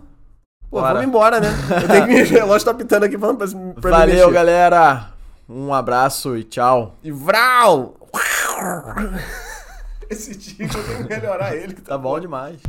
Pô, 0.71 0.79
Bora. 0.81 0.93
vamos 0.95 1.07
embora, 1.07 1.39
né? 1.39 1.49
Eu 1.83 1.87
tenho 1.87 2.05
que 2.07 2.13
me. 2.13 2.21
O 2.23 2.25
relógio 2.25 2.65
tá 2.65 2.73
pitando 2.73 3.03
aqui 3.03 3.15
falando 3.15 3.37
pra, 3.37 3.47
pra 3.79 3.97
Valeu, 3.99 4.31
galera. 4.31 5.11
Um 5.47 5.71
abraço 5.71 6.35
e 6.35 6.43
tchau. 6.43 6.95
E 7.03 7.11
vral! 7.11 7.93
Esse 10.09 10.35
tipo 10.35 10.77
eu 10.77 10.83
tenho 10.83 11.07
que 11.07 11.15
melhorar 11.15 11.55
ele. 11.55 11.73
Que 11.73 11.81
Tá 11.81 11.97
bom 11.97 12.19
demais. 12.19 12.59